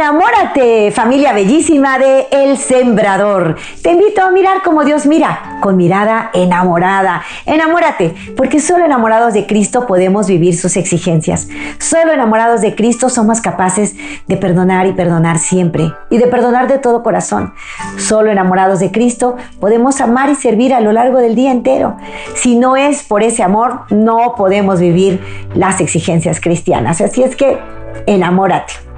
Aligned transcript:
Enamórate, 0.00 0.90
familia 0.92 1.34
bellísima 1.34 1.98
de 1.98 2.26
El 2.30 2.56
Sembrador. 2.56 3.56
Te 3.82 3.90
invito 3.90 4.22
a 4.22 4.30
mirar 4.30 4.62
como 4.62 4.82
Dios 4.82 5.04
mira, 5.04 5.58
con 5.60 5.76
mirada 5.76 6.30
enamorada. 6.32 7.20
Enamórate, 7.44 8.14
porque 8.34 8.60
solo 8.60 8.86
enamorados 8.86 9.34
de 9.34 9.46
Cristo 9.46 9.86
podemos 9.86 10.26
vivir 10.26 10.56
sus 10.56 10.78
exigencias. 10.78 11.48
Solo 11.78 12.12
enamorados 12.12 12.62
de 12.62 12.74
Cristo 12.74 13.10
somos 13.10 13.42
capaces 13.42 13.94
de 14.26 14.38
perdonar 14.38 14.86
y 14.86 14.94
perdonar 14.94 15.38
siempre 15.38 15.92
y 16.08 16.16
de 16.16 16.28
perdonar 16.28 16.66
de 16.66 16.78
todo 16.78 17.02
corazón. 17.02 17.52
Solo 17.98 18.30
enamorados 18.30 18.80
de 18.80 18.90
Cristo 18.92 19.36
podemos 19.60 20.00
amar 20.00 20.30
y 20.30 20.34
servir 20.34 20.72
a 20.72 20.80
lo 20.80 20.92
largo 20.92 21.18
del 21.18 21.34
día 21.34 21.52
entero. 21.52 21.98
Si 22.34 22.56
no 22.56 22.74
es 22.74 23.02
por 23.02 23.22
ese 23.22 23.42
amor, 23.42 23.82
no 23.90 24.34
podemos 24.34 24.80
vivir 24.80 25.20
las 25.54 25.78
exigencias 25.82 26.40
cristianas. 26.40 27.02
Así 27.02 27.22
es 27.22 27.36
que 27.36 27.58
enamórate. 28.06 28.89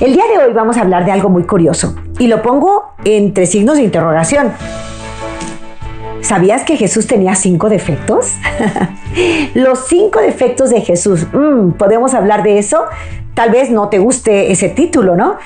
El 0.00 0.12
día 0.12 0.24
de 0.26 0.38
hoy 0.38 0.52
vamos 0.52 0.76
a 0.76 0.82
hablar 0.82 1.04
de 1.04 1.12
algo 1.12 1.28
muy 1.28 1.44
curioso 1.44 1.94
y 2.18 2.26
lo 2.26 2.42
pongo 2.42 2.92
entre 3.04 3.46
signos 3.46 3.76
de 3.76 3.82
interrogación. 3.82 4.52
¿Sabías 6.20 6.62
que 6.64 6.76
Jesús 6.76 7.06
tenía 7.06 7.34
cinco 7.34 7.68
defectos? 7.68 8.34
Los 9.54 9.86
cinco 9.88 10.20
defectos 10.20 10.70
de 10.70 10.80
Jesús. 10.80 11.26
Mm, 11.32 11.72
¿Podemos 11.72 12.14
hablar 12.14 12.42
de 12.42 12.58
eso? 12.58 12.84
Tal 13.34 13.50
vez 13.50 13.70
no 13.70 13.88
te 13.88 13.98
guste 13.98 14.52
ese 14.52 14.68
título, 14.68 15.16
¿no? 15.16 15.36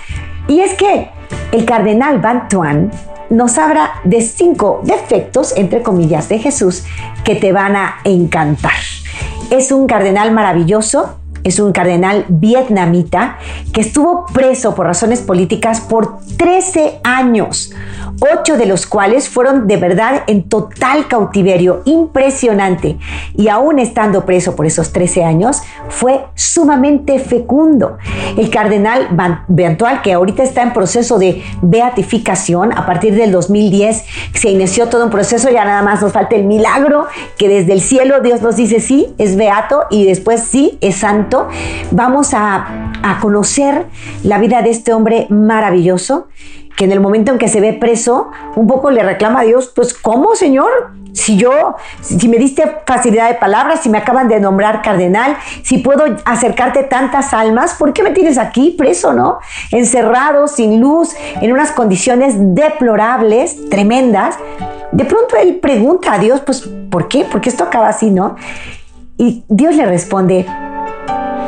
Y 0.48 0.60
es 0.60 0.74
que 0.74 1.10
el 1.52 1.64
cardenal 1.64 2.18
Bantuan 2.18 2.90
nos 3.30 3.58
habla 3.58 3.92
de 4.04 4.20
cinco 4.20 4.80
defectos, 4.84 5.54
entre 5.56 5.82
comillas, 5.82 6.28
de 6.28 6.38
Jesús 6.38 6.84
que 7.24 7.36
te 7.36 7.52
van 7.52 7.76
a 7.76 7.96
encantar. 8.04 8.72
Es 9.50 9.72
un 9.72 9.86
cardenal 9.86 10.32
maravilloso, 10.32 11.18
es 11.44 11.58
un 11.58 11.72
cardenal 11.72 12.24
vietnamita 12.28 13.38
que 13.72 13.80
estuvo 13.80 14.26
preso 14.26 14.74
por 14.74 14.86
razones 14.86 15.20
políticas 15.20 15.80
por 15.80 16.18
13 16.36 17.00
años, 17.02 17.72
ocho 18.20 18.56
de 18.56 18.66
los 18.66 18.86
cuales 18.86 19.28
fueron 19.28 19.66
de 19.66 19.76
verdad 19.76 20.22
en 20.26 20.48
total 20.48 21.08
cautiverio, 21.08 21.82
impresionante. 21.84 22.98
Y 23.36 23.48
aún 23.48 23.78
estando 23.78 24.24
preso 24.24 24.54
por 24.54 24.66
esos 24.66 24.92
13 24.92 25.24
años, 25.24 25.62
fue 25.88 26.24
sumamente 26.34 27.18
fecundo. 27.18 27.98
El 28.36 28.50
cardenal 28.50 29.08
Bantual, 29.48 30.02
que 30.02 30.12
ahorita 30.12 30.42
está 30.42 30.62
en 30.62 30.72
proceso 30.72 31.18
de 31.18 31.42
beatificación, 31.62 32.72
a 32.72 32.86
partir 32.86 33.14
del 33.14 33.32
2010 33.32 34.04
se 34.34 34.50
inició 34.50 34.88
todo 34.88 35.04
un 35.04 35.10
proceso, 35.10 35.50
ya 35.50 35.64
nada 35.64 35.82
más 35.82 36.02
nos 36.02 36.12
falta 36.12 36.36
el 36.36 36.44
milagro, 36.44 37.06
que 37.36 37.48
desde 37.48 37.72
el 37.72 37.80
cielo 37.80 38.20
Dios 38.20 38.42
nos 38.42 38.56
dice 38.56 38.80
sí, 38.80 39.14
es 39.18 39.36
beato 39.36 39.84
y 39.90 40.04
después 40.04 40.42
sí, 40.42 40.78
es 40.80 40.96
santo 40.96 41.31
vamos 41.90 42.34
a, 42.34 42.88
conocer 43.20 43.86
la 44.22 44.38
vida 44.38 44.62
de 44.62 44.70
este 44.70 44.92
hombre 44.92 45.26
maravilloso 45.28 46.28
que 46.76 46.84
en 46.84 46.92
el 46.92 47.00
momento 47.00 47.32
en 47.32 47.38
que 47.38 47.48
se 47.48 47.60
ve 47.60 47.72
preso, 47.72 48.30
un 48.54 48.66
poco 48.66 48.90
le 48.90 49.02
reclama 49.02 49.40
a 49.40 49.42
Dios, 49.42 49.72
pues 49.74 49.92
¿cómo, 49.92 50.34
Señor? 50.36 50.70
Si 51.12 51.36
yo, 51.36 51.76
si 52.00 52.28
me 52.28 52.38
diste 52.38 52.78
facilidad 52.86 53.28
de 53.28 53.34
palabras, 53.34 53.80
si 53.80 53.90
me 53.90 53.98
acaban 53.98 54.28
de 54.28 54.40
nombrar 54.40 54.80
cardenal, 54.80 55.36
si 55.62 55.78
puedo 55.78 56.04
acercarte 56.24 56.84
tantas 56.84 57.34
almas, 57.34 57.74
¿por 57.74 57.92
qué 57.92 58.02
me 58.02 58.12
tienes 58.12 58.38
aquí 58.38 58.74
preso, 58.78 59.12
no? 59.12 59.38
Encerrado, 59.72 60.48
sin 60.48 60.80
luz, 60.80 61.10
en 61.40 61.52
unas 61.52 61.72
condiciones 61.72 62.34
deplorables, 62.38 63.68
tremendas. 63.68 64.36
De 64.92 65.04
pronto 65.04 65.36
él 65.36 65.56
pregunta 65.56 66.14
a 66.14 66.18
Dios, 66.18 66.40
pues, 66.40 66.62
¿por 66.90 67.08
qué? 67.08 67.24
¿Por 67.24 67.40
qué 67.40 67.50
esto 67.50 67.64
acaba 67.64 67.88
así, 67.88 68.10
no? 68.10 68.36
Y 69.18 69.44
Dios 69.48 69.76
le 69.76 69.86
responde, 69.86 70.46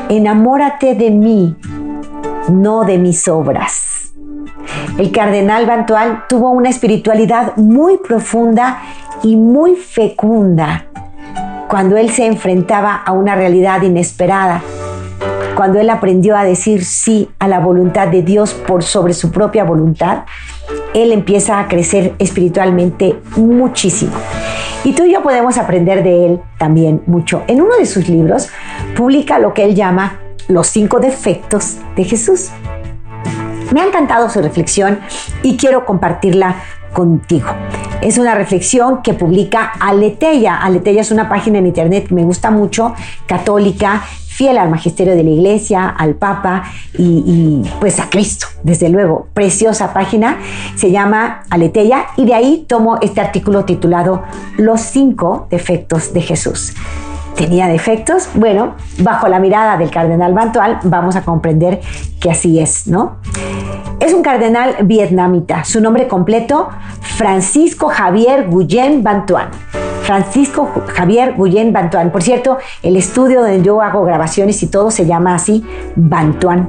enamórate 0.08 0.94
de 0.94 1.10
mí, 1.10 1.56
no 2.48 2.84
de 2.84 2.98
mis 2.98 3.28
obras. 3.28 4.12
El 4.98 5.10
cardenal 5.10 5.66
Bantual 5.66 6.24
tuvo 6.28 6.50
una 6.50 6.70
espiritualidad 6.70 7.56
muy 7.56 7.98
profunda 7.98 8.80
y 9.22 9.36
muy 9.36 9.76
fecunda 9.76 10.86
cuando 11.68 11.96
él 11.96 12.10
se 12.10 12.26
enfrentaba 12.26 12.94
a 12.94 13.12
una 13.12 13.34
realidad 13.34 13.82
inesperada, 13.82 14.62
cuando 15.54 15.78
él 15.80 15.90
aprendió 15.90 16.36
a 16.36 16.44
decir 16.44 16.84
sí 16.84 17.30
a 17.38 17.48
la 17.48 17.60
voluntad 17.60 18.08
de 18.08 18.22
Dios 18.22 18.54
por 18.54 18.82
sobre 18.82 19.14
su 19.14 19.30
propia 19.30 19.64
voluntad, 19.64 20.24
él 20.94 21.12
empieza 21.12 21.60
a 21.60 21.68
crecer 21.68 22.14
espiritualmente 22.18 23.20
muchísimo. 23.36 24.12
Y 24.84 24.92
tú 24.92 25.04
y 25.04 25.12
yo 25.12 25.22
podemos 25.22 25.56
aprender 25.56 26.02
de 26.02 26.26
él 26.26 26.40
también 26.58 27.02
mucho. 27.06 27.42
En 27.46 27.62
uno 27.62 27.76
de 27.76 27.86
sus 27.86 28.08
libros 28.08 28.50
publica 28.96 29.38
lo 29.38 29.54
que 29.54 29.64
él 29.64 29.74
llama 29.74 30.20
los 30.48 30.66
cinco 30.66 31.00
defectos 31.00 31.78
de 31.96 32.04
Jesús. 32.04 32.50
Me 33.72 33.80
ha 33.80 33.86
encantado 33.86 34.28
su 34.28 34.42
reflexión 34.42 35.00
y 35.42 35.56
quiero 35.56 35.86
compartirla 35.86 36.56
contigo. 36.92 37.48
Es 38.02 38.18
una 38.18 38.34
reflexión 38.34 39.02
que 39.02 39.14
publica 39.14 39.72
Aleteya. 39.80 40.56
Aleteya 40.56 41.00
es 41.00 41.10
una 41.10 41.28
página 41.28 41.58
en 41.58 41.66
internet 41.66 42.08
que 42.08 42.14
me 42.14 42.22
gusta 42.22 42.50
mucho, 42.50 42.94
católica, 43.26 44.02
fiel 44.34 44.58
al 44.58 44.68
magisterio 44.68 45.14
de 45.14 45.22
la 45.22 45.30
iglesia, 45.30 45.88
al 45.88 46.16
papa 46.16 46.64
y, 46.98 47.62
pues 47.78 48.00
a 48.00 48.10
Cristo, 48.10 48.48
desde 48.64 48.88
luego. 48.88 49.28
Preciosa 49.32 49.92
página, 49.92 50.38
se 50.74 50.90
llama 50.90 51.44
Aleteya 51.50 52.06
y 52.16 52.24
de 52.24 52.34
ahí 52.34 52.64
tomo 52.66 52.98
este 53.00 53.20
artículo 53.20 53.64
titulado 53.64 54.24
Los 54.56 54.80
cinco 54.80 55.46
defectos 55.50 56.12
de 56.12 56.22
Jesús. 56.22 56.74
¿Tenía 57.36 57.66
defectos? 57.66 58.28
Bueno, 58.34 58.74
bajo 58.98 59.26
la 59.28 59.40
mirada 59.40 59.76
del 59.76 59.90
cardenal 59.90 60.34
Bantual 60.34 60.78
vamos 60.84 61.16
a 61.16 61.24
comprender 61.24 61.80
que 62.20 62.30
así 62.30 62.60
es, 62.60 62.86
¿no? 62.86 63.16
Es 63.98 64.14
un 64.14 64.22
cardenal 64.22 64.76
vietnamita. 64.82 65.64
Su 65.64 65.80
nombre 65.80 66.06
completo, 66.06 66.68
Francisco 67.00 67.88
Javier 67.88 68.48
Guyen 68.48 69.02
Bantuan. 69.02 69.48
Francisco 70.02 70.70
Javier 70.86 71.34
Guyen 71.36 71.72
Bantuan. 71.72 72.12
Por 72.12 72.22
cierto, 72.22 72.58
el 72.82 72.96
estudio 72.96 73.40
donde 73.40 73.62
yo 73.62 73.80
hago 73.80 74.04
grabaciones 74.04 74.62
y 74.62 74.68
todo 74.68 74.90
se 74.90 75.06
llama 75.06 75.34
así, 75.34 75.64
Bantuan. 75.96 76.68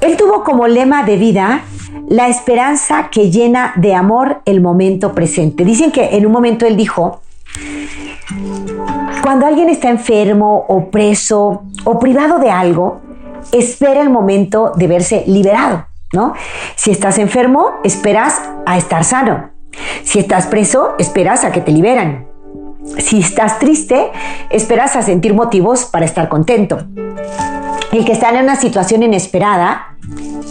Él 0.00 0.16
tuvo 0.16 0.44
como 0.44 0.68
lema 0.68 1.02
de 1.02 1.16
vida 1.16 1.62
la 2.08 2.28
esperanza 2.28 3.08
que 3.10 3.30
llena 3.30 3.72
de 3.76 3.94
amor 3.94 4.42
el 4.44 4.60
momento 4.60 5.12
presente. 5.12 5.64
Dicen 5.64 5.90
que 5.90 6.16
en 6.16 6.26
un 6.26 6.32
momento 6.32 6.66
él 6.66 6.76
dijo, 6.76 7.20
cuando 9.26 9.44
alguien 9.44 9.68
está 9.68 9.88
enfermo 9.88 10.66
o 10.68 10.88
preso 10.88 11.64
o 11.82 11.98
privado 11.98 12.38
de 12.38 12.48
algo, 12.48 13.00
espera 13.50 14.00
el 14.00 14.08
momento 14.08 14.70
de 14.76 14.86
verse 14.86 15.24
liberado, 15.26 15.84
¿no? 16.12 16.34
Si 16.76 16.92
estás 16.92 17.18
enfermo, 17.18 17.72
esperas 17.82 18.40
a 18.66 18.78
estar 18.78 19.02
sano. 19.02 19.50
Si 20.04 20.20
estás 20.20 20.46
preso, 20.46 20.94
esperas 21.00 21.44
a 21.44 21.50
que 21.50 21.60
te 21.60 21.72
liberan. 21.72 22.28
Si 22.98 23.18
estás 23.18 23.58
triste, 23.58 24.12
esperas 24.48 24.94
a 24.94 25.02
sentir 25.02 25.34
motivos 25.34 25.86
para 25.86 26.04
estar 26.04 26.28
contento. 26.28 26.86
El 27.90 28.04
que 28.04 28.12
está 28.12 28.30
en 28.30 28.44
una 28.44 28.54
situación 28.54 29.02
inesperada, 29.02 29.96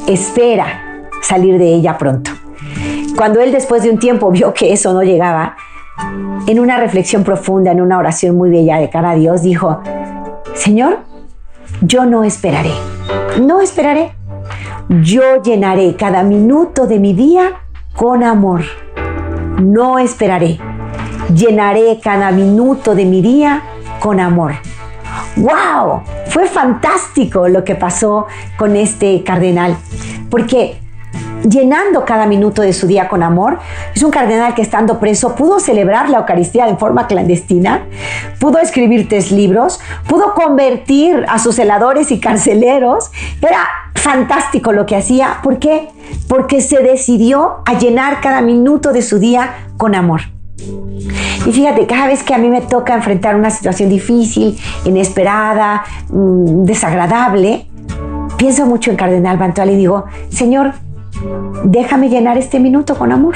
espera 0.05 1.07
salir 1.21 1.57
de 1.57 1.75
ella 1.75 1.97
pronto. 1.97 2.31
Cuando 3.15 3.39
él 3.39 3.53
después 3.53 3.83
de 3.83 3.89
un 3.89 3.99
tiempo 3.99 4.31
vio 4.31 4.53
que 4.53 4.73
eso 4.73 4.91
no 4.91 5.01
llegaba, 5.01 5.55
en 6.47 6.59
una 6.59 6.77
reflexión 6.77 7.23
profunda, 7.23 7.71
en 7.71 7.81
una 7.81 7.97
oración 7.97 8.37
muy 8.37 8.49
bella 8.49 8.77
de 8.77 8.89
cara 8.89 9.11
a 9.11 9.15
Dios, 9.15 9.41
dijo, 9.41 9.81
Señor, 10.53 10.99
yo 11.81 12.05
no 12.05 12.23
esperaré, 12.23 12.73
no 13.41 13.61
esperaré. 13.61 14.11
Yo 15.01 15.41
llenaré 15.41 15.95
cada 15.95 16.23
minuto 16.23 16.85
de 16.85 16.99
mi 16.99 17.13
día 17.13 17.53
con 17.95 18.23
amor. 18.23 18.61
No 19.59 19.97
esperaré 19.97 20.59
llenaré 21.33 21.99
cada 22.01 22.31
minuto 22.31 22.95
de 22.95 23.05
mi 23.05 23.21
día 23.21 23.61
con 23.99 24.19
amor. 24.19 24.53
¡Wow! 25.37 26.01
Fue 26.27 26.47
fantástico 26.47 27.47
lo 27.47 27.63
que 27.63 27.75
pasó 27.75 28.27
con 28.57 28.75
este 28.75 29.23
cardenal, 29.23 29.75
porque 30.29 30.79
llenando 31.49 32.05
cada 32.05 32.25
minuto 32.25 32.61
de 32.61 32.73
su 32.73 32.87
día 32.87 33.07
con 33.07 33.23
amor. 33.23 33.59
Es 33.93 34.03
un 34.03 34.11
cardenal 34.11 34.53
que 34.55 34.61
estando 34.61 34.99
preso 34.99 35.35
pudo 35.35 35.59
celebrar 35.59 36.09
la 36.09 36.19
Eucaristía 36.19 36.65
de 36.65 36.75
forma 36.75 37.07
clandestina, 37.07 37.85
pudo 38.39 38.59
escribir 38.59 39.07
tres 39.07 39.31
libros, 39.31 39.79
pudo 40.07 40.33
convertir 40.33 41.25
a 41.29 41.39
sus 41.39 41.55
celadores 41.55 42.11
y 42.11 42.19
carceleros. 42.19 43.11
Era 43.41 43.67
fantástico 43.95 44.71
lo 44.71 44.85
que 44.85 44.95
hacía. 44.95 45.39
¿Por 45.43 45.59
qué? 45.59 45.89
Porque 46.27 46.61
se 46.61 46.81
decidió 46.81 47.57
a 47.65 47.77
llenar 47.77 48.21
cada 48.21 48.41
minuto 48.41 48.91
de 48.91 49.01
su 49.01 49.19
día 49.19 49.55
con 49.77 49.95
amor. 49.95 50.21
Y 51.45 51.51
fíjate, 51.51 51.85
cada 51.85 52.07
vez 52.07 52.23
que 52.23 52.33
a 52.33 52.37
mí 52.37 52.49
me 52.49 52.61
toca 52.61 52.95
enfrentar 52.95 53.35
una 53.35 53.49
situación 53.49 53.89
difícil, 53.89 54.57
inesperada, 54.83 55.83
mm, 56.09 56.63
desagradable, 56.63 57.67
pienso 58.37 58.65
mucho 58.65 58.89
en 58.89 58.97
Cardenal 58.97 59.37
Bantual 59.37 59.69
y 59.69 59.75
digo, 59.75 60.05
Señor, 60.29 60.73
déjame 61.63 62.09
llenar 62.09 62.37
este 62.37 62.59
minuto 62.59 62.95
con 62.95 63.11
amor. 63.11 63.35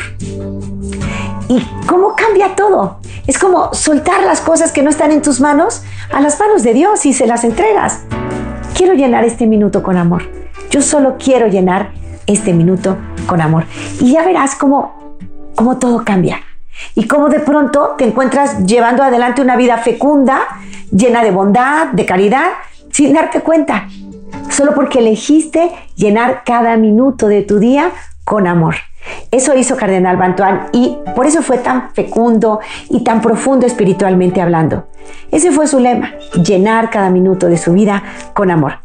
¿Y 1.48 1.66
cómo 1.88 2.16
cambia 2.16 2.56
todo? 2.56 3.00
Es 3.26 3.40
como 3.40 3.74
soltar 3.74 4.24
las 4.24 4.42
cosas 4.42 4.72
que 4.72 4.84
no 4.84 4.90
están 4.90 5.12
en 5.12 5.22
tus 5.22 5.40
manos 5.40 5.84
a 6.12 6.22
las 6.22 6.40
manos 6.40 6.64
de 6.64 6.74
Dios 6.74 7.06
y 7.06 7.14
se 7.14 7.28
las 7.28 7.44
entregas. 7.44 8.02
Quiero 8.76 8.94
llenar 8.94 9.26
este 9.26 9.48
minuto 9.48 9.84
con 9.84 9.98
amor. 9.98 10.24
Yo 10.70 10.82
solo 10.82 11.16
quiero 11.18 11.48
llenar 11.48 11.92
este 12.28 12.54
minuto 12.54 12.98
con 13.28 13.42
amor. 13.42 13.66
Y 14.00 14.14
ya 14.14 14.24
verás 14.24 14.56
cómo, 14.56 15.18
cómo 15.56 15.78
todo 15.78 16.04
cambia. 16.06 16.42
Y 16.96 17.08
cómo 17.08 17.30
de 17.30 17.40
pronto 17.40 17.96
te 17.98 18.06
encuentras 18.06 18.66
llevando 18.66 19.04
adelante 19.04 19.42
una 19.42 19.58
vida 19.58 19.78
fecunda, 19.80 20.42
llena 20.92 21.24
de 21.24 21.32
bondad, 21.32 21.88
de 21.88 22.06
caridad, 22.06 22.50
sin 22.92 23.14
darte 23.14 23.42
cuenta 23.42 23.88
solo 24.50 24.74
porque 24.74 25.00
elegiste 25.00 25.72
llenar 25.96 26.44
cada 26.46 26.78
minuto 26.78 27.28
de 27.28 27.42
tu 27.42 27.60
día 27.60 27.92
con 28.24 28.48
amor. 28.48 28.76
Eso 29.32 29.56
hizo 29.56 29.78
Cardenal 29.78 30.18
Bantuán 30.18 30.68
y 30.72 30.98
por 31.16 31.26
eso 31.26 31.42
fue 31.42 31.58
tan 31.58 31.92
fecundo 31.94 32.60
y 32.90 33.04
tan 33.04 33.22
profundo 33.22 33.66
espiritualmente 33.66 34.42
hablando. 34.42 34.88
Ese 35.32 35.52
fue 35.52 35.68
su 35.68 35.80
lema, 35.80 36.14
llenar 36.44 36.90
cada 36.90 37.10
minuto 37.10 37.48
de 37.48 37.58
su 37.58 37.74
vida 37.74 38.04
con 38.34 38.52
amor. 38.52 38.80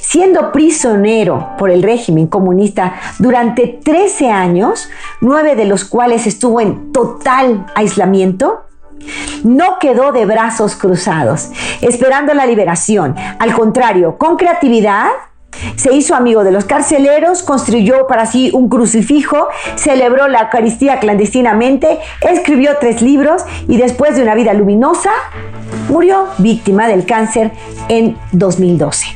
Siendo 0.00 0.50
prisionero 0.50 1.50
por 1.56 1.70
el 1.70 1.82
régimen 1.82 2.26
comunista 2.26 2.94
durante 3.18 3.78
13 3.84 4.30
años, 4.30 4.88
nueve 5.20 5.54
de 5.54 5.64
los 5.64 5.84
cuales 5.84 6.26
estuvo 6.26 6.60
en 6.60 6.90
total 6.90 7.66
aislamiento, 7.76 8.64
no 9.44 9.78
quedó 9.78 10.12
de 10.12 10.26
brazos 10.26 10.76
cruzados, 10.76 11.50
esperando 11.80 12.34
la 12.34 12.46
liberación. 12.46 13.14
Al 13.38 13.54
contrario, 13.54 14.18
con 14.18 14.36
creatividad, 14.36 15.08
se 15.76 15.92
hizo 15.94 16.14
amigo 16.14 16.44
de 16.44 16.52
los 16.52 16.64
carceleros, 16.64 17.42
construyó 17.42 18.06
para 18.06 18.26
sí 18.26 18.50
un 18.52 18.68
crucifijo, 18.68 19.48
celebró 19.76 20.28
la 20.28 20.42
Eucaristía 20.42 21.00
clandestinamente, 21.00 21.98
escribió 22.22 22.76
tres 22.80 23.02
libros 23.02 23.44
y 23.68 23.76
después 23.76 24.16
de 24.16 24.22
una 24.22 24.34
vida 24.34 24.54
luminosa, 24.54 25.10
murió 25.88 26.28
víctima 26.38 26.88
del 26.88 27.04
cáncer 27.04 27.52
en 27.88 28.16
2012. 28.32 29.06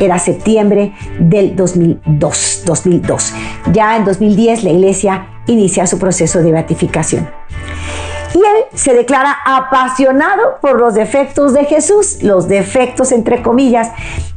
Era 0.00 0.18
septiembre 0.18 0.92
del 1.20 1.54
2002, 1.54 2.62
2002. 2.64 3.34
Ya 3.72 3.96
en 3.96 4.04
2010 4.04 4.64
la 4.64 4.70
iglesia 4.70 5.26
inicia 5.46 5.86
su 5.86 5.98
proceso 5.98 6.42
de 6.42 6.52
beatificación. 6.52 7.41
Y 8.34 8.38
él 8.38 8.64
se 8.74 8.94
declara 8.94 9.36
apasionado 9.44 10.58
por 10.60 10.78
los 10.78 10.94
defectos 10.94 11.52
de 11.52 11.64
Jesús, 11.64 12.22
los 12.22 12.48
defectos 12.48 13.12
entre 13.12 13.42
comillas. 13.42 13.90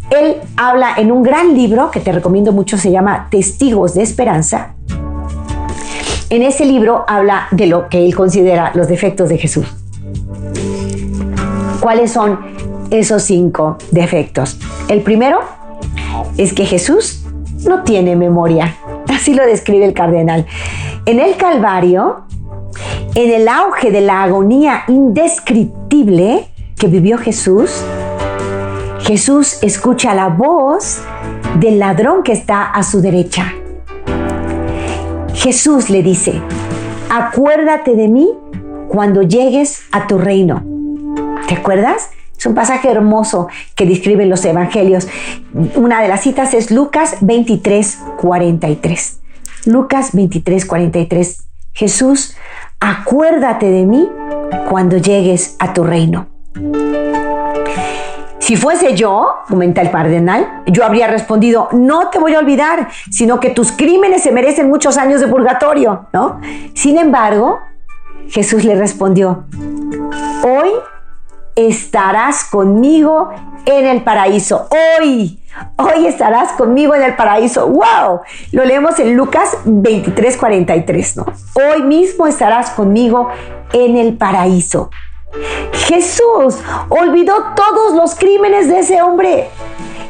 Él 0.09 0.37
habla 0.57 0.93
en 0.97 1.11
un 1.11 1.23
gran 1.23 1.55
libro 1.55 1.91
que 1.91 1.99
te 1.99 2.11
recomiendo 2.11 2.51
mucho, 2.51 2.77
se 2.77 2.91
llama 2.91 3.27
Testigos 3.29 3.93
de 3.93 4.03
Esperanza. 4.03 4.75
En 6.29 6.41
ese 6.41 6.65
libro 6.65 7.05
habla 7.07 7.47
de 7.51 7.67
lo 7.67 7.87
que 7.87 8.05
él 8.05 8.15
considera 8.15 8.71
los 8.73 8.87
defectos 8.87 9.29
de 9.29 9.37
Jesús. 9.37 9.67
¿Cuáles 11.79 12.11
son 12.11 12.39
esos 12.89 13.23
cinco 13.23 13.77
defectos? 13.91 14.59
El 14.87 15.01
primero 15.01 15.39
es 16.37 16.53
que 16.53 16.65
Jesús 16.65 17.23
no 17.65 17.83
tiene 17.83 18.15
memoria. 18.15 18.75
Así 19.07 19.33
lo 19.33 19.45
describe 19.45 19.85
el 19.85 19.93
cardenal. 19.93 20.45
En 21.05 21.19
el 21.19 21.37
Calvario, 21.37 22.24
en 23.15 23.31
el 23.31 23.47
auge 23.47 23.91
de 23.91 24.01
la 24.01 24.23
agonía 24.23 24.83
indescriptible 24.89 26.49
que 26.77 26.87
vivió 26.87 27.17
Jesús, 27.17 27.81
Jesús 28.99 29.59
escucha 29.61 30.13
la 30.13 30.27
voz 30.27 31.01
del 31.59 31.79
ladrón 31.79 32.23
que 32.23 32.33
está 32.33 32.65
a 32.65 32.83
su 32.83 33.01
derecha. 33.01 33.53
Jesús 35.33 35.89
le 35.89 36.03
dice, 36.03 36.41
acuérdate 37.09 37.95
de 37.95 38.09
mí 38.09 38.29
cuando 38.89 39.21
llegues 39.21 39.83
a 39.93 40.07
tu 40.07 40.17
reino. 40.17 40.65
¿Te 41.47 41.55
acuerdas? 41.55 42.09
Es 42.37 42.45
un 42.45 42.53
pasaje 42.53 42.89
hermoso 42.89 43.47
que 43.75 43.85
describen 43.85 44.29
los 44.29 44.43
evangelios. 44.43 45.07
Una 45.75 46.01
de 46.01 46.09
las 46.09 46.21
citas 46.21 46.53
es 46.53 46.69
Lucas 46.69 47.17
23, 47.21 47.97
43. 48.17 49.19
Lucas 49.67 50.09
23, 50.11 50.65
43. 50.65 51.45
Jesús 51.71 52.35
acuérdate 52.79 53.69
de 53.69 53.85
mí 53.85 54.09
cuando 54.69 54.97
llegues 54.97 55.55
a 55.59 55.73
tu 55.73 55.83
reino. 55.83 56.27
Si 58.39 58.55
fuese 58.55 58.93
yo, 58.95 59.37
comenta 59.47 59.81
el 59.81 59.89
cardenal, 59.89 60.61
yo 60.67 60.85
habría 60.85 61.07
respondido, 61.07 61.67
no 61.71 62.09
te 62.09 62.19
voy 62.19 62.35
a 62.35 62.39
olvidar, 62.39 62.89
sino 63.09 63.39
que 63.39 63.49
tus 63.49 63.71
crímenes 63.71 64.21
se 64.21 64.31
merecen 64.31 64.69
muchos 64.69 64.97
años 64.97 65.19
de 65.19 65.27
purgatorio, 65.27 66.07
¿no? 66.13 66.39
Sin 66.75 66.99
embargo, 66.99 67.59
Jesús 68.29 68.63
le 68.63 68.75
respondió, 68.75 69.45
hoy 70.43 70.69
estarás 71.55 72.45
conmigo 72.45 73.29
en 73.65 73.87
el 73.87 74.03
paraíso. 74.03 74.67
Hoy, 74.99 75.39
hoy 75.77 76.07
estarás 76.07 76.53
conmigo 76.53 76.95
en 76.95 77.03
el 77.03 77.15
paraíso. 77.15 77.67
¡Wow! 77.67 78.21
Lo 78.51 78.65
leemos 78.65 78.99
en 78.99 79.15
Lucas 79.15 79.57
23, 79.65 80.37
43, 80.37 81.17
¿no? 81.17 81.25
Hoy 81.53 81.83
mismo 81.83 82.27
estarás 82.27 82.71
conmigo 82.71 83.29
en 83.73 83.97
el 83.97 84.17
paraíso. 84.17 84.89
Jesús 85.73 86.59
olvidó 86.89 87.35
todos 87.55 87.93
los 87.93 88.15
crímenes 88.15 88.67
de 88.67 88.79
ese 88.79 89.01
hombre. 89.01 89.49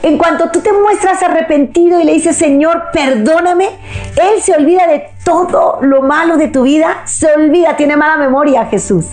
En 0.03 0.19
cuanto 0.19 0.51
tú 0.51 0.59
te 0.59 0.71
muestras 0.71 1.23
arrepentido 1.23 1.99
y 1.99 2.03
le 2.03 2.13
dices, 2.13 2.35
Señor, 2.35 2.91
perdóname, 2.93 3.69
Él 4.15 4.41
se 4.41 4.53
olvida 4.53 4.85
de 4.85 5.07
todo 5.23 5.79
lo 5.81 6.03
malo 6.03 6.37
de 6.37 6.47
tu 6.49 6.61
vida, 6.61 7.01
se 7.05 7.33
olvida, 7.33 7.75
tiene 7.75 7.97
mala 7.97 8.17
memoria 8.17 8.65
Jesús. 8.65 9.07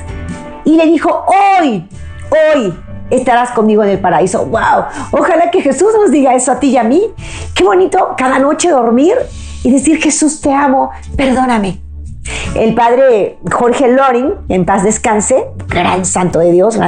Y 0.65 0.77
le 0.77 0.85
dijo, 0.85 1.25
hoy 1.27 1.89
hoy 2.33 2.75
estarás 3.13 3.51
conmigo 3.51 3.83
en 3.83 3.91
el 3.91 3.99
paraíso. 3.99 4.47
¡Wow! 4.47 4.85
Ojalá 5.13 5.51
que 5.51 5.61
Jesús 5.61 5.89
nos 6.01 6.11
diga 6.11 6.35
eso 6.35 6.53
a 6.53 6.61
ti 6.61 6.69
y 6.69 6.77
a 6.77 6.85
mí. 6.85 7.03
Qué 7.55 7.65
bonito 7.65 8.15
cada 8.17 8.39
noche 8.39 8.71
dormir 8.71 9.15
y 9.63 9.71
decir, 9.71 10.03
Jesús, 10.03 10.41
te 10.41 10.53
amo, 10.53 10.91
perdóname. 11.17 11.81
El 12.55 12.75
padre 12.75 13.39
Jorge 13.51 13.89
Loring, 13.89 14.33
en 14.49 14.65
paz 14.65 14.85
descanse, 14.85 15.45
gran 15.69 16.05
santo 16.05 16.39
de 16.39 16.53
Dios, 16.53 16.79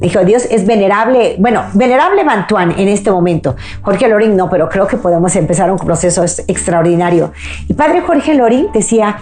dijo, 0.00 0.24
Dios 0.24 0.46
es 0.50 0.66
venerable, 0.66 1.36
bueno, 1.38 1.62
venerable 1.72 2.24
Mantuán 2.24 2.74
en 2.76 2.88
este 2.88 3.10
momento. 3.10 3.56
Jorge 3.82 4.08
Loring 4.08 4.36
no, 4.36 4.50
pero 4.50 4.68
creo 4.68 4.86
que 4.86 4.96
podemos 4.96 5.34
empezar 5.36 5.70
un 5.70 5.78
proceso 5.78 6.24
extraordinario. 6.46 7.32
Y 7.68 7.74
padre 7.74 8.02
Jorge 8.02 8.34
Loring 8.34 8.72
decía, 8.72 9.18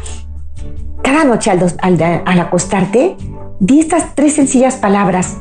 cada 1.02 1.25
noche 1.25 1.50
al, 1.50 1.62
al 2.25 2.40
acostarte, 2.40 3.16
di 3.61 3.80
estas 3.80 4.14
tres 4.14 4.35
sencillas 4.35 4.76
palabras. 4.76 5.37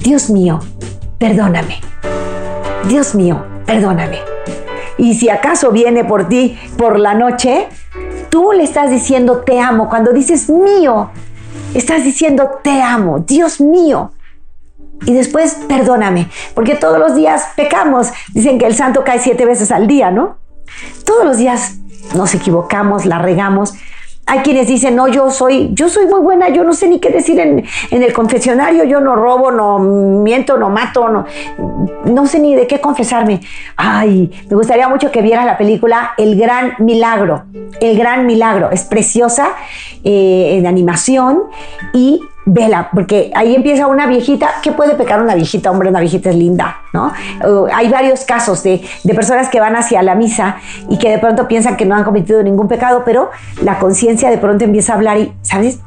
Dios 0.00 0.30
mío, 0.30 0.60
perdóname. 1.18 1.78
Dios 2.88 3.14
mío, 3.14 3.44
perdóname. 3.66 4.18
Y 4.96 5.14
si 5.14 5.28
acaso 5.28 5.70
viene 5.72 6.04
por 6.04 6.26
ti 6.26 6.58
por 6.78 6.98
la 6.98 7.12
noche, 7.12 7.68
tú 8.30 8.52
le 8.52 8.64
estás 8.64 8.90
diciendo 8.90 9.42
te 9.44 9.60
amo. 9.60 9.90
Cuando 9.90 10.12
dices 10.12 10.48
mío, 10.48 11.10
estás 11.74 12.02
diciendo 12.02 12.60
te 12.62 12.80
amo, 12.80 13.18
Dios 13.20 13.60
mío. 13.60 14.12
Y 15.04 15.12
después 15.12 15.58
perdóname, 15.68 16.30
porque 16.54 16.76
todos 16.76 16.98
los 16.98 17.14
días 17.14 17.48
pecamos. 17.54 18.08
Dicen 18.32 18.58
que 18.58 18.66
el 18.66 18.74
santo 18.74 19.04
cae 19.04 19.18
siete 19.18 19.44
veces 19.44 19.70
al 19.70 19.86
día, 19.86 20.10
¿no? 20.10 20.38
Todos 21.04 21.26
los 21.26 21.36
días 21.36 21.74
nos 22.14 22.34
equivocamos, 22.34 23.04
la 23.04 23.18
regamos, 23.18 23.74
hay 24.30 24.38
quienes 24.42 24.68
dicen, 24.68 24.94
no, 24.94 25.08
yo 25.08 25.28
soy, 25.28 25.70
yo 25.72 25.88
soy 25.88 26.06
muy 26.06 26.20
buena, 26.20 26.50
yo 26.50 26.62
no 26.62 26.72
sé 26.72 26.86
ni 26.86 27.00
qué 27.00 27.10
decir 27.10 27.40
en, 27.40 27.64
el 27.90 28.12
confesionario, 28.12 28.84
yo 28.84 29.00
no 29.00 29.16
robo, 29.16 29.50
no 29.50 29.80
miento, 29.80 30.56
no 30.56 30.70
mato, 30.70 31.08
no, 31.08 31.26
no 32.04 32.26
sé 32.28 32.38
ni 32.38 32.54
de 32.54 32.68
qué 32.68 32.80
confesarme. 32.80 33.40
Ay, 33.74 34.30
me 34.48 34.54
gustaría 34.54 34.88
mucho 34.88 35.10
que 35.10 35.20
vieras 35.20 35.44
la 35.46 35.58
película 35.58 36.12
El 36.16 36.38
Gran 36.38 36.74
Milagro. 36.78 37.42
El 37.80 37.98
Gran 37.98 38.24
Milagro. 38.24 38.70
Es 38.70 38.84
preciosa 38.84 39.48
eh, 40.04 40.58
en 40.58 40.66
animación 40.68 41.42
y 41.92 42.20
vela, 42.46 42.90
porque 42.92 43.30
ahí 43.34 43.54
empieza 43.54 43.86
una 43.86 44.06
viejita, 44.06 44.48
¿qué 44.62 44.72
puede 44.72 44.94
pecar 44.94 45.22
una 45.22 45.34
viejita? 45.34 45.70
Hombre, 45.70 45.88
una 45.88 46.00
viejita 46.00 46.30
es 46.30 46.36
linda, 46.36 46.78
¿no? 46.92 47.12
hay 47.72 47.88
varios 47.88 48.24
casos 48.24 48.62
de, 48.62 48.82
de, 49.04 49.14
personas 49.14 49.48
que 49.48 49.60
van 49.60 49.76
hacia 49.76 50.02
la 50.02 50.14
misa 50.14 50.56
y 50.88 50.98
que 50.98 51.10
de 51.10 51.18
pronto 51.18 51.46
piensan 51.46 51.76
que 51.76 51.84
no 51.84 51.94
han 51.94 52.04
cometido 52.04 52.42
ningún 52.42 52.68
pecado, 52.68 53.02
pero 53.04 53.30
la 53.62 53.78
conciencia 53.78 54.30
de 54.30 54.38
pronto 54.38 54.64
empieza 54.64 54.92
a 54.92 54.96
hablar 54.96 55.18
y, 55.18 55.32
¿sabes? 55.42 55.80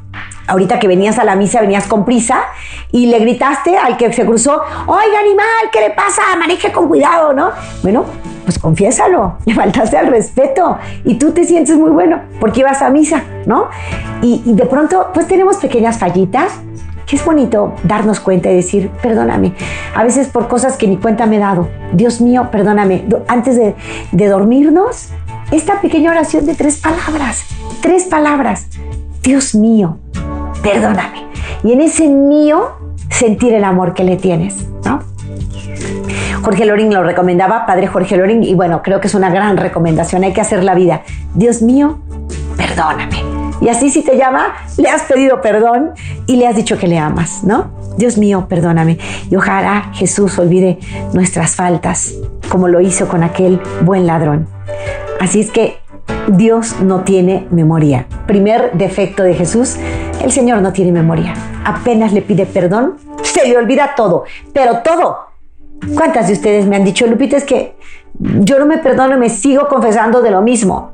Ahorita 0.46 0.78
que 0.78 0.88
venías 0.88 1.18
a 1.18 1.24
la 1.24 1.36
misa, 1.36 1.60
venías 1.60 1.86
con 1.86 2.04
prisa 2.04 2.42
y 2.92 3.06
le 3.06 3.18
gritaste 3.18 3.78
al 3.78 3.96
que 3.96 4.12
se 4.12 4.26
cruzó, 4.26 4.62
oiga 4.86 5.20
animal, 5.20 5.70
¿qué 5.72 5.80
le 5.80 5.90
pasa? 5.90 6.22
Maneje 6.38 6.70
con 6.70 6.88
cuidado, 6.88 7.32
¿no? 7.32 7.50
Bueno, 7.82 8.04
pues 8.44 8.58
confiésalo, 8.58 9.38
le 9.46 9.54
faltaste 9.54 9.96
al 9.96 10.08
respeto 10.08 10.78
y 11.04 11.14
tú 11.14 11.32
te 11.32 11.44
sientes 11.44 11.76
muy 11.76 11.90
bueno 11.90 12.20
porque 12.40 12.60
ibas 12.60 12.82
a 12.82 12.90
misa, 12.90 13.24
¿no? 13.46 13.68
Y, 14.22 14.42
de 14.44 14.66
pronto, 14.66 15.10
pues 15.14 15.26
tenemos 15.26 15.56
pequeñas 15.56 15.98
fallitas 15.98 16.52
que 17.06 17.16
es 17.16 17.24
bonito 17.24 17.74
darnos 17.84 18.18
cuenta 18.20 18.50
y 18.50 18.56
decir, 18.56 18.90
perdóname, 19.02 19.52
a 19.94 20.02
veces 20.02 20.28
por 20.28 20.48
cosas 20.48 20.78
que 20.78 20.86
ni 20.86 20.96
cuenta 20.96 21.26
me 21.26 21.36
he 21.36 21.38
dado, 21.38 21.68
Dios 21.92 22.22
mío, 22.22 22.48
perdóname, 22.50 23.04
antes 23.28 23.56
de 23.56 24.28
dormirnos, 24.28 25.10
esta 25.50 25.82
pequeña 25.82 26.10
oración 26.10 26.46
de 26.46 26.54
tres 26.54 26.78
palabras, 26.78 27.44
tres 27.82 28.04
palabras, 28.04 28.68
Dios 29.22 29.54
mío, 29.54 29.98
perdóname. 30.64 31.28
Y 31.62 31.72
en 31.72 31.80
ese 31.80 32.08
mío 32.08 32.72
sentir 33.10 33.54
el 33.54 33.62
amor 33.62 33.94
que 33.94 34.02
le 34.02 34.16
tienes, 34.16 34.66
¿no? 34.84 35.00
Jorge 36.42 36.64
Loring 36.64 36.92
lo 36.92 37.04
recomendaba, 37.04 37.64
padre 37.66 37.86
Jorge 37.86 38.16
Loring, 38.16 38.42
y 38.42 38.54
bueno, 38.54 38.82
creo 38.82 39.00
que 39.00 39.06
es 39.06 39.14
una 39.14 39.30
gran 39.30 39.56
recomendación, 39.56 40.24
hay 40.24 40.32
que 40.32 40.40
hacer 40.40 40.64
la 40.64 40.74
vida. 40.74 41.02
Dios 41.34 41.62
mío, 41.62 42.00
perdóname. 42.56 43.22
Y 43.60 43.68
así 43.68 43.88
si 43.88 44.02
te 44.02 44.16
llama, 44.16 44.54
le 44.76 44.88
has 44.88 45.02
pedido 45.02 45.40
perdón 45.40 45.92
y 46.26 46.36
le 46.36 46.46
has 46.46 46.56
dicho 46.56 46.76
que 46.76 46.88
le 46.88 46.98
amas, 46.98 47.44
¿no? 47.44 47.70
Dios 47.96 48.18
mío, 48.18 48.46
perdóname. 48.48 48.98
Y 49.30 49.36
ojalá 49.36 49.90
Jesús 49.94 50.38
olvide 50.38 50.78
nuestras 51.12 51.54
faltas, 51.54 52.14
como 52.50 52.68
lo 52.68 52.80
hizo 52.80 53.08
con 53.08 53.22
aquel 53.22 53.60
buen 53.82 54.06
ladrón. 54.06 54.48
Así 55.20 55.40
es 55.40 55.50
que 55.50 55.78
Dios 56.28 56.80
no 56.80 57.04
tiene 57.04 57.46
memoria. 57.50 58.06
Primer 58.26 58.72
defecto 58.72 59.22
de 59.22 59.34
Jesús, 59.34 59.76
el 60.24 60.32
Señor 60.32 60.62
no 60.62 60.72
tiene 60.72 60.92
memoria. 60.92 61.34
Apenas 61.64 62.12
le 62.12 62.22
pide 62.22 62.46
perdón, 62.46 62.96
se 63.22 63.46
le 63.46 63.56
olvida 63.56 63.94
todo, 63.94 64.24
pero 64.52 64.78
todo. 64.78 65.18
¿Cuántas 65.94 66.28
de 66.28 66.34
ustedes 66.34 66.66
me 66.66 66.76
han 66.76 66.84
dicho, 66.84 67.06
Lupita, 67.06 67.36
es 67.36 67.44
que 67.44 67.76
yo 68.18 68.58
no 68.58 68.66
me 68.66 68.78
perdono 68.78 69.16
y 69.16 69.18
me 69.18 69.28
sigo 69.28 69.68
confesando 69.68 70.22
de 70.22 70.30
lo 70.30 70.40
mismo? 70.40 70.92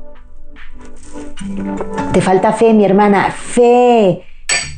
Te 2.11 2.21
falta 2.21 2.51
fe, 2.51 2.73
mi 2.73 2.83
hermana, 2.85 3.31
fe 3.31 4.25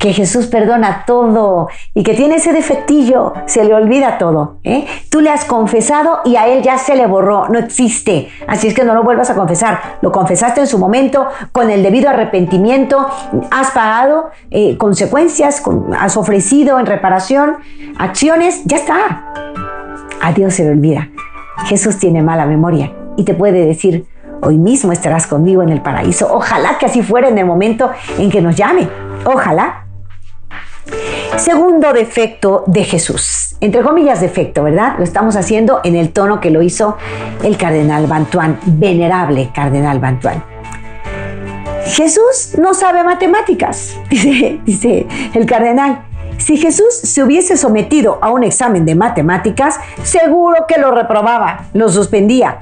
que 0.04 0.12
Jesús 0.12 0.48
perdona 0.48 1.04
todo 1.06 1.68
y 1.94 2.02
que 2.02 2.12
tiene 2.12 2.34
ese 2.34 2.52
defectillo, 2.52 3.32
se 3.46 3.64
le 3.64 3.72
olvida 3.72 4.18
todo. 4.18 4.58
¿eh? 4.62 4.84
Tú 5.08 5.22
le 5.22 5.30
has 5.30 5.46
confesado 5.46 6.20
y 6.26 6.36
a 6.36 6.46
él 6.46 6.62
ya 6.62 6.76
se 6.76 6.94
le 6.94 7.06
borró, 7.06 7.48
no 7.48 7.58
existe. 7.58 8.28
Así 8.46 8.68
es 8.68 8.74
que 8.74 8.84
no 8.84 8.92
lo 8.92 9.02
vuelvas 9.02 9.30
a 9.30 9.34
confesar. 9.34 9.80
Lo 10.02 10.12
confesaste 10.12 10.60
en 10.60 10.66
su 10.66 10.78
momento 10.78 11.26
con 11.52 11.70
el 11.70 11.82
debido 11.82 12.10
arrepentimiento, 12.10 13.06
has 13.50 13.70
pagado 13.70 14.28
eh, 14.50 14.76
consecuencias, 14.76 15.62
has 15.98 16.18
ofrecido 16.18 16.78
en 16.78 16.84
reparación 16.84 17.56
acciones, 17.96 18.62
ya 18.66 18.76
está. 18.76 19.32
A 20.20 20.32
Dios 20.34 20.52
se 20.52 20.64
le 20.64 20.72
olvida. 20.72 21.08
Jesús 21.64 21.98
tiene 21.98 22.22
mala 22.22 22.44
memoria 22.44 22.92
y 23.16 23.24
te 23.24 23.32
puede 23.32 23.64
decir, 23.64 24.04
hoy 24.42 24.58
mismo 24.58 24.92
estarás 24.92 25.26
conmigo 25.26 25.62
en 25.62 25.70
el 25.70 25.80
paraíso. 25.80 26.28
Ojalá 26.30 26.76
que 26.76 26.84
así 26.84 27.00
fuera 27.00 27.28
en 27.28 27.38
el 27.38 27.46
momento 27.46 27.90
en 28.18 28.30
que 28.30 28.42
nos 28.42 28.54
llame. 28.54 28.86
Ojalá. 29.24 29.83
Segundo 31.36 31.92
defecto 31.92 32.64
de 32.66 32.84
Jesús, 32.84 33.56
entre 33.60 33.82
comillas 33.82 34.20
defecto, 34.20 34.62
¿verdad? 34.62 34.94
Lo 34.98 35.04
estamos 35.04 35.36
haciendo 35.36 35.80
en 35.82 35.96
el 35.96 36.12
tono 36.12 36.40
que 36.40 36.50
lo 36.50 36.62
hizo 36.62 36.96
el 37.42 37.56
cardenal 37.56 38.06
Bantuán, 38.06 38.58
venerable 38.64 39.50
cardenal 39.52 39.98
Bantuán. 39.98 40.44
Jesús 41.86 42.56
no 42.58 42.72
sabe 42.72 43.02
matemáticas, 43.02 43.96
dice, 44.10 45.06
el 45.34 45.46
cardenal. 45.46 46.06
Si 46.38 46.56
Jesús 46.56 46.94
se 46.94 47.22
hubiese 47.22 47.56
sometido 47.56 48.18
a 48.22 48.30
un 48.30 48.44
examen 48.44 48.84
de 48.84 48.94
matemáticas, 48.94 49.78
seguro 50.02 50.66
que 50.66 50.80
lo 50.80 50.90
reprobaba, 50.90 51.66
lo 51.74 51.88
suspendía. 51.88 52.58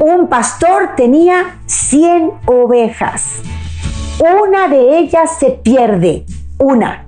Un 0.00 0.28
pastor 0.28 0.90
tenía 0.96 1.56
100 1.66 2.32
ovejas. 2.46 3.40
Una 4.18 4.68
de 4.68 4.98
ellas 4.98 5.38
se 5.38 5.50
pierde, 5.50 6.24
una 6.58 7.06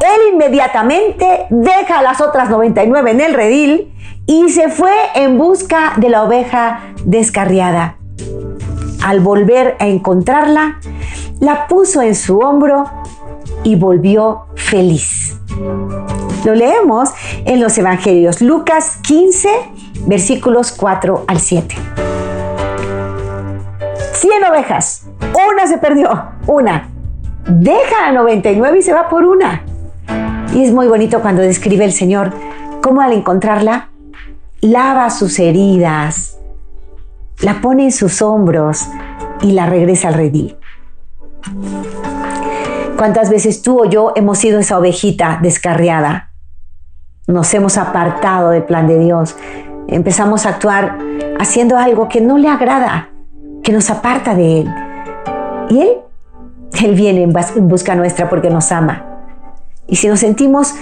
él 0.00 0.32
inmediatamente 0.32 1.46
deja 1.50 1.98
a 1.98 2.02
las 2.02 2.20
otras 2.20 2.48
99 2.50 3.10
en 3.10 3.20
el 3.20 3.34
redil 3.34 3.92
y 4.26 4.48
se 4.50 4.68
fue 4.68 4.92
en 5.14 5.38
busca 5.38 5.94
de 5.96 6.08
la 6.08 6.22
oveja 6.24 6.94
descarriada. 7.04 7.96
Al 9.04 9.20
volver 9.20 9.76
a 9.78 9.86
encontrarla, 9.86 10.80
la 11.40 11.66
puso 11.66 12.02
en 12.02 12.14
su 12.14 12.38
hombro 12.38 12.84
y 13.64 13.76
volvió 13.76 14.46
feliz. 14.54 15.38
Lo 16.44 16.54
leemos 16.54 17.10
en 17.44 17.60
los 17.60 17.76
Evangelios, 17.76 18.40
Lucas 18.40 18.98
15, 19.02 19.48
versículos 20.06 20.72
4 20.72 21.24
al 21.26 21.38
7. 21.38 21.74
100 24.12 24.44
ovejas, 24.44 25.06
una 25.52 25.66
se 25.66 25.78
perdió, 25.78 26.10
una. 26.46 26.88
Deja 27.46 28.06
a 28.06 28.12
99 28.12 28.78
y 28.78 28.82
se 28.82 28.92
va 28.92 29.08
por 29.08 29.24
una. 29.24 29.64
Y 30.52 30.64
es 30.64 30.72
muy 30.72 30.88
bonito 30.88 31.20
cuando 31.20 31.42
describe 31.42 31.84
el 31.84 31.92
Señor 31.92 32.32
cómo 32.82 33.00
al 33.02 33.12
encontrarla, 33.12 33.90
lava 34.60 35.08
sus 35.10 35.38
heridas, 35.38 36.38
la 37.40 37.60
pone 37.60 37.84
en 37.84 37.92
sus 37.92 38.20
hombros 38.20 38.88
y 39.42 39.52
la 39.52 39.66
regresa 39.66 40.08
al 40.08 40.14
redil. 40.14 40.56
¿Cuántas 42.96 43.30
veces 43.30 43.62
tú 43.62 43.82
o 43.82 43.84
yo 43.84 44.12
hemos 44.16 44.38
sido 44.38 44.58
esa 44.58 44.78
ovejita 44.78 45.38
descarriada? 45.40 46.32
Nos 47.28 47.54
hemos 47.54 47.78
apartado 47.78 48.50
del 48.50 48.64
plan 48.64 48.88
de 48.88 48.98
Dios. 48.98 49.36
Empezamos 49.86 50.46
a 50.46 50.50
actuar 50.50 50.98
haciendo 51.38 51.78
algo 51.78 52.08
que 52.08 52.20
no 52.20 52.38
le 52.38 52.48
agrada, 52.48 53.08
que 53.62 53.72
nos 53.72 53.88
aparta 53.88 54.34
de 54.34 54.60
Él. 54.62 54.74
Y 55.70 55.80
Él, 55.80 55.98
Él 56.82 56.94
viene 56.94 57.22
en 57.22 57.68
busca 57.68 57.94
nuestra 57.94 58.28
porque 58.28 58.50
nos 58.50 58.72
ama. 58.72 59.09
Y 59.90 59.96
si 59.96 60.08
nos 60.08 60.20
sentimos 60.20 60.74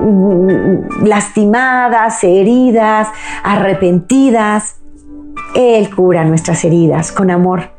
mm, 0.00 1.04
lastimadas, 1.06 2.22
heridas, 2.24 3.08
arrepentidas, 3.42 4.76
Él 5.54 5.94
cura 5.94 6.24
nuestras 6.24 6.64
heridas 6.64 7.12
con 7.12 7.30
amor 7.30 7.70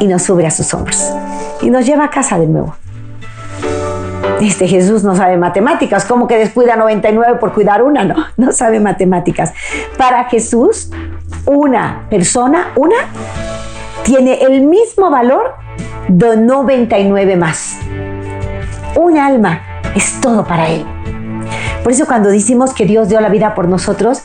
y 0.00 0.06
nos 0.06 0.22
sube 0.22 0.44
a 0.44 0.50
sus 0.50 0.74
hombros 0.74 1.10
y 1.62 1.70
nos 1.70 1.86
lleva 1.86 2.04
a 2.04 2.10
casa 2.10 2.38
de 2.38 2.48
nuevo. 2.48 2.74
Este 4.40 4.66
Jesús 4.66 5.04
no 5.04 5.14
sabe 5.14 5.36
matemáticas, 5.36 6.04
como 6.04 6.26
que 6.26 6.36
descuida 6.36 6.74
99 6.74 7.38
por 7.38 7.52
cuidar 7.52 7.80
una, 7.80 8.04
no, 8.04 8.16
no 8.36 8.50
sabe 8.50 8.80
matemáticas. 8.80 9.52
Para 9.96 10.24
Jesús, 10.24 10.90
una 11.46 12.06
persona, 12.10 12.72
una, 12.74 12.96
tiene 14.02 14.42
el 14.42 14.62
mismo 14.62 15.10
valor 15.10 15.54
de 16.08 16.36
99 16.36 17.36
más. 17.36 17.78
Un 18.96 19.16
alma 19.16 19.71
es 19.94 20.20
todo 20.20 20.44
para 20.44 20.68
Él. 20.68 20.84
Por 21.82 21.92
eso 21.92 22.06
cuando 22.06 22.30
decimos 22.30 22.72
que 22.74 22.86
Dios 22.86 23.08
dio 23.08 23.20
la 23.20 23.28
vida 23.28 23.54
por 23.54 23.68
nosotros, 23.68 24.22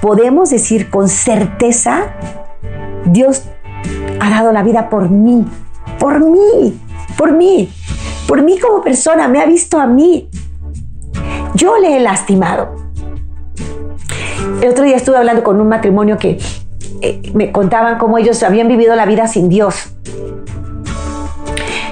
podemos 0.00 0.50
decir 0.50 0.90
con 0.90 1.08
certeza, 1.08 2.14
Dios 3.04 3.44
ha 4.20 4.30
dado 4.30 4.52
la 4.52 4.62
vida 4.62 4.88
por 4.88 5.10
mí, 5.10 5.46
por 5.98 6.20
mí, 6.20 6.78
por 7.16 7.32
mí, 7.32 7.70
por 8.26 8.42
mí 8.42 8.58
como 8.58 8.82
persona, 8.82 9.28
me 9.28 9.40
ha 9.40 9.46
visto 9.46 9.78
a 9.78 9.86
mí. 9.86 10.28
Yo 11.54 11.78
le 11.78 11.96
he 11.96 12.00
lastimado. 12.00 12.74
El 14.60 14.70
otro 14.70 14.84
día 14.84 14.96
estuve 14.96 15.16
hablando 15.16 15.42
con 15.42 15.60
un 15.60 15.68
matrimonio 15.68 16.18
que 16.18 16.38
eh, 17.02 17.22
me 17.34 17.52
contaban 17.52 17.98
cómo 17.98 18.18
ellos 18.18 18.42
habían 18.42 18.68
vivido 18.68 18.94
la 18.94 19.06
vida 19.06 19.26
sin 19.26 19.48
Dios 19.48 19.94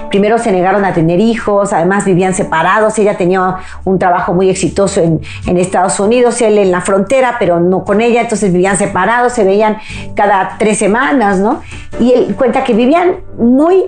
primero 0.09 0.39
se 0.39 0.53
negaron 0.53 0.85
a 0.85 0.93
tener 0.93 1.21
hijos, 1.21 1.73
además 1.73 2.05
vivían 2.05 2.35
separados, 2.35 2.99
ella 2.99 3.17
tenía 3.17 3.57
un 3.85 3.99
trabajo 3.99 4.35
muy 4.35 4.51
exitoso 4.51 5.01
en, 5.01 5.21
Estados 5.59 5.99
Unidos, 5.99 6.41
él 6.41 6.57
en 6.57 6.71
la 6.71 6.81
frontera, 6.81 7.37
pero 7.39 7.59
no 7.61 7.85
con 7.85 8.01
ella, 8.01 8.21
entonces 8.21 8.53
vivían 8.53 8.79
separados, 8.79 9.33
se 9.33 9.45
veían 9.45 9.79
cada 10.15 10.57
tres 10.59 10.79
semanas, 10.79 11.39
¿no? 11.39 11.61
Y 12.01 12.13
él 12.13 12.35
cuenta 12.37 12.63
que 12.65 12.75
vivían 12.75 13.17
muy 13.37 13.87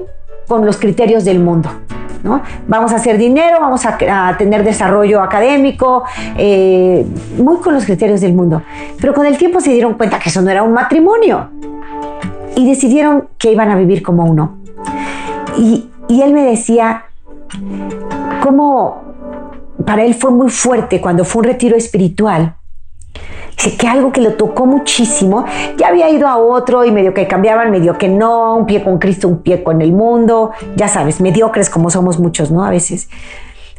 con 0.48 0.66
los 0.66 0.76
criterios 0.76 1.24
del 1.24 1.38
mundo. 1.38 1.70
¿No? 2.22 2.42
Vamos 2.68 2.92
a 2.92 2.96
hacer 2.96 3.16
dinero, 3.16 3.60
vamos 3.60 3.86
a, 3.86 4.36
tener 4.36 4.62
desarrollo 4.62 5.22
académico, 5.22 6.04
eh, 6.36 7.06
muy 7.38 7.56
con 7.60 7.72
los 7.72 7.86
criterios 7.86 8.20
del 8.20 8.34
mundo. 8.34 8.60
Pero 9.00 9.14
con 9.14 9.24
el 9.24 9.38
tiempo 9.38 9.58
se 9.60 9.70
dieron 9.70 9.94
cuenta 9.94 10.18
que 10.18 10.28
eso 10.28 10.42
no 10.42 10.50
era 10.50 10.62
un 10.62 10.74
matrimonio 10.74 11.48
y 12.56 12.68
decidieron 12.68 13.28
que 13.38 13.52
iban 13.52 13.70
a 13.70 13.76
vivir 13.76 14.02
como 14.02 14.24
uno. 14.24 14.58
Y, 15.56 15.89
y 16.10 16.22
él 16.22 16.32
me 16.32 16.42
decía, 16.42 17.04
cómo 18.42 19.02
para 19.86 20.04
él 20.04 20.14
fue 20.14 20.32
muy 20.32 20.50
fuerte 20.50 21.00
cuando 21.00 21.24
fue 21.24 21.40
un 21.40 21.44
retiro 21.44 21.76
espiritual. 21.76 22.56
Dice 23.56 23.76
que 23.76 23.86
algo 23.86 24.10
que 24.10 24.20
lo 24.20 24.34
tocó 24.34 24.66
muchísimo, 24.66 25.44
ya 25.76 25.86
había 25.86 26.10
ido 26.10 26.26
a 26.26 26.36
otro 26.36 26.84
y 26.84 26.90
medio 26.90 27.14
que 27.14 27.28
cambiaban, 27.28 27.70
medio 27.70 27.96
que 27.96 28.08
no, 28.08 28.56
un 28.56 28.66
pie 28.66 28.82
con 28.82 28.98
Cristo, 28.98 29.28
un 29.28 29.42
pie 29.42 29.62
con 29.62 29.82
el 29.82 29.92
mundo, 29.92 30.50
ya 30.74 30.88
sabes, 30.88 31.20
mediocres 31.20 31.70
como 31.70 31.90
somos 31.90 32.18
muchos, 32.18 32.50
¿no? 32.50 32.64
A 32.64 32.70
veces. 32.70 33.08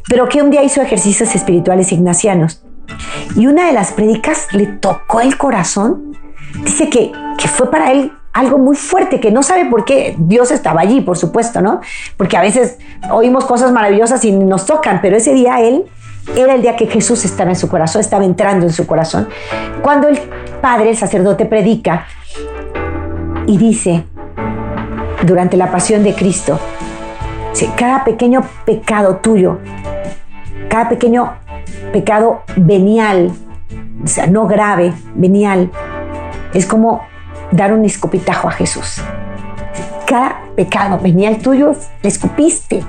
Pero 0.08 0.26
que 0.28 0.40
un 0.40 0.50
día 0.50 0.62
hizo 0.62 0.80
ejercicios 0.80 1.34
espirituales 1.34 1.92
ignacianos. 1.92 2.64
Y 3.36 3.46
una 3.46 3.66
de 3.66 3.72
las 3.72 3.92
prédicas 3.92 4.48
le 4.52 4.66
tocó 4.66 5.20
el 5.20 5.36
corazón. 5.36 6.16
Dice 6.64 6.88
que, 6.88 7.12
que 7.36 7.48
fue 7.48 7.70
para 7.70 7.92
él 7.92 8.12
algo 8.32 8.58
muy 8.58 8.76
fuerte 8.76 9.20
que 9.20 9.30
no 9.30 9.42
sabe 9.42 9.66
por 9.66 9.84
qué 9.84 10.14
Dios 10.18 10.50
estaba 10.50 10.80
allí, 10.80 11.00
por 11.00 11.18
supuesto, 11.18 11.60
¿no? 11.60 11.80
Porque 12.16 12.36
a 12.36 12.40
veces 12.40 12.78
oímos 13.10 13.44
cosas 13.44 13.72
maravillosas 13.72 14.24
y 14.24 14.32
nos 14.32 14.66
tocan, 14.66 15.00
pero 15.02 15.16
ese 15.16 15.34
día 15.34 15.60
él 15.60 15.84
era 16.36 16.54
el 16.54 16.62
día 16.62 16.76
que 16.76 16.86
Jesús 16.86 17.24
estaba 17.24 17.50
en 17.50 17.56
su 17.56 17.68
corazón, 17.68 18.00
estaba 18.00 18.24
entrando 18.24 18.64
en 18.64 18.72
su 18.72 18.86
corazón. 18.86 19.28
Cuando 19.82 20.08
el 20.08 20.18
padre, 20.60 20.90
el 20.90 20.96
sacerdote, 20.96 21.44
predica 21.46 22.06
y 23.46 23.58
dice, 23.58 24.04
durante 25.24 25.56
la 25.56 25.70
pasión 25.70 26.02
de 26.02 26.14
Cristo, 26.14 26.58
cada 27.76 28.04
pequeño 28.04 28.42
pecado 28.64 29.16
tuyo, 29.16 29.58
cada 30.68 30.88
pequeño 30.88 31.34
pecado 31.92 32.42
venial, 32.56 33.32
o 34.02 34.06
sea, 34.06 34.26
no 34.26 34.46
grave, 34.46 34.94
venial, 35.14 35.70
es 36.54 36.66
como 36.66 37.02
dar 37.52 37.72
un 37.72 37.84
escupitajo 37.84 38.48
a 38.48 38.52
Jesús. 38.52 39.00
Cada 40.06 40.42
pecado 40.56 40.98
venial 40.98 41.38
tuyo 41.38 41.74
le 42.02 42.08
escupiste 42.08 42.82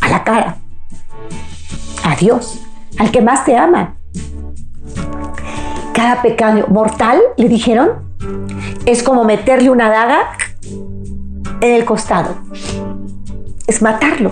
a 0.00 0.08
la 0.08 0.24
cara, 0.24 0.56
a 2.04 2.16
Dios, 2.16 2.60
al 2.98 3.10
que 3.10 3.22
más 3.22 3.44
te 3.44 3.56
ama. 3.56 3.96
Cada 5.94 6.22
pecado 6.22 6.66
mortal, 6.68 7.20
le 7.36 7.48
dijeron, 7.48 8.08
es 8.86 9.02
como 9.02 9.24
meterle 9.24 9.70
una 9.70 9.88
daga 9.88 10.18
en 11.60 11.74
el 11.74 11.84
costado. 11.84 12.36
Es 13.66 13.82
matarlo. 13.82 14.30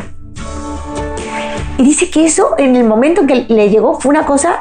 Y 1.79 1.83
dice 1.83 2.11
que 2.11 2.25
eso 2.25 2.55
en 2.57 2.77
el 2.77 2.85
momento 2.85 3.23
en 3.23 3.27
que 3.27 3.35
le 3.49 3.69
llegó 3.69 3.99
fue 4.01 4.11
una 4.11 4.25
cosa 4.25 4.61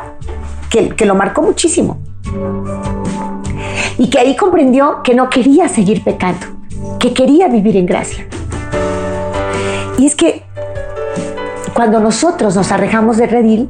que, 0.70 0.90
que 0.90 1.06
lo 1.06 1.16
marcó 1.16 1.42
muchísimo. 1.42 2.00
Y 3.98 4.10
que 4.10 4.20
ahí 4.20 4.36
comprendió 4.36 5.02
que 5.04 5.16
no 5.16 5.30
quería 5.30 5.68
seguir 5.70 6.04
pecando, 6.04 6.46
que 7.00 7.14
quería 7.14 7.48
vivir 7.48 7.78
en 7.78 7.86
gracia. 7.86 8.28
Y 9.98 10.06
es 10.06 10.16
que 10.16 10.44
cuando 11.74 12.00
nosotros 12.00 12.56
nos 12.56 12.72
arrejamos 12.72 13.18
de 13.18 13.28
redil, 13.28 13.70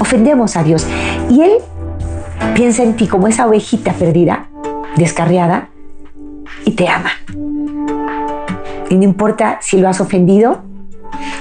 ofendemos 0.00 0.56
a 0.56 0.62
Dios. 0.62 0.86
Y 1.30 1.42
Él 1.42 1.52
piensa 2.54 2.82
en 2.82 2.96
ti 2.96 3.06
como 3.06 3.28
esa 3.28 3.46
ovejita 3.46 3.92
perdida, 3.92 4.48
descarriada, 4.96 5.68
y 6.64 6.72
te 6.72 6.88
ama. 6.88 7.10
Y 8.90 8.96
no 8.96 9.04
importa 9.04 9.58
si 9.60 9.78
lo 9.78 9.88
has 9.88 10.00
ofendido, 10.00 10.62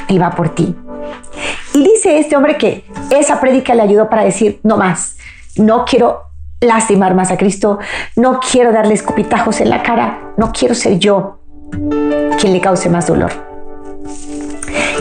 Él 0.08 0.22
va 0.22 0.32
por 0.32 0.50
ti. 0.50 0.76
Y 1.74 1.84
dice 1.84 2.20
este 2.20 2.36
hombre 2.36 2.58
que 2.58 2.86
esa 3.10 3.40
prédica 3.40 3.76
le 3.76 3.82
ayudó 3.82 4.10
para 4.10 4.24
decir, 4.24 4.60
no 4.64 4.78
más, 4.78 5.18
no 5.58 5.86
quiero 5.86 6.31
lastimar 6.62 7.16
más 7.16 7.32
a 7.32 7.38
Cristo, 7.38 7.80
no 8.16 8.40
quiero 8.40 8.72
darle 8.72 8.94
escupitajos 8.94 9.62
en 9.62 9.70
la 9.70 9.82
cara, 9.82 10.34
no 10.38 10.52
quiero 10.52 10.76
ser 10.76 11.00
yo 11.00 11.40
quien 12.40 12.54
le 12.54 12.62
cause 12.62 12.90
más 12.90 13.08
dolor. 13.08 13.32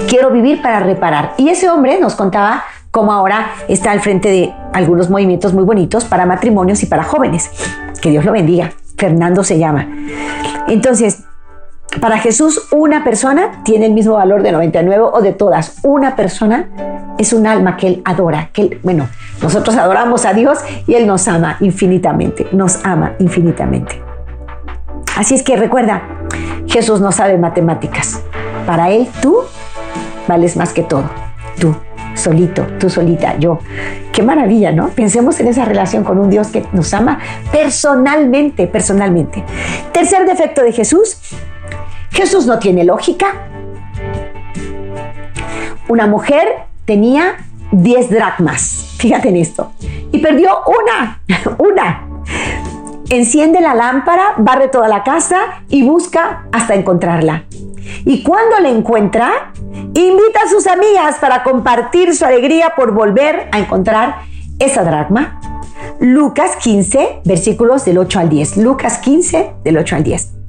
Quiero 0.08 0.30
vivir 0.30 0.62
para 0.62 0.80
reparar. 0.80 1.34
Y 1.36 1.50
ese 1.50 1.68
hombre 1.68 2.00
nos 2.00 2.14
contaba 2.14 2.64
cómo 2.90 3.12
ahora 3.12 3.52
está 3.68 3.92
al 3.92 4.00
frente 4.00 4.30
de 4.30 4.54
algunos 4.72 5.10
movimientos 5.10 5.52
muy 5.52 5.64
bonitos 5.64 6.04
para 6.04 6.26
matrimonios 6.26 6.82
y 6.82 6.86
para 6.86 7.04
jóvenes. 7.04 7.50
Que 8.00 8.10
Dios 8.10 8.24
lo 8.24 8.32
bendiga. 8.32 8.72
Fernando 8.96 9.44
se 9.44 9.58
llama. 9.58 9.86
Entonces, 10.68 11.24
para 12.00 12.18
Jesús, 12.18 12.68
una 12.72 13.04
persona 13.04 13.62
tiene 13.64 13.86
el 13.86 13.92
mismo 13.92 14.14
valor 14.14 14.42
de 14.42 14.52
99 14.52 15.02
o 15.12 15.20
de 15.20 15.32
todas. 15.32 15.78
Una 15.82 16.16
persona 16.16 16.68
es 17.18 17.32
un 17.32 17.46
alma 17.46 17.76
que 17.76 17.86
Él 17.86 18.02
adora. 18.04 18.50
Que 18.52 18.78
bueno, 18.82 19.08
nosotros 19.42 19.76
adoramos 19.76 20.24
a 20.24 20.32
Dios 20.32 20.58
y 20.86 20.94
Él 20.94 21.06
nos 21.06 21.28
ama 21.28 21.56
infinitamente. 21.60 22.46
Nos 22.52 22.84
ama 22.84 23.14
infinitamente. 23.18 24.02
Así 25.16 25.34
es 25.34 25.42
que 25.42 25.56
recuerda, 25.56 26.02
Jesús 26.66 27.00
no 27.00 27.12
sabe 27.12 27.36
matemáticas. 27.36 28.22
Para 28.66 28.90
Él, 28.90 29.08
tú 29.20 29.38
vales 30.28 30.56
más 30.56 30.72
que 30.72 30.82
todo. 30.82 31.04
Tú, 31.58 31.74
solito, 32.14 32.66
tú 32.78 32.88
solita, 32.88 33.36
yo. 33.38 33.58
Qué 34.12 34.22
maravilla, 34.22 34.72
¿no? 34.72 34.88
Pensemos 34.88 35.40
en 35.40 35.48
esa 35.48 35.64
relación 35.64 36.04
con 36.04 36.18
un 36.18 36.30
Dios 36.30 36.48
que 36.48 36.64
nos 36.72 36.92
ama 36.94 37.18
personalmente, 37.52 38.66
personalmente. 38.66 39.44
Tercer 39.92 40.26
defecto 40.26 40.62
de 40.62 40.72
Jesús, 40.72 41.18
Jesús 42.10 42.46
no 42.46 42.58
tiene 42.58 42.84
lógica. 42.84 43.26
Una 45.88 46.06
mujer 46.06 46.69
tenía 46.90 47.36
10 47.70 48.10
dracmas, 48.10 48.96
fíjate 48.98 49.28
en 49.28 49.36
esto, 49.36 49.70
y 50.10 50.18
perdió 50.18 50.58
una, 50.66 51.22
una. 51.58 52.24
Enciende 53.10 53.60
la 53.60 53.76
lámpara, 53.76 54.34
barre 54.38 54.66
toda 54.66 54.88
la 54.88 55.04
casa 55.04 55.62
y 55.68 55.84
busca 55.84 56.48
hasta 56.50 56.74
encontrarla. 56.74 57.44
Y 58.04 58.24
cuando 58.24 58.58
la 58.58 58.70
encuentra, 58.70 59.52
invita 59.94 60.40
a 60.44 60.48
sus 60.48 60.66
amigas 60.66 61.18
para 61.20 61.44
compartir 61.44 62.12
su 62.16 62.24
alegría 62.24 62.72
por 62.74 62.92
volver 62.92 63.48
a 63.52 63.60
encontrar 63.60 64.22
esa 64.58 64.82
dracma. 64.82 65.40
Lucas 66.00 66.56
15, 66.56 67.20
versículos 67.24 67.84
del 67.84 67.98
8 67.98 68.18
al 68.18 68.28
10. 68.28 68.56
Lucas 68.56 68.98
15, 68.98 69.52
del 69.62 69.78
8 69.78 69.94
al 69.94 70.02
10. 70.02 70.39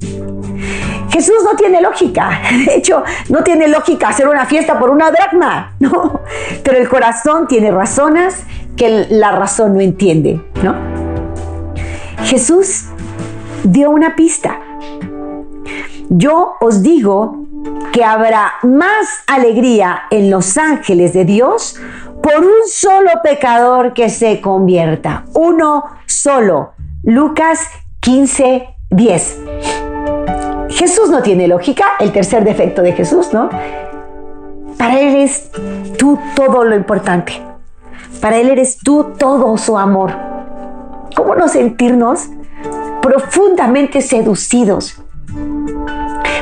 Jesús 1.12 1.36
no 1.44 1.54
tiene 1.56 1.80
lógica. 1.82 2.40
De 2.66 2.74
hecho, 2.74 3.04
no 3.28 3.44
tiene 3.44 3.68
lógica 3.68 4.08
hacer 4.08 4.28
una 4.28 4.46
fiesta 4.46 4.78
por 4.78 4.90
una 4.90 5.10
dracma, 5.10 5.74
¿no? 5.78 6.20
Pero 6.64 6.78
el 6.78 6.88
corazón 6.88 7.46
tiene 7.46 7.70
razones 7.70 8.44
que 8.76 9.06
la 9.10 9.32
razón 9.32 9.74
no 9.74 9.80
entiende, 9.80 10.40
¿no? 10.62 10.74
Jesús 12.24 12.86
dio 13.62 13.90
una 13.90 14.16
pista. 14.16 14.58
Yo 16.08 16.54
os 16.60 16.82
digo 16.82 17.44
que 17.92 18.04
habrá 18.04 18.54
más 18.62 19.22
alegría 19.26 20.04
en 20.10 20.30
los 20.30 20.56
ángeles 20.56 21.12
de 21.12 21.26
Dios 21.26 21.76
por 22.22 22.36
un 22.38 22.66
solo 22.66 23.10
pecador 23.22 23.92
que 23.92 24.08
se 24.08 24.40
convierta. 24.40 25.24
Uno 25.34 25.84
solo. 26.06 26.72
Lucas 27.02 27.60
15, 28.00 28.66
10. 28.90 29.81
Jesús 30.72 31.10
no 31.10 31.22
tiene 31.22 31.48
lógica, 31.48 31.84
el 32.00 32.12
tercer 32.12 32.44
defecto 32.44 32.82
de 32.82 32.92
Jesús, 32.92 33.32
¿no? 33.32 33.50
Para 34.78 34.98
Él 34.98 35.14
eres 35.14 35.50
tú 35.98 36.18
todo 36.34 36.64
lo 36.64 36.74
importante. 36.74 37.40
Para 38.20 38.38
Él 38.38 38.48
eres 38.48 38.78
tú 38.78 39.12
todo 39.18 39.56
su 39.58 39.76
amor. 39.76 40.12
¿Cómo 41.14 41.34
no 41.34 41.48
sentirnos 41.48 42.28
profundamente 43.02 44.00
seducidos? 44.00 44.96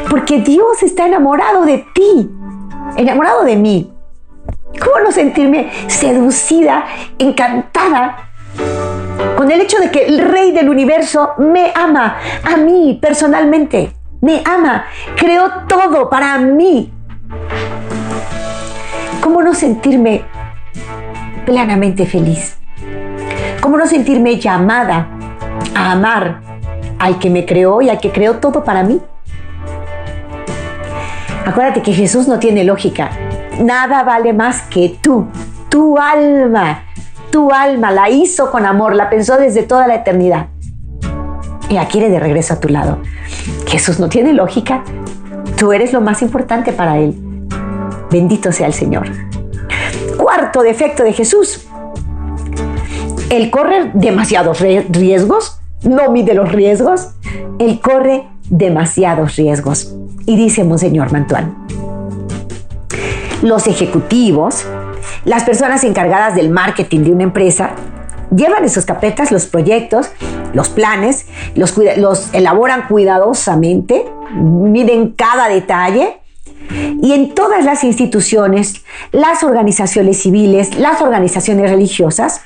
Porque 0.08 0.40
Dios 0.40 0.82
está 0.82 1.06
enamorado 1.06 1.64
de 1.64 1.84
ti, 1.92 2.30
enamorado 2.96 3.44
de 3.44 3.56
mí. 3.56 3.92
¿Cómo 4.82 5.00
no 5.00 5.10
sentirme 5.10 5.70
seducida, 5.88 6.84
encantada 7.18 8.30
con 9.36 9.50
el 9.50 9.60
hecho 9.60 9.78
de 9.78 9.90
que 9.90 10.06
el 10.06 10.20
Rey 10.20 10.52
del 10.52 10.68
universo 10.68 11.32
me 11.38 11.72
ama 11.74 12.16
a 12.44 12.56
mí 12.56 12.98
personalmente? 13.02 13.99
Me 14.20 14.42
ama, 14.44 14.84
creó 15.16 15.50
todo 15.66 16.10
para 16.10 16.38
mí. 16.38 16.92
¿Cómo 19.20 19.42
no 19.42 19.54
sentirme 19.54 20.24
plenamente 21.46 22.06
feliz? 22.06 22.58
¿Cómo 23.60 23.76
no 23.76 23.86
sentirme 23.86 24.38
llamada 24.38 25.08
a 25.74 25.92
amar 25.92 26.40
al 26.98 27.18
que 27.18 27.30
me 27.30 27.46
creó 27.46 27.80
y 27.82 27.88
al 27.88 27.98
que 27.98 28.12
creó 28.12 28.36
todo 28.36 28.64
para 28.64 28.82
mí? 28.82 29.00
Acuérdate 31.46 31.82
que 31.82 31.92
Jesús 31.92 32.28
no 32.28 32.38
tiene 32.38 32.64
lógica. 32.64 33.10
Nada 33.60 34.02
vale 34.04 34.32
más 34.32 34.62
que 34.62 34.96
tú, 35.00 35.28
tu 35.68 35.98
alma. 35.98 36.84
Tu 37.30 37.50
alma 37.52 37.90
la 37.90 38.10
hizo 38.10 38.50
con 38.50 38.66
amor, 38.66 38.94
la 38.94 39.08
pensó 39.08 39.36
desde 39.36 39.62
toda 39.62 39.86
la 39.86 39.94
eternidad 39.94 40.48
y 41.68 41.74
la 41.74 41.86
quiere 41.86 42.10
de 42.10 42.18
regreso 42.18 42.54
a 42.54 42.60
tu 42.60 42.68
lado. 42.68 43.00
Jesús 43.66 43.98
no 44.00 44.08
tiene 44.08 44.32
lógica. 44.32 44.82
Tú 45.56 45.72
eres 45.72 45.92
lo 45.92 46.00
más 46.00 46.22
importante 46.22 46.72
para 46.72 46.98
Él. 46.98 47.14
Bendito 48.10 48.52
sea 48.52 48.66
el 48.66 48.74
Señor. 48.74 49.08
Cuarto 50.16 50.62
defecto 50.62 51.04
de 51.04 51.12
Jesús. 51.12 51.66
Él 53.30 53.50
corre 53.50 53.92
demasiados 53.94 54.60
riesgos, 54.60 55.60
no 55.82 56.10
mide 56.10 56.34
los 56.34 56.50
riesgos. 56.50 57.10
Él 57.58 57.80
corre 57.80 58.26
demasiados 58.48 59.36
riesgos. 59.36 59.94
Y 60.26 60.36
dice 60.36 60.64
Monseñor 60.64 61.12
Mantuán, 61.12 61.54
Los 63.42 63.66
ejecutivos, 63.66 64.66
las 65.24 65.44
personas 65.44 65.84
encargadas 65.84 66.34
del 66.34 66.50
marketing 66.50 67.00
de 67.00 67.12
una 67.12 67.22
empresa, 67.22 67.70
llevan 68.34 68.64
en 68.64 68.70
sus 68.70 68.84
carpetas 68.84 69.32
los 69.32 69.46
proyectos, 69.46 70.10
los 70.52 70.68
planes, 70.68 71.26
los, 71.54 71.74
elaboran 72.32 72.86
cuidadosamente, 72.88 74.06
miden 74.32 75.12
cada 75.12 75.48
detalle 75.48 76.20
y 77.02 77.12
en 77.12 77.34
todas 77.34 77.64
las 77.64 77.82
instituciones, 77.84 78.84
las 79.12 79.42
organizaciones 79.42 80.22
civiles, 80.22 80.76
las 80.78 81.02
organizaciones 81.02 81.70
religiosas, 81.70 82.42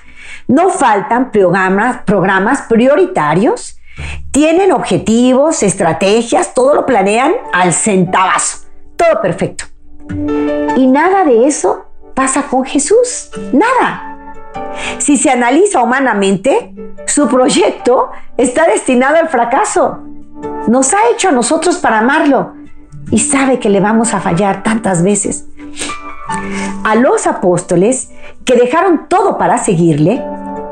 no 0.49 0.71
faltan 0.71 1.31
programas, 1.31 2.03
programas 2.05 2.63
prioritarios, 2.63 3.79
tienen 4.31 4.73
objetivos, 4.73 5.63
estrategias, 5.63 6.55
todo 6.55 6.75
lo 6.75 6.87
planean 6.87 7.33
al 7.53 7.73
centavazo, 7.73 8.67
todo 8.97 9.21
perfecto. 9.23 9.65
Y 10.77 10.87
nada 10.87 11.25
de 11.25 11.47
eso 11.47 11.87
pasa 12.15 12.43
con 12.43 12.65
Jesús, 12.65 13.31
nada. 13.53 14.14
Si 14.99 15.17
se 15.17 15.31
analiza 15.31 15.83
humanamente, 15.83 16.73
su 17.07 17.29
proyecto 17.29 18.11
está 18.37 18.67
destinado 18.67 19.17
al 19.17 19.29
fracaso. 19.29 20.01
Nos 20.69 20.95
ha 20.95 20.99
hecho 21.13 21.29
a 21.29 21.33
nosotros 21.33 21.79
para 21.79 21.99
amarlo 21.99 22.55
y 23.11 23.19
sabe 23.19 23.59
que 23.59 23.69
le 23.69 23.81
vamos 23.81 24.15
a 24.15 24.21
fallar 24.21 24.63
tantas 24.63 25.03
veces. 25.03 25.47
A 26.85 26.95
los 26.95 27.27
apóstoles 27.27 28.11
que 28.45 28.57
dejaron 28.57 29.09
todo 29.09 29.39
para 29.39 29.59
seguirle, 29.59 30.25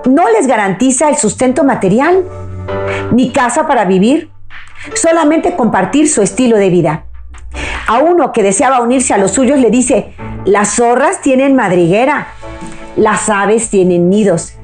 no 0.07 0.29
les 0.31 0.47
garantiza 0.47 1.09
el 1.09 1.17
sustento 1.17 1.65
material, 1.65 2.25
ni 3.13 3.31
casa 3.31 3.67
para 3.67 3.85
vivir, 3.85 4.31
solamente 4.95 5.55
compartir 5.57 6.09
su 6.09 6.23
estilo 6.23 6.57
de 6.57 6.71
vida. 6.71 7.05
A 7.87 7.99
uno 7.99 8.33
que 8.33 8.43
deseaba 8.43 8.81
unirse 8.81 9.15
a 9.15 9.19
los 9.19 9.33
suyos 9.33 9.59
le 9.59 9.71
dice, 9.71 10.15
las 10.45 10.77
zorras 10.77 11.21
tienen 11.21 11.55
madriguera, 11.55 12.29
las 12.97 13.29
aves 13.31 13.71
tienen 13.71 14.11
nidos, 14.11 14.55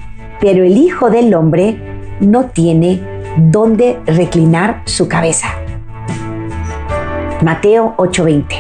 pero 0.41 0.65
el 0.65 0.77
Hijo 0.77 1.11
del 1.11 1.35
Hombre 1.35 1.79
no 2.21 2.47
tiene 2.47 3.01
dónde 3.39 3.99
reclinar 4.07 4.83
su 4.85 5.09
cabeza. 5.09 5.49
Mateo 7.43 7.95
8:20. 7.97 8.57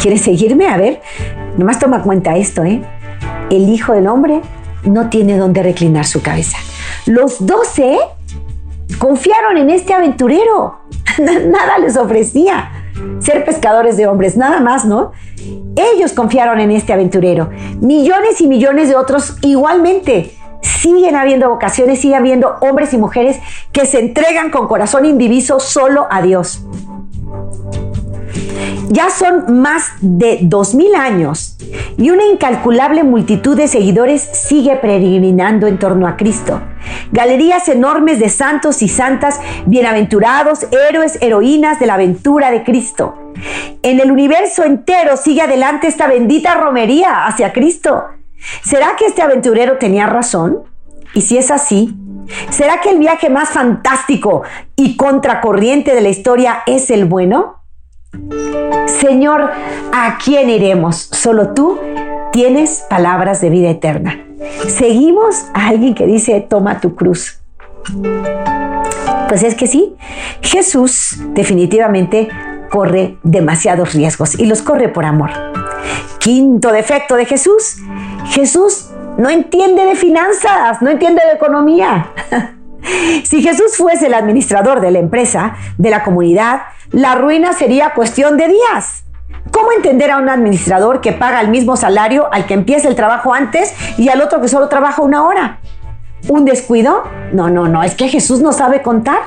¿Quieres 0.00 0.22
seguirme? 0.22 0.68
A 0.68 0.76
ver, 0.76 1.00
nomás 1.56 1.78
toma 1.78 2.02
cuenta 2.02 2.36
esto, 2.36 2.64
¿eh? 2.64 2.82
El 3.50 3.68
Hijo 3.68 3.92
del 3.92 4.08
Hombre 4.08 4.40
no 4.84 5.08
tiene 5.08 5.36
dónde 5.36 5.62
reclinar 5.62 6.04
su 6.04 6.22
cabeza. 6.22 6.58
Los 7.06 7.46
doce 7.46 7.98
confiaron 8.98 9.56
en 9.56 9.70
este 9.70 9.94
aventurero. 9.94 10.80
Nada 11.18 11.78
les 11.78 11.96
ofrecía 11.96 12.81
ser 13.20 13.44
pescadores 13.44 13.96
de 13.96 14.06
hombres, 14.06 14.36
nada 14.36 14.60
más, 14.60 14.84
¿no? 14.84 15.12
Ellos 15.76 16.12
confiaron 16.12 16.60
en 16.60 16.70
este 16.70 16.92
aventurero. 16.92 17.50
Millones 17.80 18.40
y 18.40 18.46
millones 18.46 18.88
de 18.88 18.96
otros 18.96 19.36
igualmente. 19.42 20.32
Siguen 20.60 21.16
habiendo 21.16 21.48
vocaciones, 21.48 22.00
sigue 22.00 22.14
habiendo 22.14 22.56
hombres 22.60 22.92
y 22.92 22.98
mujeres 22.98 23.38
que 23.72 23.86
se 23.86 23.98
entregan 23.98 24.50
con 24.50 24.68
corazón 24.68 25.04
indiviso 25.04 25.58
solo 25.60 26.06
a 26.10 26.22
Dios. 26.22 26.64
Ya 28.88 29.10
son 29.10 29.60
más 29.60 29.92
de 30.00 30.40
dos 30.42 30.74
mil 30.74 30.94
años 30.94 31.56
y 31.96 32.10
una 32.10 32.24
incalculable 32.24 33.04
multitud 33.04 33.56
de 33.56 33.68
seguidores 33.68 34.22
sigue 34.32 34.76
peregrinando 34.76 35.66
en 35.66 35.78
torno 35.78 36.06
a 36.06 36.16
Cristo. 36.16 36.60
Galerías 37.10 37.68
enormes 37.68 38.18
de 38.18 38.28
santos 38.28 38.82
y 38.82 38.88
santas, 38.88 39.40
bienaventurados, 39.66 40.66
héroes, 40.72 41.18
heroínas 41.20 41.78
de 41.78 41.86
la 41.86 41.94
aventura 41.94 42.50
de 42.50 42.64
Cristo. 42.64 43.14
En 43.82 44.00
el 44.00 44.10
universo 44.10 44.64
entero 44.64 45.16
sigue 45.16 45.42
adelante 45.42 45.86
esta 45.86 46.06
bendita 46.06 46.54
romería 46.54 47.26
hacia 47.26 47.52
Cristo. 47.52 48.04
¿Será 48.62 48.96
que 48.96 49.06
este 49.06 49.22
aventurero 49.22 49.78
tenía 49.78 50.06
razón? 50.06 50.64
Y 51.14 51.20
si 51.20 51.38
es 51.38 51.50
así, 51.50 51.94
¿será 52.50 52.80
que 52.80 52.90
el 52.90 52.98
viaje 52.98 53.30
más 53.30 53.50
fantástico 53.50 54.42
y 54.76 54.96
contracorriente 54.96 55.94
de 55.94 56.00
la 56.00 56.08
historia 56.08 56.62
es 56.66 56.90
el 56.90 57.04
bueno? 57.04 57.61
Señor, 58.86 59.50
¿a 59.92 60.18
quién 60.22 60.50
iremos? 60.50 60.96
Solo 60.96 61.54
tú 61.54 61.78
tienes 62.32 62.84
palabras 62.88 63.40
de 63.40 63.50
vida 63.50 63.70
eterna. 63.70 64.24
Seguimos 64.68 65.46
a 65.54 65.68
alguien 65.68 65.94
que 65.94 66.06
dice, 66.06 66.40
toma 66.40 66.80
tu 66.80 66.94
cruz. 66.94 67.40
Pues 69.28 69.42
es 69.42 69.54
que 69.54 69.66
sí, 69.66 69.96
Jesús 70.42 71.18
definitivamente 71.34 72.28
corre 72.70 73.18
demasiados 73.22 73.94
riesgos 73.94 74.38
y 74.38 74.46
los 74.46 74.62
corre 74.62 74.88
por 74.88 75.04
amor. 75.04 75.30
Quinto 76.18 76.70
defecto 76.70 77.16
de 77.16 77.24
Jesús, 77.24 77.78
Jesús 78.26 78.90
no 79.18 79.30
entiende 79.30 79.84
de 79.84 79.96
finanzas, 79.96 80.80
no 80.80 80.90
entiende 80.90 81.22
de 81.26 81.36
economía. 81.36 82.10
si 83.24 83.42
Jesús 83.42 83.76
fuese 83.76 84.06
el 84.06 84.14
administrador 84.14 84.80
de 84.80 84.90
la 84.90 84.98
empresa, 84.98 85.56
de 85.78 85.90
la 85.90 86.04
comunidad, 86.04 86.62
la 86.90 87.14
ruina 87.14 87.52
sería 87.52 87.94
cuestión 87.94 88.36
de 88.36 88.48
días. 88.48 89.04
¿Cómo 89.50 89.72
entender 89.72 90.10
a 90.10 90.18
un 90.18 90.28
administrador 90.28 91.00
que 91.00 91.12
paga 91.12 91.40
el 91.40 91.48
mismo 91.48 91.76
salario 91.76 92.32
al 92.32 92.46
que 92.46 92.54
empieza 92.54 92.88
el 92.88 92.94
trabajo 92.94 93.34
antes 93.34 93.74
y 93.98 94.08
al 94.08 94.20
otro 94.20 94.40
que 94.40 94.48
solo 94.48 94.68
trabaja 94.68 95.02
una 95.02 95.24
hora? 95.24 95.58
¿Un 96.28 96.44
descuido? 96.44 97.02
No, 97.32 97.50
no, 97.50 97.66
no, 97.66 97.82
es 97.82 97.94
que 97.94 98.08
Jesús 98.08 98.40
no 98.40 98.52
sabe 98.52 98.82
contar. 98.82 99.18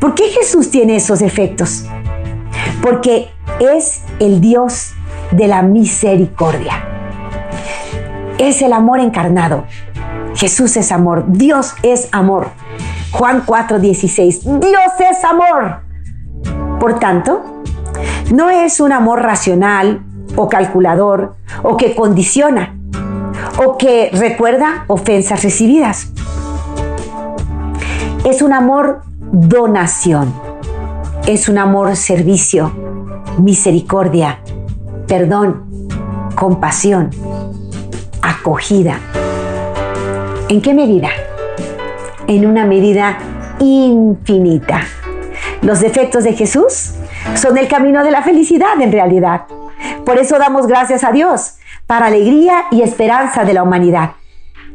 ¿Por 0.00 0.14
qué 0.14 0.24
Jesús 0.28 0.70
tiene 0.70 0.96
esos 0.96 1.20
efectos? 1.20 1.84
Porque 2.82 3.30
es 3.60 4.02
el 4.18 4.40
Dios 4.40 4.92
de 5.30 5.46
la 5.46 5.62
misericordia. 5.62 6.84
Es 8.38 8.62
el 8.62 8.72
amor 8.72 9.00
encarnado. 9.00 9.64
Jesús 10.36 10.76
es 10.76 10.92
amor, 10.92 11.24
Dios 11.28 11.74
es 11.82 12.08
amor. 12.12 12.50
Juan 13.10 13.44
4:16, 13.46 14.60
Dios 14.60 14.92
es 15.10 15.24
amor. 15.24 15.80
Por 16.78 16.98
tanto, 16.98 17.62
no 18.32 18.50
es 18.50 18.80
un 18.80 18.92
amor 18.92 19.22
racional 19.22 20.04
o 20.36 20.48
calculador 20.48 21.36
o 21.62 21.76
que 21.76 21.94
condiciona 21.94 22.76
o 23.64 23.78
que 23.78 24.10
recuerda 24.12 24.84
ofensas 24.88 25.42
recibidas. 25.42 26.12
Es 28.24 28.42
un 28.42 28.52
amor 28.52 29.02
donación. 29.32 30.34
Es 31.26 31.48
un 31.48 31.58
amor 31.58 31.96
servicio, 31.96 32.72
misericordia, 33.38 34.40
perdón, 35.08 35.88
compasión, 36.36 37.10
acogida. 38.22 39.00
¿En 40.48 40.60
qué 40.60 40.74
medida? 40.74 41.08
En 42.28 42.46
una 42.46 42.66
medida 42.66 43.18
infinita. 43.58 44.82
Los 45.60 45.80
defectos 45.80 46.22
de 46.22 46.34
Jesús 46.34 46.94
son 47.34 47.58
el 47.58 47.66
camino 47.66 48.04
de 48.04 48.12
la 48.12 48.22
felicidad 48.22 48.80
en 48.80 48.92
realidad. 48.92 49.46
Por 50.04 50.18
eso 50.18 50.38
damos 50.38 50.68
gracias 50.68 51.02
a 51.02 51.10
Dios, 51.10 51.56
para 51.88 52.06
alegría 52.06 52.66
y 52.70 52.82
esperanza 52.82 53.44
de 53.44 53.54
la 53.54 53.64
humanidad. 53.64 54.12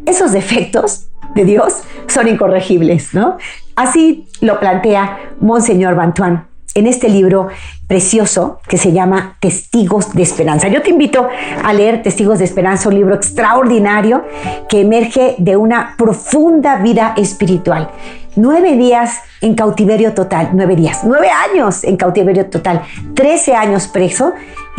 Esos 0.05 0.33
defectos 0.33 1.07
de 1.35 1.45
Dios 1.45 1.83
son 2.07 2.27
incorregibles, 2.27 3.13
¿no? 3.13 3.37
Así 3.77 4.27
lo 4.41 4.59
plantea 4.59 5.19
Monseñor 5.39 5.95
Bantuán 5.95 6.50
en 6.75 6.87
este 6.87 7.09
libro 7.09 7.47
precioso 7.87 8.59
que 8.67 8.77
se 8.77 8.91
llama 8.91 9.37
Testigos 9.39 10.13
de 10.13 10.23
Esperanza. 10.23 10.67
Yo 10.67 10.81
te 10.81 10.89
invito 10.89 11.27
a 11.63 11.73
leer 11.73 12.01
Testigos 12.01 12.39
de 12.39 12.45
Esperanza, 12.45 12.89
un 12.89 12.95
libro 12.95 13.15
extraordinario 13.15 14.23
que 14.69 14.81
emerge 14.81 15.35
de 15.37 15.57
una 15.57 15.95
profunda 15.97 16.77
vida 16.77 17.13
espiritual. 17.17 17.89
Nueve 18.37 18.77
días 18.77 19.19
en 19.41 19.55
cautiverio 19.55 20.13
total, 20.13 20.51
nueve 20.53 20.77
días, 20.77 21.01
nueve 21.03 21.27
años 21.29 21.83
en 21.83 21.97
cautiverio 21.97 22.45
total, 22.45 22.81
trece 23.13 23.53
años 23.55 23.87
preso 23.87 24.31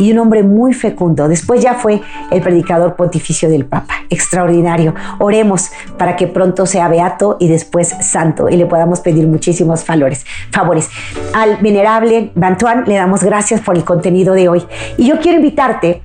y 0.03 0.11
un 0.11 0.19
hombre 0.19 0.43
muy 0.43 0.73
fecundo. 0.73 1.29
Después 1.29 1.61
ya 1.61 1.75
fue 1.75 2.01
el 2.29 2.41
predicador 2.41 2.95
pontificio 2.97 3.49
del 3.49 3.65
Papa. 3.65 3.93
Extraordinario. 4.09 4.93
Oremos 5.19 5.71
para 5.97 6.17
que 6.17 6.27
pronto 6.27 6.65
sea 6.65 6.89
beato 6.89 7.37
y 7.39 7.47
después 7.47 7.95
santo 8.01 8.49
y 8.49 8.57
le 8.57 8.65
podamos 8.65 8.99
pedir 8.99 9.27
muchísimos 9.27 9.85
favores. 9.85 10.25
favores. 10.51 10.89
Al 11.33 11.55
venerable 11.57 12.31
Bantuan 12.35 12.83
le 12.85 12.95
damos 12.95 13.23
gracias 13.23 13.61
por 13.61 13.77
el 13.77 13.85
contenido 13.85 14.33
de 14.33 14.49
hoy. 14.49 14.63
Y 14.97 15.07
yo 15.07 15.21
quiero 15.21 15.37
invitarte 15.37 16.01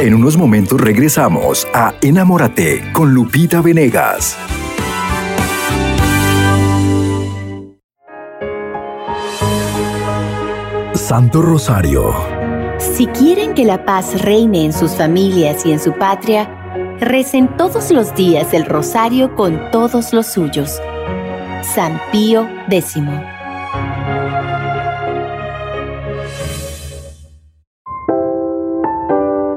En 0.02 0.14
unos 0.14 0.36
momentos 0.36 0.82
regresamos 0.82 1.66
a 1.74 1.94
Enamórate 2.02 2.92
con 2.92 3.14
Lupita 3.14 3.62
Venegas. 3.62 4.38
Santo 10.94 11.42
Rosario. 11.42 12.14
Si 12.80 13.08
quieren 13.08 13.54
que 13.54 13.64
la 13.64 13.86
paz 13.86 14.22
reine 14.22 14.66
en 14.66 14.74
sus 14.74 14.92
familias 14.92 15.66
y 15.66 15.72
en 15.72 15.80
su 15.80 15.94
patria, 15.94 16.63
recen 17.00 17.56
todos 17.58 17.92
los 17.92 18.14
días 18.16 18.54
el 18.54 18.66
rosario 18.66 19.36
con 19.36 19.60
todos 19.72 20.14
los 20.14 20.28
suyos. 20.28 20.80
San 21.62 22.00
Pío 22.12 22.48
X. 22.70 23.04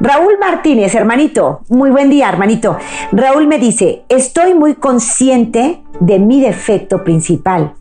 Raúl 0.00 0.38
Martínez, 0.38 0.94
hermanito, 0.94 1.62
muy 1.68 1.90
buen 1.90 2.10
día, 2.10 2.28
hermanito. 2.28 2.76
Raúl 3.12 3.46
me 3.46 3.58
dice, 3.58 4.04
estoy 4.08 4.54
muy 4.54 4.74
consciente 4.74 5.82
de 6.00 6.18
mi 6.18 6.40
defecto 6.40 7.04
principal, 7.04 7.74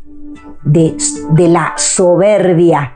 de, 0.63 0.95
de 1.31 1.47
la 1.47 1.73
soberbia. 1.77 2.93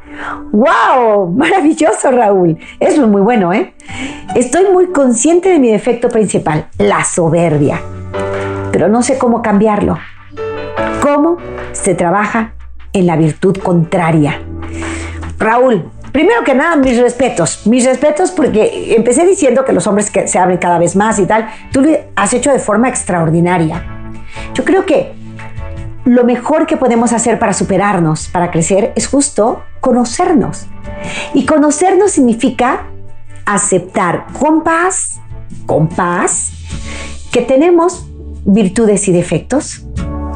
¡Wow! 0.51 1.29
Maravilloso, 1.31 2.11
Raúl. 2.11 2.57
Es 2.79 2.97
muy 2.97 3.21
bueno, 3.21 3.53
¿eh? 3.53 3.73
Estoy 4.35 4.71
muy 4.71 4.87
consciente 4.87 5.49
de 5.49 5.59
mi 5.59 5.71
defecto 5.71 6.09
principal, 6.09 6.67
la 6.77 7.03
soberbia. 7.03 7.81
Pero 8.71 8.87
no 8.87 9.03
sé 9.03 9.17
cómo 9.17 9.41
cambiarlo. 9.41 9.97
¿Cómo 11.01 11.37
se 11.71 11.95
trabaja 11.95 12.53
en 12.93 13.05
la 13.05 13.15
virtud 13.15 13.57
contraria? 13.57 14.41
Raúl, 15.39 15.91
primero 16.11 16.43
que 16.43 16.55
nada, 16.55 16.75
mis 16.75 16.97
respetos. 16.99 17.65
Mis 17.67 17.85
respetos 17.85 18.31
porque 18.31 18.95
empecé 18.95 19.25
diciendo 19.25 19.65
que 19.65 19.73
los 19.73 19.87
hombres 19.87 20.09
que 20.09 20.27
se 20.27 20.39
abren 20.39 20.57
cada 20.57 20.79
vez 20.79 20.95
más 20.95 21.19
y 21.19 21.25
tal. 21.25 21.47
Tú 21.71 21.81
lo 21.81 21.89
has 22.15 22.33
hecho 22.33 22.51
de 22.51 22.59
forma 22.59 22.89
extraordinaria. 22.89 23.85
Yo 24.53 24.63
creo 24.65 24.85
que 24.85 25.13
lo 26.05 26.23
mejor 26.23 26.65
que 26.65 26.77
podemos 26.77 27.11
hacer 27.13 27.37
para 27.37 27.53
superarnos, 27.53 28.29
para 28.29 28.49
crecer, 28.49 28.93
es 28.95 29.07
justo 29.07 29.63
conocernos. 29.81 30.67
Y 31.33 31.45
conocernos 31.45 32.11
significa 32.11 32.87
aceptar 33.45 34.25
con 34.39 34.63
paz, 34.63 35.19
con 35.65 35.87
paz, 35.87 36.51
que 37.31 37.41
tenemos 37.41 38.07
virtudes 38.45 39.07
y 39.07 39.11
defectos, 39.11 39.85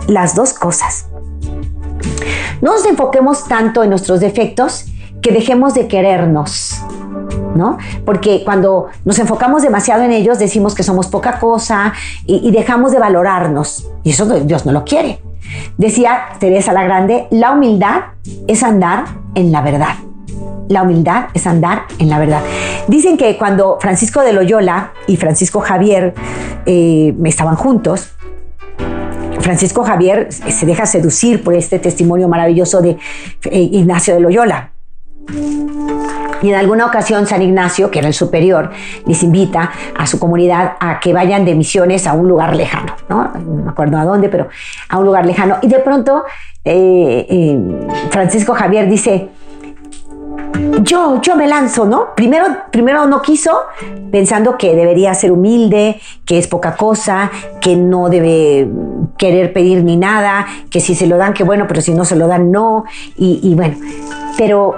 las 0.07 0.35
dos 0.35 0.53
cosas. 0.53 1.07
No 2.61 2.73
nos 2.73 2.85
enfoquemos 2.85 3.47
tanto 3.47 3.83
en 3.83 3.89
nuestros 3.89 4.19
defectos 4.19 4.90
que 5.21 5.31
dejemos 5.31 5.73
de 5.73 5.87
querernos. 5.87 6.81
¿No? 7.55 7.77
Porque 8.05 8.43
cuando 8.45 8.87
nos 9.03 9.19
enfocamos 9.19 9.61
demasiado 9.61 10.03
en 10.03 10.11
ellos, 10.11 10.39
decimos 10.39 10.73
que 10.73 10.83
somos 10.83 11.07
poca 11.07 11.37
cosa 11.37 11.93
y, 12.25 12.49
dejamos 12.51 12.93
de 12.93 12.99
valorarnos. 12.99 13.89
Y 14.03 14.11
eso 14.11 14.25
Dios 14.25 14.65
no 14.65 14.71
lo 14.71 14.85
quiere. 14.85 15.21
Decía 15.77 16.29
Teresa 16.39 16.71
la 16.71 16.83
Grande, 16.83 17.27
la 17.29 17.51
humildad 17.51 18.03
es 18.47 18.63
andar 18.63 19.05
en 19.35 19.51
la 19.51 19.61
verdad. 19.61 19.95
La 20.69 20.83
humildad 20.83 21.25
es 21.33 21.45
andar 21.45 21.83
en 21.99 22.09
la 22.09 22.19
verdad. 22.19 22.41
Dicen 22.87 23.17
que 23.17 23.37
cuando 23.37 23.77
Francisco 23.81 24.21
de 24.21 24.31
Loyola 24.31 24.93
y 25.07 25.17
Francisco 25.17 25.59
Javier 25.59 26.13
eh, 26.65 27.13
estaban 27.25 27.55
juntos, 27.57 28.13
Francisco 29.41 29.83
Javier 29.83 30.31
se 30.31 30.65
deja 30.65 30.85
seducir 30.85 31.43
por 31.43 31.55
este 31.55 31.79
testimonio 31.79 32.27
maravilloso 32.27 32.81
de 32.81 32.91
eh, 32.91 33.69
Ignacio 33.71 34.13
de 34.13 34.21
Loyola. 34.21 34.70
Y 36.41 36.49
en 36.49 36.55
alguna 36.55 36.87
ocasión 36.87 37.27
San 37.27 37.41
Ignacio, 37.41 37.91
que 37.91 37.99
era 37.99 38.07
el 38.07 38.13
superior, 38.13 38.71
les 39.05 39.21
invita 39.21 39.71
a 39.95 40.07
su 40.07 40.19
comunidad 40.19 40.73
a 40.79 40.99
que 40.99 41.13
vayan 41.13 41.45
de 41.45 41.53
misiones 41.53 42.07
a 42.07 42.13
un 42.13 42.27
lugar 42.27 42.55
lejano, 42.55 42.95
¿no? 43.09 43.31
No 43.35 43.63
me 43.63 43.69
acuerdo 43.69 43.97
a 43.97 44.05
dónde, 44.05 44.27
pero 44.27 44.47
a 44.89 44.97
un 44.97 45.05
lugar 45.05 45.25
lejano. 45.25 45.57
Y 45.61 45.67
de 45.67 45.79
pronto 45.79 46.23
eh, 46.65 47.59
Francisco 48.09 48.53
Javier 48.53 48.89
dice, 48.89 49.29
yo, 50.81 51.21
yo 51.21 51.35
me 51.35 51.47
lanzo, 51.47 51.85
¿no? 51.85 52.15
Primero, 52.15 52.45
primero 52.71 53.05
no 53.05 53.21
quiso, 53.21 53.51
pensando 54.11 54.57
que 54.57 54.75
debería 54.75 55.13
ser 55.13 55.31
humilde, 55.31 55.99
que 56.25 56.37
es 56.37 56.47
poca 56.47 56.75
cosa, 56.75 57.31
que 57.59 57.75
no 57.75 58.09
debe 58.09 58.69
querer 59.17 59.53
pedir 59.53 59.83
ni 59.83 59.97
nada, 59.97 60.45
que 60.69 60.79
si 60.79 60.95
se 60.95 61.07
lo 61.07 61.17
dan, 61.17 61.33
que 61.33 61.43
bueno, 61.43 61.65
pero 61.67 61.81
si 61.81 61.93
no 61.93 62.05
se 62.05 62.15
lo 62.15 62.27
dan, 62.27 62.51
no. 62.51 62.85
Y, 63.17 63.39
y 63.43 63.55
bueno, 63.55 63.75
pero 64.37 64.75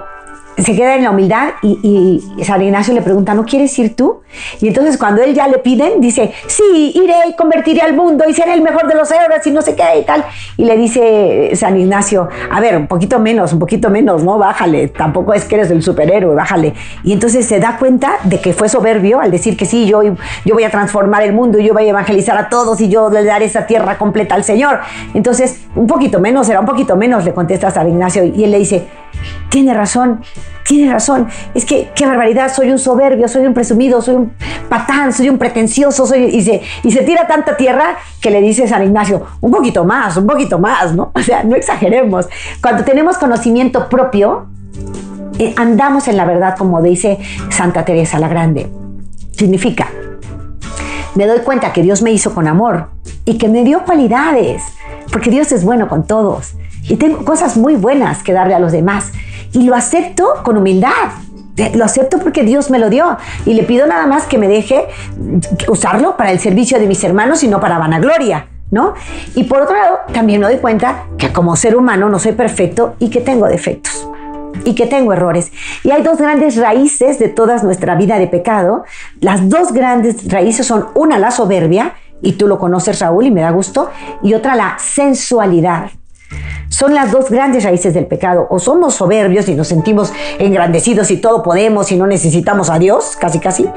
se 0.58 0.76
queda 0.76 0.96
en 0.96 1.04
la 1.04 1.12
humildad 1.12 1.50
y, 1.62 2.22
San 2.44 2.62
Ignacio 2.62 2.94
le 2.94 3.02
pregunta, 3.02 3.34
¿no 3.34 3.46
quieres 3.46 3.78
ir 3.80 3.96
tú? 3.96 4.22
Y 4.60 4.68
entonces 4.68 4.98
cuando 4.98 5.22
él 5.22 5.34
ya 5.34 5.48
le 5.48 5.60
piden, 5.60 6.02
dice, 6.02 6.34
sí, 6.48 6.92
iré 6.96 7.16
y 7.30 7.36
convertiré 7.36 7.82
al 7.82 7.94
mundo 7.94 8.26
y 8.28 8.34
seré 8.34 8.54
el 8.54 8.62
mejor 8.62 8.88
de 8.88 8.96
los 8.96 9.10
héroes 9.12 9.46
y 9.46 9.52
no 9.52 9.62
sé 9.62 9.76
qué 9.76 10.00
y 10.00 10.04
tal. 10.04 10.26
Y 10.58 10.66
le 10.66 10.76
dice 10.76 11.52
San 11.56 11.80
Ignacio, 11.80 12.30
a 12.52 12.60
ver, 12.60 12.78
un 12.78 12.88
poquito 12.88 13.20
menos, 13.20 13.54
un 13.54 13.60
poquito 13.60 13.90
menos, 13.90 14.24
¿no? 14.24 14.38
Bájale, 14.38 14.90
tampoco 14.90 15.34
es 15.34 15.46
que 15.46 15.56
eres 15.56 15.72
el 15.72 15.82
superhéroe, 15.82 16.36
bájale. 16.36 16.74
Y 17.04 17.14
entonces 17.14 17.46
se 17.46 17.60
da 17.60 17.78
cuenta 17.78 18.18
de 18.24 18.40
que 18.40 18.54
fue 18.54 18.70
soberbio 18.70 19.20
al 19.20 19.32
decir 19.32 19.56
que 19.56 19.66
sí, 19.66 19.86
yo, 19.86 20.02
yo 20.04 20.54
voy 20.54 20.64
a 20.64 20.70
transformar 20.70 21.24
el 21.24 21.34
mundo 21.34 21.54
yo 21.64 21.74
voy 21.74 21.86
a 21.86 21.90
evangelizar 21.90 22.38
a 22.38 22.50
todos 22.50 22.80
y 22.82 22.90
yo 22.90 23.10
le 23.10 23.24
daré 23.24 23.46
esa 23.46 23.66
tierra 23.66 23.98
completa 23.98 24.36
al 24.36 24.44
Señor. 24.44 24.80
Entonces, 25.14 25.62
un 25.76 25.88
poquito 25.88 26.20
menos, 26.20 26.50
era 26.50 26.60
un 26.60 26.66
poquito 26.66 26.96
menos, 26.96 27.26
le 27.26 27.34
contesta 27.34 27.72
San 27.72 27.88
Ignacio 27.90 28.24
y 28.24 28.44
él 28.44 28.52
le 28.52 28.60
dice, 28.60 28.88
tiene 29.50 29.74
razón, 29.74 30.22
tiene 30.66 30.92
razón, 30.92 31.28
es 31.54 31.66
que 31.66 31.92
qué 31.94 32.06
barbaridad, 32.06 32.52
soy 32.54 32.72
un 32.72 32.80
soberbio, 32.80 33.28
soy 33.28 33.46
un 33.46 33.54
presumido, 33.54 34.02
soy 34.02 34.16
un 34.16 34.34
patán, 34.70 35.14
soy 35.14 35.30
un 35.30 35.38
pretencioso, 35.38 36.06
soy, 36.06 36.24
y, 36.24 36.42
se, 36.42 36.62
y 36.84 36.92
se 36.92 37.04
tira 37.04 37.28
tanta 37.28 37.56
tierra 37.58 37.98
que 38.22 38.32
le 38.32 38.42
dice 38.42 38.68
San 38.68 38.84
Ignacio, 38.84 39.26
un 39.42 39.52
poquito 39.52 39.84
más, 39.84 40.18
un 40.18 40.26
poquito 40.26 40.60
más, 40.60 40.94
¿no? 40.94 41.12
O 41.16 41.22
sea, 41.22 41.44
no 41.44 41.56
exageremos. 41.56 42.28
Cuando 42.62 42.84
tenemos 42.84 43.18
conocimiento 43.18 43.88
propio, 43.90 44.48
eh, 45.40 45.54
andamos 45.58 46.08
en 46.08 46.18
la 46.18 46.26
verdad, 46.26 46.56
como 46.58 46.82
dice 46.82 47.20
Santa 47.50 47.86
Teresa 47.86 48.20
la 48.20 48.28
Grande. 48.28 48.70
Significa, 49.32 49.88
me 51.16 51.28
doy 51.28 51.40
cuenta 51.40 51.74
que 51.74 51.82
Dios 51.82 52.02
me 52.02 52.12
hizo 52.12 52.34
con 52.34 52.48
amor 52.48 52.90
y 53.26 53.38
que 53.38 53.48
me 53.48 53.64
dio 53.64 53.84
cualidades, 53.84 54.64
porque 55.12 55.30
Dios 55.30 55.52
es 55.52 55.64
bueno 55.64 55.88
con 55.88 56.06
todos 56.06 56.56
y 56.84 56.96
tengo 56.98 57.24
cosas 57.26 57.58
muy 57.58 57.76
buenas 57.76 58.24
que 58.24 58.34
darle 58.34 58.54
a 58.54 58.60
los 58.60 58.72
demás 58.72 59.12
y 59.52 59.64
lo 59.64 59.76
acepto 59.76 60.42
con 60.44 60.58
humildad. 60.58 61.12
Eh, 61.56 61.72
lo 61.76 61.86
acepto 61.86 62.18
porque 62.18 62.44
Dios 62.44 62.72
me 62.72 62.80
lo 62.80 62.90
dio 62.90 63.18
y 63.46 63.54
le 63.54 63.64
pido 63.64 63.86
nada 63.86 64.08
más 64.08 64.26
que 64.26 64.40
me 64.40 64.48
deje 64.48 64.88
usarlo 65.68 66.18
para 66.18 66.32
el 66.32 66.40
servicio 66.40 66.80
de 66.80 66.88
mis 66.88 67.04
hermanos 67.04 67.44
y 67.44 67.48
no 67.48 67.60
para 67.60 67.78
vanagloria, 67.78 68.48
¿no? 68.72 68.96
Y 69.36 69.44
por 69.44 69.62
otro 69.62 69.76
lado, 69.76 70.00
también 70.12 70.42
me 70.42 70.48
doy 70.48 70.58
cuenta 70.58 71.06
que 71.18 71.32
como 71.32 71.56
ser 71.56 71.76
humano 71.76 72.10
no 72.10 72.18
soy 72.18 72.32
perfecto 72.32 72.96
y 72.98 73.10
que 73.10 73.22
tengo 73.22 73.48
defectos 73.48 74.08
y 74.66 74.76
que 74.76 74.88
tengo 74.88 75.14
errores. 75.14 75.52
Y 75.84 75.92
hay 75.92 76.02
dos 76.02 76.18
grandes 76.18 76.58
raíces 76.58 77.20
de 77.20 77.30
toda 77.30 77.62
nuestra 77.64 77.96
vida 77.96 78.18
de 78.18 78.28
pecado. 78.28 78.84
Las 79.20 79.50
dos 79.50 79.74
grandes 79.74 80.32
raíces 80.32 80.66
son 80.66 80.88
una 80.96 81.20
la 81.20 81.32
soberbia, 81.32 81.94
y 82.22 82.34
tú 82.34 82.48
lo 82.48 82.58
conoces 82.58 83.00
Raúl 83.00 83.26
y 83.26 83.32
me 83.32 83.42
da 83.42 83.52
gusto, 83.52 83.90
y 84.22 84.34
otra 84.34 84.56
la 84.56 84.78
sensualidad. 84.80 85.92
Son 86.70 86.94
las 86.94 87.12
dos 87.12 87.30
grandes 87.30 87.64
raíces 87.64 87.94
del 87.94 88.08
pecado. 88.08 88.48
O 88.50 88.60
somos 88.60 88.96
soberbios 88.96 89.48
y 89.48 89.56
nos 89.56 89.68
sentimos 89.68 90.12
engrandecidos 90.40 91.12
y 91.12 91.18
todo 91.18 91.44
podemos 91.44 91.92
y 91.92 91.98
no 91.98 92.08
necesitamos 92.08 92.70
a 92.70 92.80
Dios, 92.80 93.16
casi 93.20 93.40
casi. 93.40 93.70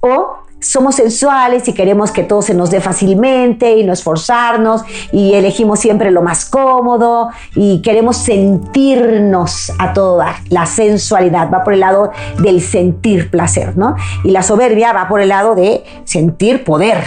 O 0.00 0.40
somos 0.60 0.96
sensuales 0.96 1.66
y 1.68 1.72
queremos 1.72 2.10
que 2.10 2.22
todo 2.22 2.42
se 2.42 2.52
nos 2.54 2.70
dé 2.70 2.80
fácilmente 2.80 3.76
y 3.78 3.84
no 3.84 3.94
esforzarnos 3.94 4.82
y 5.10 5.32
elegimos 5.32 5.80
siempre 5.80 6.10
lo 6.10 6.22
más 6.22 6.44
cómodo 6.44 7.30
y 7.54 7.80
queremos 7.80 8.18
sentirnos 8.18 9.72
a 9.78 9.94
toda 9.94 10.36
la 10.50 10.66
sensualidad 10.66 11.50
va 11.50 11.64
por 11.64 11.72
el 11.72 11.80
lado 11.80 12.10
del 12.42 12.60
sentir 12.60 13.30
placer, 13.30 13.76
¿no? 13.76 13.96
Y 14.22 14.32
la 14.32 14.42
soberbia 14.42 14.92
va 14.92 15.08
por 15.08 15.20
el 15.20 15.30
lado 15.30 15.54
de 15.54 15.82
sentir 16.04 16.62
poder, 16.62 17.04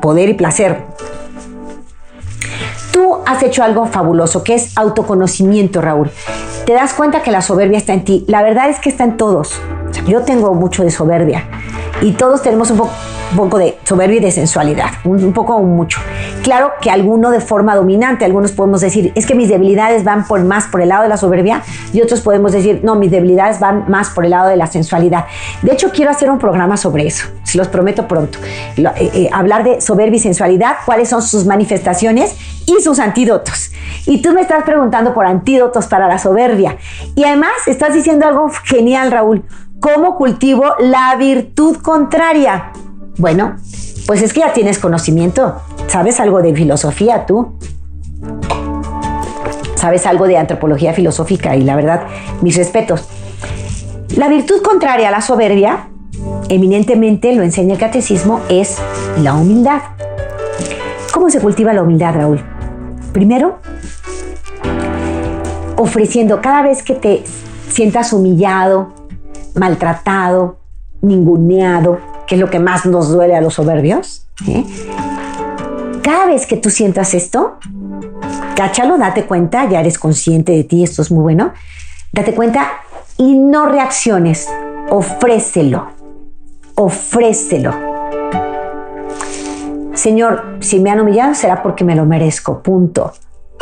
poder 0.00 0.30
y 0.30 0.34
placer. 0.34 0.84
Tú 2.92 3.16
has 3.26 3.42
hecho 3.42 3.64
algo 3.64 3.86
fabuloso, 3.86 4.44
que 4.44 4.54
es 4.54 4.76
autoconocimiento, 4.76 5.80
Raúl. 5.80 6.10
Te 6.66 6.74
das 6.74 6.92
cuenta 6.92 7.22
que 7.22 7.30
la 7.30 7.40
soberbia 7.40 7.78
está 7.78 7.94
en 7.94 8.04
ti. 8.04 8.24
La 8.28 8.42
verdad 8.42 8.68
es 8.68 8.78
que 8.78 8.90
está 8.90 9.04
en 9.04 9.16
todos. 9.16 9.60
yo 10.06 10.22
tengo 10.22 10.54
mucho 10.54 10.84
de 10.84 10.90
soberbia 10.90 11.48
y 12.02 12.12
todos 12.12 12.42
tenemos 12.42 12.70
un 12.70 12.78
poco, 12.78 12.92
de 13.32 13.78
soberbia 13.84 14.18
y 14.18 14.20
de 14.20 14.30
sensualidad, 14.30 14.90
un, 15.04 15.32
poco 15.32 15.56
o 15.56 15.62
mucho. 15.62 16.00
Claro 16.42 16.72
que 16.80 16.90
alguno 16.90 17.30
de 17.30 17.40
forma 17.40 17.74
dominante, 17.74 18.24
algunos 18.24 18.52
podemos 18.52 18.82
decir, 18.82 19.12
es 19.14 19.26
que 19.26 19.34
mis 19.34 19.48
debilidades 19.48 20.04
van 20.04 20.26
por 20.26 20.44
más 20.44 20.66
por 20.66 20.82
el 20.82 20.90
lado 20.90 21.02
de 21.02 21.08
la 21.08 21.16
soberbia 21.16 21.62
y 21.92 22.02
otros 22.02 22.20
podemos 22.20 22.52
decir, 22.52 22.80
no, 22.84 22.94
mis 22.94 23.10
debilidades 23.10 23.58
van 23.58 23.86
más 23.88 24.10
por 24.10 24.24
el 24.24 24.30
lado 24.30 24.48
de 24.48 24.56
la 24.56 24.66
sensualidad. 24.66 25.24
De 25.62 25.72
hecho, 25.72 25.90
quiero 25.90 26.10
hacer 26.10 26.30
un 26.30 26.38
programa 26.38 26.76
sobre 26.76 27.06
eso, 27.06 27.26
se 27.42 27.56
los 27.56 27.68
prometo 27.68 28.06
pronto. 28.06 28.38
Eh, 28.76 28.84
eh, 28.96 29.30
hablar 29.32 29.64
de 29.64 29.80
soberbia 29.80 30.16
y 30.16 30.20
sensualidad, 30.20 30.76
cuáles 30.84 31.08
son 31.08 31.22
sus 31.22 31.46
manifestaciones 31.46 32.36
y 32.66 32.82
sus 32.82 32.98
antídotos. 32.98 33.72
Y 34.06 34.20
tú 34.20 34.32
me 34.32 34.42
estás 34.42 34.64
preguntando 34.64 35.14
por 35.14 35.26
antídotos 35.26 35.86
para 35.86 36.06
la 36.06 36.18
soberbia. 36.18 36.76
Y 37.14 37.24
además 37.24 37.52
estás 37.66 37.94
diciendo 37.94 38.26
algo 38.26 38.50
genial, 38.64 39.10
Raúl. 39.10 39.44
¿Cómo 39.80 40.16
cultivo 40.16 40.64
la 40.78 41.16
virtud 41.16 41.78
contraria? 41.78 42.72
Bueno, 43.18 43.56
pues 44.06 44.22
es 44.22 44.32
que 44.32 44.40
ya 44.40 44.52
tienes 44.52 44.78
conocimiento. 44.78 45.56
¿Sabes 45.86 46.20
algo 46.20 46.42
de 46.42 46.54
filosofía 46.54 47.26
tú? 47.26 47.54
¿Sabes 49.74 50.06
algo 50.06 50.26
de 50.26 50.38
antropología 50.38 50.94
filosófica? 50.94 51.56
Y 51.56 51.62
la 51.62 51.76
verdad, 51.76 52.06
mis 52.40 52.56
respetos. 52.56 53.08
La 54.16 54.28
virtud 54.28 54.62
contraria 54.62 55.08
a 55.08 55.10
la 55.10 55.20
soberbia, 55.20 55.88
eminentemente 56.48 57.34
lo 57.34 57.42
enseña 57.42 57.74
el 57.74 57.80
catecismo, 57.80 58.40
es 58.48 58.78
la 59.18 59.34
humildad. 59.34 59.80
¿Cómo 61.12 61.30
se 61.30 61.40
cultiva 61.40 61.72
la 61.72 61.82
humildad, 61.82 62.14
Raúl? 62.14 62.40
Primero, 63.12 63.58
ofreciendo 65.76 66.40
cada 66.40 66.62
vez 66.62 66.82
que 66.82 66.94
te 66.94 67.24
sientas 67.68 68.12
humillado, 68.12 68.92
maltratado, 69.54 70.58
ninguneado, 71.00 71.98
que 72.32 72.36
es 72.36 72.40
lo 72.40 72.48
que 72.48 72.60
más 72.60 72.86
nos 72.86 73.10
duele 73.10 73.36
a 73.36 73.42
los 73.42 73.52
soberbios. 73.52 74.26
Cada 76.02 76.24
vez 76.24 76.46
que 76.46 76.56
tú 76.56 76.70
sientas 76.70 77.12
esto, 77.12 77.58
cáchalo, 78.56 78.96
date 78.96 79.26
cuenta, 79.26 79.68
ya 79.68 79.80
eres 79.80 79.98
consciente 79.98 80.52
de 80.52 80.64
ti, 80.64 80.82
esto 80.82 81.02
es 81.02 81.12
muy 81.12 81.20
bueno. 81.20 81.52
Date 82.10 82.32
cuenta 82.32 82.70
y 83.18 83.34
no 83.34 83.66
reacciones, 83.66 84.48
ofrécelo, 84.88 85.88
ofrécelo. 86.74 87.74
Señor, 89.92 90.56
si 90.60 90.80
me 90.80 90.90
han 90.90 91.00
humillado 91.00 91.34
será 91.34 91.62
porque 91.62 91.84
me 91.84 91.94
lo 91.94 92.06
merezco, 92.06 92.62
punto 92.62 93.12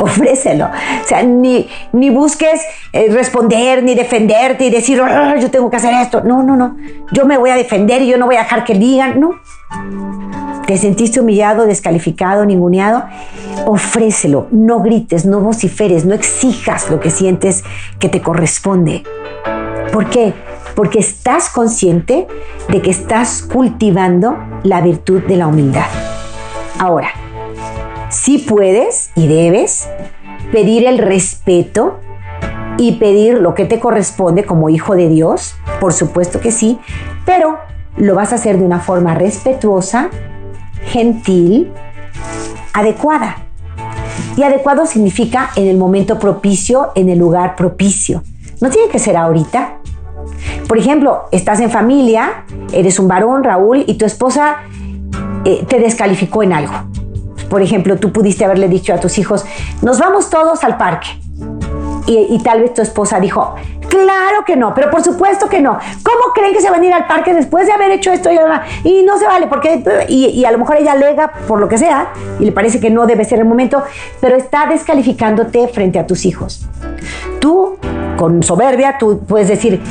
ofrécelo. 0.01 0.65
O 0.65 1.07
sea, 1.07 1.23
ni, 1.23 1.69
ni 1.93 2.09
busques 2.09 2.61
eh, 2.93 3.07
responder, 3.11 3.83
ni 3.83 3.95
defenderte 3.95 4.65
y 4.65 4.69
decir, 4.69 5.01
ah, 5.01 5.35
yo 5.37 5.49
tengo 5.51 5.69
que 5.69 5.77
hacer 5.77 5.93
esto. 5.93 6.21
No, 6.21 6.43
no, 6.43 6.55
no. 6.55 6.77
Yo 7.11 7.25
me 7.25 7.37
voy 7.37 7.49
a 7.49 7.55
defender 7.55 8.01
y 8.01 8.07
yo 8.07 8.17
no 8.17 8.25
voy 8.25 8.35
a 8.35 8.39
dejar 8.39 8.63
que 8.63 8.73
digan. 8.73 9.19
No. 9.19 9.39
¿Te 10.65 10.77
sentiste 10.77 11.19
humillado, 11.19 11.65
descalificado, 11.65 12.45
ninguneado? 12.45 13.03
Ofrécelo. 13.65 14.47
No 14.51 14.81
grites, 14.81 15.25
no 15.25 15.39
vociferes, 15.39 16.05
no 16.05 16.13
exijas 16.13 16.89
lo 16.89 16.99
que 16.99 17.09
sientes 17.09 17.63
que 17.99 18.09
te 18.09 18.21
corresponde. 18.21 19.03
¿Por 19.91 20.09
qué? 20.09 20.33
Porque 20.75 20.99
estás 20.99 21.49
consciente 21.49 22.27
de 22.69 22.81
que 22.81 22.91
estás 22.91 23.41
cultivando 23.41 24.37
la 24.63 24.81
virtud 24.81 25.21
de 25.23 25.35
la 25.35 25.47
humildad. 25.47 25.87
Ahora, 26.79 27.09
sí 28.11 28.37
puedes 28.37 29.09
y 29.15 29.27
debes 29.27 29.89
pedir 30.51 30.85
el 30.85 30.99
respeto 30.99 31.99
y 32.77 32.93
pedir 32.93 33.35
lo 33.35 33.55
que 33.55 33.65
te 33.65 33.79
corresponde 33.79 34.43
como 34.43 34.69
hijo 34.69 34.95
de 34.95 35.09
Dios, 35.09 35.55
por 35.79 35.93
supuesto 35.93 36.39
que 36.39 36.51
sí, 36.51 36.79
pero 37.25 37.57
lo 37.97 38.15
vas 38.15 38.31
a 38.31 38.35
hacer 38.35 38.57
de 38.57 38.65
una 38.65 38.79
forma 38.79 39.15
respetuosa, 39.15 40.09
gentil, 40.85 41.71
adecuada. 42.73 43.37
Y 44.35 44.43
adecuado 44.43 44.85
significa 44.85 45.51
en 45.55 45.67
el 45.67 45.77
momento 45.77 46.19
propicio, 46.19 46.91
en 46.95 47.09
el 47.09 47.19
lugar 47.19 47.55
propicio. 47.55 48.23
No 48.61 48.69
tiene 48.69 48.89
que 48.89 48.99
ser 48.99 49.17
ahorita. 49.17 49.77
Por 50.67 50.77
ejemplo, 50.77 51.23
estás 51.31 51.59
en 51.59 51.69
familia, 51.69 52.45
eres 52.71 52.99
un 52.99 53.07
varón, 53.07 53.43
Raúl, 53.43 53.83
y 53.87 53.95
tu 53.95 54.05
esposa 54.05 54.57
eh, 55.43 55.65
te 55.67 55.79
descalificó 55.79 56.43
en 56.43 56.53
algo. 56.53 56.73
Por 57.51 57.61
ejemplo, 57.61 57.97
tú 57.97 58.13
pudiste 58.13 58.45
haberle 58.45 58.69
dicho 58.69 58.93
a 58.93 58.97
tus 58.97 59.17
hijos, 59.17 59.43
nos 59.81 59.99
vamos 59.99 60.29
todos 60.29 60.63
al 60.63 60.77
parque. 60.77 61.09
Y, 62.07 62.39
tal 62.43 62.61
vez 62.61 62.73
tu 62.73 62.81
esposa 62.81 63.19
dijo, 63.19 63.55
claro 63.89 64.45
que 64.45 64.55
no, 64.55 64.73
pero 64.73 64.89
por 64.89 65.03
supuesto 65.03 65.49
que 65.49 65.59
no. 65.59 65.77
¿Cómo 66.01 66.33
creen 66.33 66.53
que 66.53 66.61
se 66.61 66.69
van 66.69 66.81
a 66.81 66.85
ir 66.85 66.93
al 66.93 67.07
parque 67.07 67.33
después 67.33 67.67
de 67.67 67.73
haber 67.73 67.91
hecho 67.91 68.11
esto? 68.11 68.29
Y 68.85 69.03
no 69.03 69.17
se 69.17 69.25
vale, 69.25 69.47
porque... 69.47 69.83
Y, 70.07 70.27
y 70.27 70.45
a 70.45 70.51
lo 70.51 70.59
mejor 70.59 70.77
ella 70.77 70.93
alega 70.93 71.33
por 71.45 71.59
lo 71.59 71.67
que 71.67 71.77
sea 71.77 72.13
y 72.39 72.45
le 72.45 72.53
parece 72.53 72.79
que 72.79 72.89
no 72.89 73.05
debe 73.05 73.25
ser 73.25 73.39
el 73.39 73.45
momento, 73.45 73.83
pero 74.21 74.37
está 74.37 74.65
descalificándote 74.67 75.67
frente 75.67 75.99
a 75.99 76.07
tus 76.07 76.25
hijos. 76.25 76.65
Tú, 77.39 77.77
con 78.17 78.43
soberbia, 78.43 78.97
tú 78.97 79.19
puedes 79.27 79.49
decir, 79.49 79.81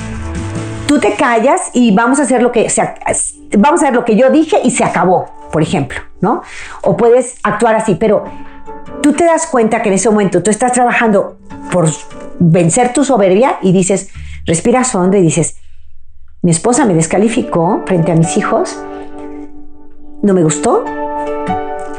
tú 0.86 0.98
te 0.98 1.14
callas 1.14 1.70
y 1.74 1.94
vamos 1.94 2.20
a 2.20 2.22
hacer 2.22 2.42
lo 2.42 2.52
que 2.52 2.68
vamos 3.58 3.80
a 3.80 3.84
hacer 3.84 3.94
lo 3.94 4.04
que 4.04 4.16
yo 4.16 4.30
dije 4.30 4.58
y 4.62 4.70
se 4.70 4.84
acabó, 4.84 5.26
por 5.50 5.62
ejemplo, 5.62 6.00
¿no? 6.20 6.42
O 6.82 6.96
puedes 6.96 7.36
actuar 7.42 7.74
así, 7.74 7.94
pero 7.94 8.24
tú 9.02 9.12
te 9.12 9.24
das 9.24 9.46
cuenta 9.46 9.82
que 9.82 9.88
en 9.88 9.94
ese 9.94 10.10
momento 10.10 10.42
tú 10.42 10.50
estás 10.50 10.72
trabajando 10.72 11.38
por 11.72 11.88
vencer 12.38 12.92
tu 12.92 13.04
soberbia 13.04 13.58
y 13.62 13.72
dices, 13.72 14.10
respiras 14.46 14.94
hondo 14.94 15.16
y 15.16 15.22
dices, 15.22 15.56
mi 16.42 16.50
esposa 16.50 16.86
me 16.86 16.94
descalificó 16.94 17.82
frente 17.86 18.12
a 18.12 18.16
mis 18.16 18.36
hijos, 18.36 18.82
no 20.22 20.34
me 20.34 20.42
gustó, 20.42 20.84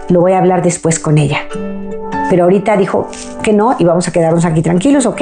lo 0.10 0.22
voy 0.22 0.34
a 0.34 0.39
hablar 0.39 0.62
después 0.62 0.99
con 0.99 1.18
ella. 1.18 1.39
Pero 2.30 2.43
ahorita 2.43 2.78
dijo 2.78 3.10
que 3.43 3.54
no 3.54 3.76
y 3.78 3.84
vamos 3.84 4.08
a 4.08 4.12
quedarnos 4.12 4.45
aquí 4.45 4.62
tranquilos, 4.62 5.06
¿ok? 5.06 5.22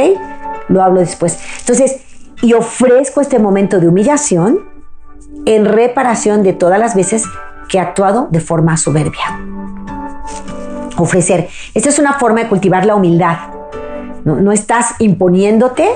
Lo 0.68 0.84
hablo 0.84 1.00
después. 1.00 1.40
Entonces, 1.60 2.02
y 2.42 2.54
ofrezco 2.54 3.22
este 3.22 3.40
momento 3.40 3.80
de 3.80 3.88
humillación 3.88 4.60
en 5.46 5.66
reparación 5.66 6.44
de 6.44 6.54
todas 6.54 6.80
las 6.80 6.96
veces 6.96 7.24
que 7.68 7.78
he 7.78 7.82
actuado 7.82 8.28
de 8.32 8.40
forma 8.40 8.78
soberbia. 8.78 9.40
Ofrecer. 10.98 11.48
Esta 11.74 11.90
es 11.90 12.00
una 12.00 12.14
forma 12.14 12.42
de 12.42 12.50
cultivar 12.50 12.86
la 12.86 12.96
humildad. 12.96 13.38
No, 14.26 14.52
estás 14.52 14.96
imponiéndote, 15.00 15.88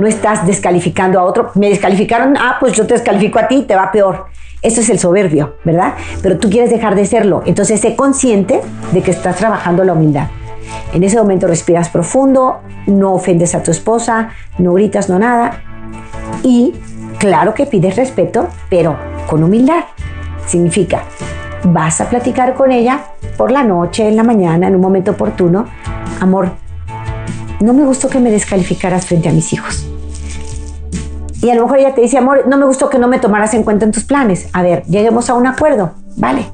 no 0.00 0.06
estás 0.06 0.46
descalificando 0.46 1.18
a 1.18 1.24
otro. 1.24 1.50
Me 1.54 1.68
descalificaron, 1.68 2.36
ah, 2.38 2.56
pues 2.60 2.72
yo 2.74 2.86
te 2.86 2.94
descalifico 2.94 3.38
a 3.38 3.48
ti, 3.48 3.62
te 3.62 3.74
va 3.74 3.90
peor. 3.90 4.26
Eso 4.62 4.80
es 4.80 4.88
el 4.88 4.98
soberbio, 4.98 5.56
¿verdad? 5.64 5.94
Pero 6.22 6.38
tú 6.38 6.48
quieres 6.48 6.70
dejar 6.70 6.94
de 6.94 7.04
serlo. 7.04 7.42
Entonces 7.44 7.80
sé 7.80 7.96
consciente 7.96 8.60
de 8.92 9.02
que 9.02 9.10
estás 9.10 9.36
trabajando 9.36 9.84
la 9.84 9.92
humildad. 9.92 10.28
En 10.92 11.02
ese 11.02 11.18
momento 11.18 11.46
respiras 11.46 11.88
profundo, 11.88 12.60
no 12.86 13.12
ofendes 13.12 13.54
a 13.54 13.62
tu 13.62 13.70
esposa, 13.70 14.30
no 14.58 14.72
gritas, 14.74 15.08
no 15.08 15.18
nada. 15.18 15.60
Y 16.42 16.74
claro 17.18 17.54
que 17.54 17.66
pides 17.66 17.96
respeto, 17.96 18.48
pero 18.68 18.96
con 19.28 19.42
humildad. 19.42 19.84
Significa, 20.46 21.04
vas 21.64 22.00
a 22.00 22.08
platicar 22.08 22.54
con 22.54 22.72
ella 22.72 23.00
por 23.36 23.50
la 23.50 23.64
noche, 23.64 24.08
en 24.08 24.16
la 24.16 24.22
mañana, 24.22 24.68
en 24.68 24.74
un 24.74 24.80
momento 24.80 25.12
oportuno. 25.12 25.66
Amor, 26.20 26.50
no 27.60 27.72
me 27.72 27.84
gustó 27.84 28.08
que 28.08 28.20
me 28.20 28.30
descalificaras 28.30 29.06
frente 29.06 29.28
a 29.28 29.32
mis 29.32 29.52
hijos. 29.52 29.86
Y 31.42 31.50
a 31.50 31.54
lo 31.54 31.62
mejor 31.62 31.78
ella 31.78 31.94
te 31.94 32.00
dice, 32.00 32.16
amor, 32.16 32.44
no 32.48 32.56
me 32.56 32.64
gustó 32.64 32.88
que 32.88 32.98
no 32.98 33.08
me 33.08 33.18
tomaras 33.18 33.52
en 33.52 33.64
cuenta 33.64 33.84
en 33.84 33.92
tus 33.92 34.04
planes. 34.04 34.48
A 34.54 34.62
ver, 34.62 34.82
lleguemos 34.84 35.28
a 35.28 35.34
un 35.34 35.46
acuerdo, 35.46 35.92
¿vale? 36.16 36.46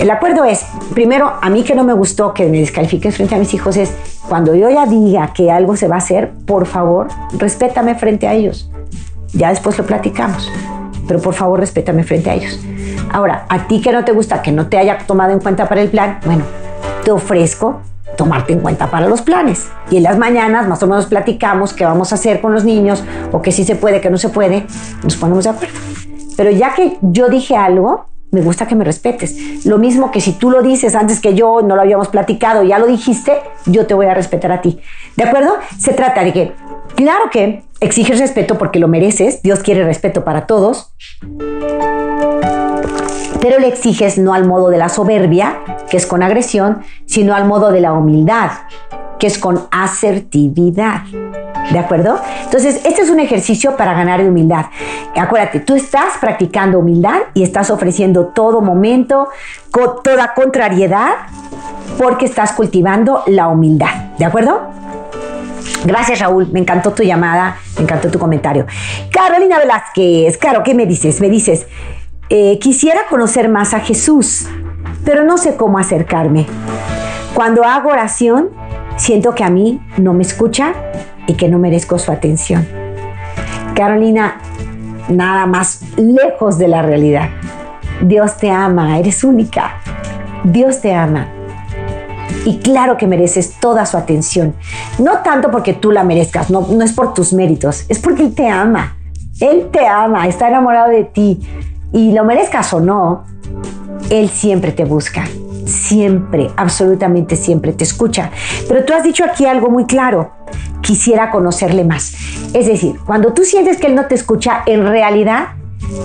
El 0.00 0.10
acuerdo 0.10 0.44
es, 0.44 0.64
primero, 0.92 1.32
a 1.40 1.48
mí 1.48 1.62
que 1.62 1.76
no 1.76 1.84
me 1.84 1.92
gustó 1.92 2.34
que 2.34 2.46
me 2.46 2.58
descalifiques 2.58 3.14
frente 3.14 3.36
a 3.36 3.38
mis 3.38 3.54
hijos 3.54 3.76
es, 3.76 3.92
cuando 4.28 4.56
yo 4.56 4.68
ya 4.70 4.86
diga 4.86 5.32
que 5.32 5.52
algo 5.52 5.76
se 5.76 5.86
va 5.86 5.94
a 5.94 5.98
hacer, 5.98 6.32
por 6.46 6.66
favor, 6.66 7.06
respétame 7.38 7.94
frente 7.94 8.26
a 8.26 8.34
ellos. 8.34 8.71
Ya 9.32 9.50
después 9.50 9.78
lo 9.78 9.86
platicamos, 9.86 10.50
pero 11.08 11.20
por 11.20 11.34
favor, 11.34 11.60
respétame 11.60 12.04
frente 12.04 12.30
a 12.30 12.34
ellos. 12.34 12.60
Ahora, 13.10 13.46
a 13.48 13.66
ti 13.66 13.80
que 13.80 13.92
no 13.92 14.04
te 14.04 14.12
gusta 14.12 14.42
que 14.42 14.52
no 14.52 14.66
te 14.66 14.78
haya 14.78 14.98
tomado 14.98 15.32
en 15.32 15.40
cuenta 15.40 15.68
para 15.68 15.82
el 15.82 15.90
plan, 15.90 16.20
bueno, 16.24 16.44
te 17.04 17.10
ofrezco 17.10 17.80
tomarte 18.16 18.52
en 18.52 18.60
cuenta 18.60 18.90
para 18.90 19.08
los 19.08 19.22
planes. 19.22 19.68
Y 19.90 19.96
en 19.96 20.02
las 20.02 20.18
mañanas 20.18 20.68
más 20.68 20.82
o 20.82 20.86
menos 20.86 21.06
platicamos 21.06 21.72
qué 21.72 21.84
vamos 21.84 22.12
a 22.12 22.16
hacer 22.16 22.40
con 22.40 22.52
los 22.52 22.64
niños 22.64 23.02
o 23.32 23.42
que 23.42 23.52
sí 23.52 23.64
se 23.64 23.76
puede, 23.76 24.00
que 24.00 24.10
no 24.10 24.18
se 24.18 24.28
puede, 24.28 24.66
nos 25.02 25.16
ponemos 25.16 25.44
de 25.44 25.50
acuerdo. 25.50 25.78
Pero 26.36 26.50
ya 26.50 26.74
que 26.74 26.98
yo 27.02 27.28
dije 27.28 27.56
algo, 27.56 28.06
me 28.30 28.40
gusta 28.40 28.66
que 28.66 28.74
me 28.74 28.84
respetes. 28.84 29.66
Lo 29.66 29.78
mismo 29.78 30.10
que 30.10 30.20
si 30.20 30.32
tú 30.32 30.50
lo 30.50 30.62
dices 30.62 30.94
antes 30.94 31.20
que 31.20 31.34
yo, 31.34 31.60
no 31.62 31.76
lo 31.76 31.82
habíamos 31.82 32.08
platicado, 32.08 32.62
ya 32.62 32.78
lo 32.78 32.86
dijiste, 32.86 33.42
yo 33.66 33.86
te 33.86 33.92
voy 33.92 34.06
a 34.06 34.14
respetar 34.14 34.52
a 34.52 34.62
ti. 34.62 34.80
¿De 35.16 35.24
acuerdo? 35.24 35.56
Se 35.78 35.92
trata 35.92 36.24
de 36.24 36.32
que, 36.32 36.52
claro 36.94 37.30
que 37.30 37.62
exiges 37.80 38.18
respeto 38.18 38.58
porque 38.58 38.78
lo 38.78 38.88
mereces, 38.88 39.42
Dios 39.42 39.60
quiere 39.60 39.84
respeto 39.84 40.24
para 40.24 40.46
todos, 40.46 40.94
pero 43.40 43.58
le 43.58 43.66
exiges 43.66 44.18
no 44.18 44.34
al 44.34 44.46
modo 44.46 44.70
de 44.70 44.78
la 44.78 44.88
soberbia, 44.88 45.60
que 45.90 45.96
es 45.96 46.06
con 46.06 46.22
agresión, 46.22 46.82
sino 47.06 47.34
al 47.34 47.44
modo 47.44 47.72
de 47.72 47.80
la 47.80 47.92
humildad, 47.92 48.50
que 49.18 49.26
es 49.26 49.36
con 49.36 49.66
asertividad. 49.70 51.02
¿De 51.70 51.78
acuerdo? 51.78 52.20
Entonces, 52.44 52.84
este 52.84 53.02
es 53.02 53.10
un 53.10 53.18
ejercicio 53.20 53.76
para 53.76 53.94
ganar 53.94 54.20
humildad. 54.20 54.66
Acuérdate, 55.16 55.60
tú 55.60 55.74
estás 55.74 56.18
practicando 56.20 56.78
humildad 56.78 57.20
y 57.34 57.42
estás 57.42 57.70
ofreciendo 57.70 58.26
todo 58.26 58.60
momento, 58.60 59.28
toda 60.04 60.34
contrariedad, 60.34 61.12
porque 61.98 62.26
estás 62.26 62.52
cultivando 62.52 63.22
la 63.26 63.48
humildad. 63.48 63.94
¿De 64.18 64.24
acuerdo? 64.24 64.60
Gracias, 65.84 66.20
Raúl. 66.20 66.48
Me 66.52 66.60
encantó 66.60 66.92
tu 66.92 67.02
llamada, 67.02 67.56
me 67.76 67.82
encantó 67.82 68.10
tu 68.10 68.18
comentario. 68.18 68.66
Carolina 69.10 69.58
Velázquez, 69.58 70.38
claro, 70.38 70.62
¿qué 70.62 70.74
me 70.74 70.86
dices? 70.86 71.20
Me 71.20 71.28
dices, 71.28 71.66
eh, 72.28 72.58
quisiera 72.58 73.02
conocer 73.10 73.48
más 73.48 73.74
a 73.74 73.80
Jesús, 73.80 74.46
pero 75.04 75.24
no 75.24 75.38
sé 75.38 75.56
cómo 75.56 75.78
acercarme. 75.78 76.46
Cuando 77.34 77.64
hago 77.64 77.90
oración, 77.90 78.50
siento 78.96 79.34
que 79.34 79.44
a 79.44 79.50
mí 79.50 79.80
no 79.96 80.14
me 80.14 80.22
escucha 80.22 80.74
y 81.26 81.34
que 81.34 81.48
no 81.48 81.58
merezco 81.58 81.98
su 81.98 82.12
atención. 82.12 82.66
Carolina, 83.74 84.40
nada 85.08 85.46
más 85.46 85.82
lejos 85.96 86.58
de 86.58 86.68
la 86.68 86.82
realidad. 86.82 87.30
Dios 88.02 88.36
te 88.36 88.50
ama, 88.50 88.98
eres 88.98 89.24
única. 89.24 89.80
Dios 90.44 90.80
te 90.80 90.94
ama. 90.94 91.28
Y 92.44 92.58
claro 92.58 92.96
que 92.96 93.06
mereces 93.06 93.54
toda 93.60 93.86
su 93.86 93.96
atención. 93.96 94.54
No 94.98 95.18
tanto 95.18 95.50
porque 95.50 95.74
tú 95.74 95.90
la 95.90 96.04
merezcas, 96.04 96.50
no, 96.50 96.66
no 96.70 96.84
es 96.84 96.92
por 96.92 97.14
tus 97.14 97.32
méritos, 97.32 97.84
es 97.88 97.98
porque 97.98 98.22
Él 98.22 98.34
te 98.34 98.48
ama. 98.48 98.96
Él 99.40 99.68
te 99.72 99.86
ama, 99.86 100.26
está 100.28 100.48
enamorado 100.48 100.90
de 100.90 101.04
ti. 101.04 101.40
Y 101.92 102.12
lo 102.12 102.24
merezcas 102.24 102.72
o 102.72 102.80
no, 102.80 103.24
Él 104.10 104.28
siempre 104.28 104.72
te 104.72 104.84
busca 104.84 105.24
siempre, 105.66 106.50
absolutamente 106.56 107.36
siempre 107.36 107.72
te 107.72 107.84
escucha. 107.84 108.30
Pero 108.68 108.84
tú 108.84 108.92
has 108.92 109.02
dicho 109.02 109.24
aquí 109.24 109.46
algo 109.46 109.70
muy 109.70 109.86
claro, 109.86 110.32
quisiera 110.80 111.30
conocerle 111.30 111.84
más. 111.84 112.14
Es 112.52 112.66
decir, 112.66 112.96
cuando 113.06 113.32
tú 113.32 113.44
sientes 113.44 113.78
que 113.78 113.86
Él 113.86 113.94
no 113.94 114.06
te 114.06 114.14
escucha, 114.14 114.62
en 114.66 114.86
realidad 114.86 115.48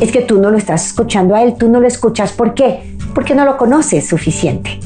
es 0.01 0.11
que 0.11 0.21
tú 0.21 0.39
no 0.39 0.49
lo 0.49 0.57
estás 0.57 0.87
escuchando 0.87 1.35
a 1.35 1.43
Él, 1.43 1.55
tú 1.57 1.69
no 1.69 1.79
lo 1.79 1.87
escuchas. 1.87 2.31
¿Por 2.31 2.53
qué? 2.53 2.97
Porque 3.13 3.35
no 3.35 3.45
lo 3.45 3.57
conoces 3.57 4.07
suficiente. 4.07 4.79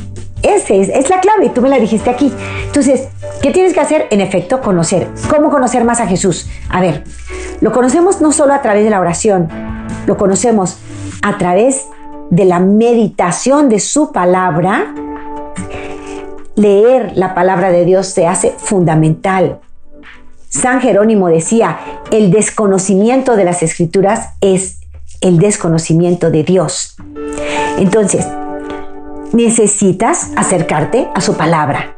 Esa 0.43 0.73
es, 0.73 0.89
es, 0.89 1.09
la 1.09 1.19
clave, 1.19 1.49
tú 1.49 1.61
me 1.61 1.69
la 1.69 1.79
dijiste 1.79 2.09
aquí. 2.09 2.33
Entonces, 2.65 3.07
¿qué 3.41 3.51
tienes 3.51 3.73
que 3.73 3.79
hacer? 3.79 4.07
En 4.09 4.21
efecto, 4.21 4.61
conocer. 4.61 5.07
¿Cómo 5.29 5.49
conocer 5.49 5.83
más 5.83 5.99
a 5.99 6.07
Jesús? 6.07 6.49
A 6.69 6.81
ver, 6.81 7.03
lo 7.61 7.71
conocemos 7.71 8.21
no 8.21 8.31
solo 8.31 8.53
a 8.53 8.61
través 8.61 8.83
de 8.83 8.89
la 8.89 8.99
oración, 8.99 9.49
lo 10.07 10.17
conocemos 10.17 10.77
a 11.21 11.37
través 11.37 11.85
de 12.31 12.45
la 12.45 12.59
meditación 12.59 13.69
de 13.69 13.79
su 13.79 14.11
palabra, 14.11 14.93
leer 16.55 17.11
la 17.15 17.35
palabra 17.35 17.71
de 17.71 17.85
Dios 17.85 18.07
se 18.07 18.25
hace 18.25 18.51
fundamental. 18.57 19.59
San 20.49 20.81
Jerónimo 20.81 21.27
decía, 21.27 21.79
el 22.11 22.31
desconocimiento 22.31 23.35
de 23.35 23.45
las 23.45 23.63
escrituras 23.63 24.29
es 24.41 24.79
el 25.21 25.37
desconocimiento 25.37 26.31
de 26.31 26.43
Dios. 26.43 26.95
Entonces, 27.77 28.27
necesitas 29.33 30.31
acercarte 30.35 31.07
a 31.13 31.21
su 31.21 31.35
palabra. 31.35 31.95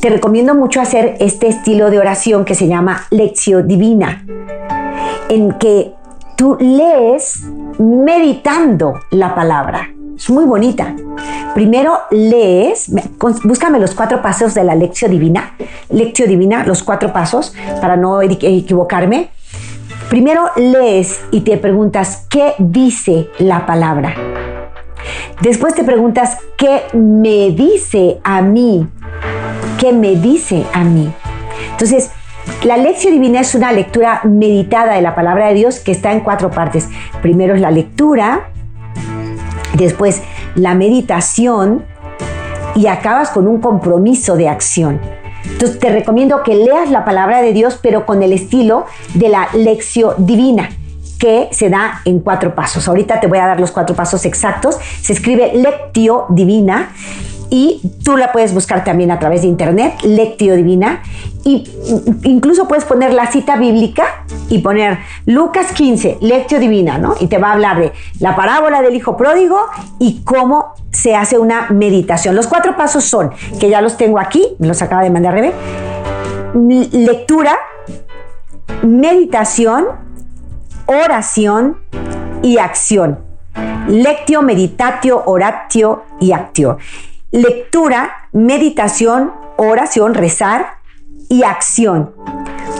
Te 0.00 0.10
recomiendo 0.10 0.54
mucho 0.54 0.80
hacer 0.80 1.16
este 1.20 1.48
estilo 1.48 1.90
de 1.90 1.98
oración 1.98 2.44
que 2.44 2.54
se 2.54 2.66
llama 2.66 3.06
lección 3.10 3.66
divina, 3.68 4.24
en 5.28 5.52
que 5.58 5.92
tú 6.36 6.56
lees 6.58 7.44
meditando 7.78 8.94
la 9.10 9.34
palabra. 9.34 9.90
es 10.16 10.28
muy 10.30 10.44
bonita. 10.44 10.94
Primero 11.54 11.98
lees, 12.10 12.92
búscame 13.44 13.78
los 13.78 13.94
cuatro 13.94 14.22
pasos 14.22 14.54
de 14.54 14.64
la 14.64 14.74
lección 14.74 15.10
divina. 15.10 15.54
Lección 15.88 16.28
divina, 16.28 16.64
los 16.64 16.82
cuatro 16.82 17.12
pasos, 17.12 17.54
para 17.80 17.96
no 17.96 18.22
equivocarme. 18.22 19.30
Primero 20.08 20.50
lees 20.56 21.20
y 21.30 21.40
te 21.40 21.56
preguntas, 21.56 22.26
¿qué 22.28 22.54
dice 22.58 23.28
la 23.38 23.66
palabra? 23.66 24.39
Después 25.40 25.74
te 25.74 25.84
preguntas, 25.84 26.36
¿qué 26.58 26.82
me 26.92 27.50
dice 27.50 28.20
a 28.24 28.42
mí? 28.42 28.86
¿Qué 29.78 29.90
me 29.90 30.16
dice 30.16 30.66
a 30.74 30.84
mí? 30.84 31.10
Entonces, 31.70 32.10
la 32.62 32.76
lección 32.76 33.14
divina 33.14 33.40
es 33.40 33.54
una 33.54 33.72
lectura 33.72 34.20
meditada 34.24 34.96
de 34.96 35.00
la 35.00 35.14
palabra 35.14 35.48
de 35.48 35.54
Dios 35.54 35.80
que 35.80 35.92
está 35.92 36.12
en 36.12 36.20
cuatro 36.20 36.50
partes. 36.50 36.90
Primero 37.22 37.54
es 37.54 37.60
la 37.62 37.70
lectura, 37.70 38.50
después 39.78 40.22
la 40.56 40.74
meditación 40.74 41.86
y 42.74 42.88
acabas 42.88 43.30
con 43.30 43.48
un 43.48 43.62
compromiso 43.62 44.36
de 44.36 44.50
acción. 44.50 45.00
Entonces 45.44 45.78
te 45.78 45.88
recomiendo 45.88 46.42
que 46.42 46.54
leas 46.54 46.90
la 46.90 47.06
palabra 47.06 47.40
de 47.40 47.54
Dios, 47.54 47.78
pero 47.82 48.04
con 48.04 48.22
el 48.22 48.34
estilo 48.34 48.84
de 49.14 49.30
la 49.30 49.48
lección 49.54 50.26
divina 50.26 50.68
que 51.20 51.48
se 51.52 51.68
da 51.68 52.00
en 52.04 52.18
cuatro 52.18 52.54
pasos. 52.54 52.88
Ahorita 52.88 53.20
te 53.20 53.28
voy 53.28 53.38
a 53.38 53.46
dar 53.46 53.60
los 53.60 53.70
cuatro 53.70 53.94
pasos 53.94 54.24
exactos. 54.24 54.78
Se 55.02 55.12
escribe 55.12 55.52
lectio 55.54 56.26
divina 56.30 56.90
y 57.50 57.82
tú 58.04 58.16
la 58.16 58.32
puedes 58.32 58.54
buscar 58.54 58.84
también 58.84 59.10
a 59.10 59.18
través 59.18 59.42
de 59.42 59.48
internet, 59.48 60.00
Lectio 60.02 60.54
Divina, 60.54 61.02
y 61.44 61.68
incluso 62.22 62.68
puedes 62.68 62.84
poner 62.84 63.12
la 63.12 63.26
cita 63.26 63.56
bíblica 63.56 64.24
y 64.48 64.58
poner 64.58 64.98
Lucas 65.26 65.72
15, 65.72 66.18
Lectio 66.20 66.60
Divina, 66.60 66.98
¿no? 66.98 67.14
Y 67.18 67.26
te 67.26 67.38
va 67.38 67.48
a 67.48 67.52
hablar 67.54 67.80
de 67.80 67.92
la 68.20 68.36
parábola 68.36 68.82
del 68.82 68.94
hijo 68.94 69.16
pródigo 69.16 69.58
y 69.98 70.22
cómo 70.22 70.74
se 70.92 71.16
hace 71.16 71.38
una 71.38 71.68
meditación. 71.70 72.36
Los 72.36 72.46
cuatro 72.46 72.76
pasos 72.76 73.04
son, 73.04 73.32
que 73.58 73.68
ya 73.68 73.80
los 73.80 73.96
tengo 73.96 74.20
aquí, 74.20 74.54
me 74.60 74.68
los 74.68 74.80
acaba 74.80 75.02
de 75.02 75.10
mandar 75.10 75.34
Rebe, 75.34 75.52
lectura, 76.92 77.58
meditación, 78.82 79.86
oración 80.90 81.78
y 82.42 82.58
acción. 82.58 83.20
Lectio, 83.86 84.42
meditatio, 84.42 85.22
oratio 85.24 86.04
y 86.20 86.32
actio 86.32 86.78
lectura, 87.30 88.10
meditación, 88.32 89.32
oración, 89.56 90.14
rezar 90.14 90.66
y 91.28 91.44
acción. 91.44 92.12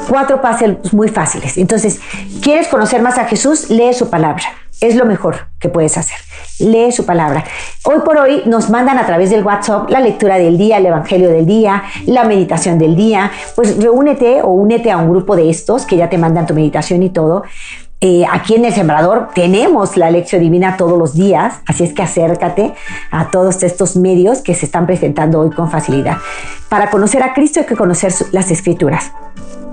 Cuatro 0.08 0.40
pasos 0.40 0.92
muy 0.92 1.08
fáciles. 1.08 1.56
Entonces, 1.56 2.00
¿quieres 2.42 2.66
conocer 2.66 3.00
más 3.00 3.16
a 3.18 3.26
Jesús? 3.26 3.70
Lee 3.70 3.94
su 3.94 4.10
palabra. 4.10 4.42
Es 4.80 4.96
lo 4.96 5.04
mejor 5.04 5.36
que 5.60 5.68
puedes 5.68 5.96
hacer. 5.98 6.16
Lee 6.58 6.90
su 6.90 7.04
palabra. 7.04 7.44
Hoy 7.84 8.00
por 8.04 8.16
hoy 8.16 8.42
nos 8.46 8.70
mandan 8.70 8.98
a 8.98 9.06
través 9.06 9.30
del 9.30 9.44
WhatsApp 9.44 9.90
la 9.90 10.00
lectura 10.00 10.36
del 10.38 10.58
día, 10.58 10.78
el 10.78 10.86
Evangelio 10.86 11.28
del 11.28 11.46
día, 11.46 11.84
la 12.06 12.24
meditación 12.24 12.78
del 12.78 12.96
día. 12.96 13.30
Pues 13.54 13.76
reúnete 13.80 14.42
o 14.42 14.48
únete 14.48 14.90
a 14.90 14.96
un 14.96 15.10
grupo 15.10 15.36
de 15.36 15.50
estos 15.50 15.86
que 15.86 15.96
ya 15.96 16.08
te 16.08 16.18
mandan 16.18 16.46
tu 16.46 16.54
meditación 16.54 17.02
y 17.02 17.10
todo. 17.10 17.44
Eh, 18.02 18.24
aquí 18.32 18.54
en 18.54 18.64
el 18.64 18.72
Sembrador 18.72 19.28
tenemos 19.34 19.98
la 19.98 20.10
lección 20.10 20.40
divina 20.40 20.78
todos 20.78 20.98
los 20.98 21.12
días, 21.12 21.56
así 21.66 21.84
es 21.84 21.92
que 21.92 22.00
acércate 22.00 22.72
a 23.10 23.30
todos 23.30 23.62
estos 23.62 23.94
medios 23.94 24.40
que 24.40 24.54
se 24.54 24.64
están 24.64 24.86
presentando 24.86 25.38
hoy 25.38 25.50
con 25.50 25.70
facilidad. 25.70 26.16
Para 26.70 26.88
conocer 26.88 27.22
a 27.22 27.34
Cristo 27.34 27.60
hay 27.60 27.66
que 27.66 27.76
conocer 27.76 28.10
las 28.32 28.50
escrituras. 28.50 29.12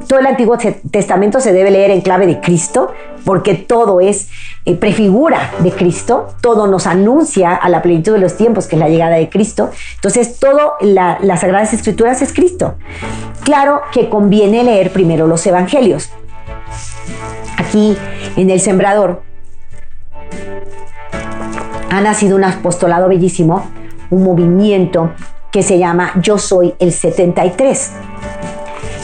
Todo 0.07 0.19
el 0.19 0.25
Antiguo 0.25 0.57
Testamento 0.91 1.39
se 1.39 1.53
debe 1.53 1.71
leer 1.71 1.89
en 1.91 2.01
clave 2.01 2.27
de 2.27 2.41
Cristo, 2.41 2.91
porque 3.23 3.55
todo 3.55 4.01
es 4.01 4.27
eh, 4.65 4.75
prefigura 4.75 5.51
de 5.59 5.71
Cristo, 5.71 6.27
todo 6.41 6.67
nos 6.67 6.85
anuncia 6.85 7.55
a 7.55 7.69
la 7.69 7.81
plenitud 7.81 8.11
de 8.11 8.19
los 8.19 8.35
tiempos, 8.35 8.67
que 8.67 8.75
es 8.75 8.79
la 8.81 8.89
llegada 8.89 9.15
de 9.15 9.29
Cristo. 9.29 9.69
Entonces, 9.95 10.37
todo 10.37 10.73
las 10.81 11.39
Sagradas 11.39 11.73
Escrituras 11.73 12.21
es 12.21 12.33
Cristo. 12.33 12.75
Claro 13.45 13.81
que 13.93 14.09
conviene 14.09 14.65
leer 14.65 14.91
primero 14.91 15.27
los 15.27 15.45
Evangelios 15.47 16.09
aquí 17.67 17.97
en 18.37 18.49
el 18.49 18.59
Sembrador, 18.59 19.21
ha 21.89 22.01
nacido 22.01 22.35
un 22.35 22.43
apostolado 22.43 23.09
bellísimo, 23.09 23.69
un 24.09 24.23
movimiento 24.23 25.11
que 25.51 25.63
se 25.63 25.77
llama 25.77 26.13
Yo 26.21 26.37
Soy 26.37 26.75
el 26.79 26.91
73. 26.91 27.91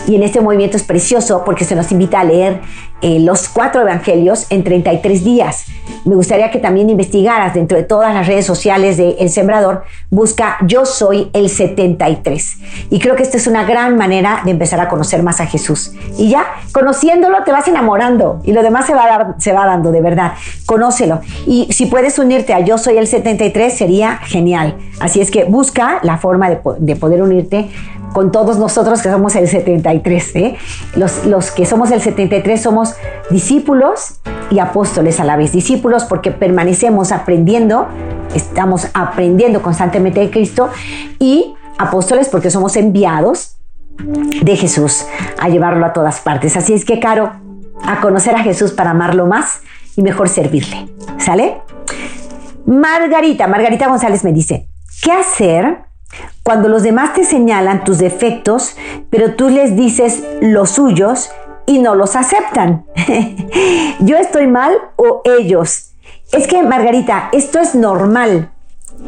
Y 0.07 0.15
en 0.15 0.23
este 0.23 0.41
movimiento 0.41 0.77
es 0.77 0.83
precioso 0.83 1.43
porque 1.45 1.63
se 1.63 1.75
nos 1.75 1.91
invita 1.91 2.19
a 2.19 2.23
leer 2.23 2.59
eh, 3.01 3.19
los 3.19 3.49
cuatro 3.49 3.81
evangelios 3.81 4.47
en 4.49 4.63
33 4.63 5.23
días. 5.23 5.65
Me 6.05 6.15
gustaría 6.15 6.51
que 6.51 6.59
también 6.59 6.89
investigaras 6.89 7.53
dentro 7.53 7.77
de 7.77 7.83
todas 7.83 8.13
las 8.13 8.27
redes 8.27 8.45
sociales 8.45 8.97
de 8.97 9.17
El 9.19 9.29
Sembrador, 9.29 9.83
busca 10.09 10.57
Yo 10.65 10.85
Soy 10.85 11.29
el 11.33 11.49
73. 11.49 12.57
Y 12.89 12.99
creo 12.99 13.15
que 13.15 13.23
esta 13.23 13.37
es 13.37 13.47
una 13.47 13.63
gran 13.63 13.97
manera 13.97 14.41
de 14.43 14.51
empezar 14.51 14.79
a 14.79 14.89
conocer 14.89 15.23
más 15.23 15.39
a 15.39 15.45
Jesús. 15.45 15.93
Y 16.17 16.29
ya, 16.29 16.45
conociéndolo, 16.73 17.43
te 17.43 17.51
vas 17.51 17.67
enamorando 17.67 18.41
y 18.43 18.51
lo 18.51 18.63
demás 18.63 18.85
se 18.85 18.93
va, 18.93 19.05
dar, 19.05 19.35
se 19.37 19.53
va 19.53 19.65
dando, 19.65 19.91
de 19.91 20.01
verdad. 20.01 20.33
Conócelo. 20.65 21.21
Y 21.45 21.67
si 21.71 21.85
puedes 21.85 22.19
unirte 22.19 22.53
a 22.53 22.59
Yo 22.59 22.77
Soy 22.77 22.97
el 22.97 23.07
73, 23.07 23.73
sería 23.73 24.17
genial. 24.17 24.77
Así 24.99 25.21
es 25.21 25.31
que 25.31 25.45
busca 25.45 25.99
la 26.03 26.17
forma 26.17 26.49
de 26.49 26.95
poder 26.95 27.21
unirte 27.21 27.69
con 28.13 28.31
todos 28.31 28.57
nosotros 28.57 29.01
que 29.01 29.09
somos 29.09 29.35
el 29.35 29.47
73. 29.47 30.35
¿eh? 30.35 30.55
Los, 30.95 31.25
los 31.25 31.51
que 31.51 31.65
somos 31.65 31.91
el 31.91 32.01
73 32.01 32.61
somos 32.61 32.93
discípulos 33.29 34.19
y 34.49 34.59
apóstoles 34.59 35.19
a 35.19 35.23
la 35.23 35.35
vez. 35.35 35.51
Discípulos 35.51 36.05
porque 36.05 36.31
permanecemos 36.31 37.11
aprendiendo, 37.11 37.87
estamos 38.35 38.87
aprendiendo 38.93 39.61
constantemente 39.61 40.19
de 40.19 40.31
Cristo 40.31 40.69
y 41.19 41.55
apóstoles 41.77 42.29
porque 42.29 42.49
somos 42.49 42.75
enviados 42.75 43.57
de 43.97 44.55
Jesús 44.55 45.05
a 45.39 45.49
llevarlo 45.49 45.85
a 45.85 45.93
todas 45.93 46.19
partes. 46.21 46.55
Así 46.57 46.73
es 46.73 46.85
que, 46.85 46.99
Caro, 46.99 47.31
a 47.83 47.99
conocer 48.01 48.35
a 48.35 48.43
Jesús 48.43 48.71
para 48.71 48.91
amarlo 48.91 49.25
más 49.25 49.61
y 49.95 50.01
mejor 50.01 50.29
servirle. 50.29 50.89
¿Sale? 51.17 51.61
Margarita, 52.65 53.47
Margarita 53.47 53.87
González 53.87 54.23
me 54.23 54.31
dice, 54.31 54.67
¿qué 55.01 55.11
hacer 55.11 55.79
cuando 56.43 56.69
los 56.69 56.83
demás 56.83 57.13
te 57.13 57.23
señalan 57.23 57.83
tus 57.83 57.99
defectos, 57.99 58.75
pero 59.09 59.35
tú 59.35 59.49
les 59.49 59.75
dices 59.75 60.23
los 60.41 60.71
suyos 60.71 61.31
y 61.65 61.79
no 61.79 61.95
los 61.95 62.15
aceptan. 62.15 62.85
Yo 63.99 64.17
estoy 64.17 64.47
mal 64.47 64.73
o 64.95 65.21
ellos. 65.25 65.91
Es 66.31 66.47
que, 66.47 66.63
Margarita, 66.63 67.29
esto 67.31 67.59
es 67.59 67.75
normal. 67.75 68.49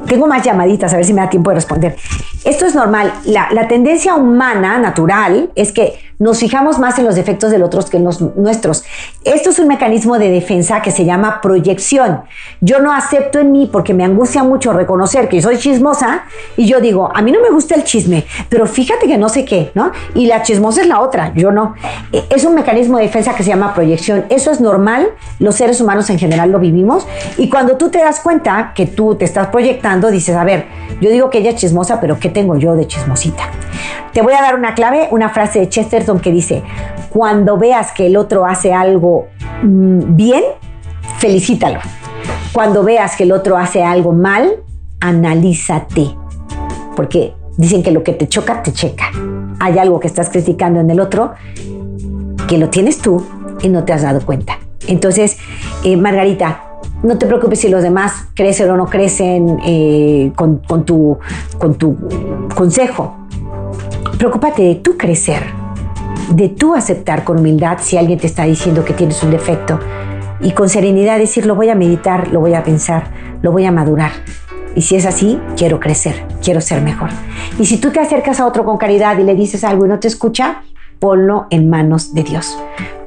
Tengo 0.07 0.27
más 0.27 0.43
llamaditas, 0.43 0.93
a 0.93 0.97
ver 0.97 1.05
si 1.05 1.13
me 1.13 1.21
da 1.21 1.29
tiempo 1.29 1.49
de 1.49 1.55
responder. 1.55 1.95
Esto 2.43 2.65
es 2.65 2.75
normal. 2.75 3.11
La, 3.25 3.67
tendencia 3.67 4.15
humana, 4.15 4.77
natural, 4.77 5.49
es 5.55 5.71
que 5.71 5.99
nos 6.19 6.39
fijamos 6.39 6.79
más 6.79 6.97
en 6.97 7.05
los 7.05 7.15
defectos 7.15 7.51
del 7.51 7.63
otro 7.63 7.75
que 7.89 7.97
en 7.97 8.05
los 8.05 8.21
nuestros. 8.21 8.85
Esto 9.23 9.49
es 9.49 9.59
un 9.59 9.67
mecanismo 9.67 10.17
de 10.17 10.29
defensa 10.29 10.81
que 10.81 10.91
se 10.91 11.03
llama 11.03 11.41
proyección. 11.41 12.21
Yo 12.61 12.79
no 12.79 12.93
acepto 12.93 13.39
en 13.39 13.51
mí 13.51 13.69
porque 13.71 13.93
me 13.93 14.05
angustia 14.05 14.43
mucho 14.43 14.71
reconocer 14.71 15.27
que 15.27 15.41
soy 15.41 15.57
chismosa 15.57 16.23
y 16.55 16.67
yo 16.67 16.79
digo, 16.79 17.11
a 17.13 17.21
mí 17.21 17.31
no 17.31 17.41
me 17.41 17.49
gusta 17.49 17.75
el 17.75 17.83
chisme, 17.83 18.25
pero 18.49 18.65
fíjate 18.65 19.07
que 19.07 19.17
no 19.17 19.27
sé 19.27 19.43
qué, 19.43 19.71
¿no? 19.75 19.91
Y 20.13 20.27
la 20.27 20.41
chismosa 20.41 20.81
es 20.81 20.87
la 20.87 21.01
otra, 21.01 21.33
yo 21.35 21.51
no. 21.51 21.75
E, 22.11 22.23
es 22.29 22.45
un 22.45 22.55
mecanismo 22.55 22.97
de 22.97 23.03
defensa 23.03 23.35
que 23.35 23.43
se 23.43 23.49
llama 23.49 23.73
proyección. 23.73 24.25
Eso 24.29 24.51
es 24.51 24.61
normal, 24.61 25.09
los 25.39 25.55
seres 25.55 25.81
humanos 25.81 26.09
en 26.09 26.17
general 26.17 26.51
lo 26.51 26.59
vivimos 26.59 27.05
y 27.37 27.49
cuando 27.49 27.75
tú 27.77 27.89
te 27.89 27.99
das 27.99 28.21
cuenta 28.21 28.71
que 28.73 28.85
tú 28.85 29.15
te 29.15 29.25
estás 29.25 29.47
proyectando, 29.47 30.11
dices, 30.11 30.35
a 30.35 30.43
ver, 30.43 30.65
yo 31.01 31.09
digo 31.09 31.29
que 31.29 31.39
ella 31.39 31.49
es 31.49 31.57
chismosa, 31.57 31.99
pero 31.99 32.19
¿qué 32.19 32.29
tengo 32.29 32.55
yo 32.55 32.75
de 32.75 32.87
chismosita? 32.87 33.49
Te 34.13 34.21
voy 34.21 34.33
a 34.33 34.41
dar 34.41 34.55
una 34.55 34.75
clave, 34.75 35.09
una 35.11 35.27
frase 35.27 35.59
de 35.59 35.67
Chesterton 36.05 36.19
que 36.19 36.31
dice, 36.31 36.63
cuando 37.09 37.57
veas 37.57 37.91
que 37.91 38.07
el 38.07 38.17
otro 38.17 38.45
hace 38.45 38.73
algo 38.73 39.27
mm, 39.63 40.15
bien, 40.15 40.43
felicítalo. 41.17 41.79
Cuando 42.53 42.83
veas 42.83 43.15
que 43.15 43.23
el 43.23 43.31
otro 43.31 43.57
hace 43.57 43.83
algo 43.83 44.13
mal, 44.13 44.63
analízate. 45.01 46.15
Porque 46.95 47.33
dicen 47.57 47.83
que 47.83 47.91
lo 47.91 48.03
que 48.03 48.13
te 48.13 48.27
choca, 48.27 48.63
te 48.63 48.71
checa. 48.71 49.11
Hay 49.59 49.77
algo 49.77 49.99
que 49.99 50.07
estás 50.07 50.29
criticando 50.29 50.79
en 50.79 50.89
el 50.89 50.99
otro 50.99 51.33
que 52.47 52.57
lo 52.57 52.69
tienes 52.69 52.99
tú 52.99 53.25
y 53.61 53.69
no 53.69 53.83
te 53.83 53.93
has 53.93 54.03
dado 54.03 54.21
cuenta. 54.25 54.59
Entonces, 54.87 55.37
eh, 55.83 55.97
Margarita, 55.97 56.61
no 57.03 57.17
te 57.17 57.25
preocupes 57.25 57.59
si 57.59 57.69
los 57.69 57.83
demás 57.83 58.27
crecen 58.35 58.69
o 58.69 58.77
no 58.77 58.85
crecen 58.85 59.59
eh, 59.65 60.31
con, 60.35 60.61
tu, 60.85 61.17
con 61.57 61.75
tu 61.75 61.97
consejo. 62.55 63.15
Preocúpate 64.17 64.63
de 64.63 64.75
tú 64.75 64.97
crecer, 64.97 65.43
de 66.29 66.49
tú 66.49 66.75
aceptar 66.75 67.23
con 67.23 67.39
humildad 67.39 67.77
si 67.81 67.97
alguien 67.97 68.19
te 68.19 68.27
está 68.27 68.43
diciendo 68.43 68.83
que 68.83 68.93
tienes 68.93 69.21
un 69.23 69.31
defecto 69.31 69.79
y 70.41 70.51
con 70.51 70.69
serenidad 70.69 71.17
decir, 71.17 71.45
lo 71.45 71.55
voy 71.55 71.69
a 71.69 71.75
meditar, 71.75 72.27
lo 72.29 72.39
voy 72.39 72.53
a 72.53 72.63
pensar, 72.63 73.05
lo 73.41 73.51
voy 73.51 73.65
a 73.65 73.71
madurar. 73.71 74.11
Y 74.75 74.81
si 74.81 74.95
es 74.95 75.05
así, 75.05 75.39
quiero 75.55 75.79
crecer, 75.79 76.25
quiero 76.43 76.59
ser 76.59 76.81
mejor. 76.81 77.09
Y 77.57 77.65
si 77.65 77.77
tú 77.77 77.91
te 77.91 78.01
acercas 78.01 78.39
a 78.39 78.45
otro 78.45 78.65
con 78.65 78.77
caridad 78.77 79.17
y 79.17 79.23
le 79.23 79.35
dices 79.35 79.63
algo 79.63 79.85
y 79.85 79.89
no 79.89 79.99
te 79.99 80.07
escucha, 80.07 80.63
ponlo 80.99 81.47
en 81.49 81.69
manos 81.69 82.13
de 82.13 82.23
Dios. 82.23 82.57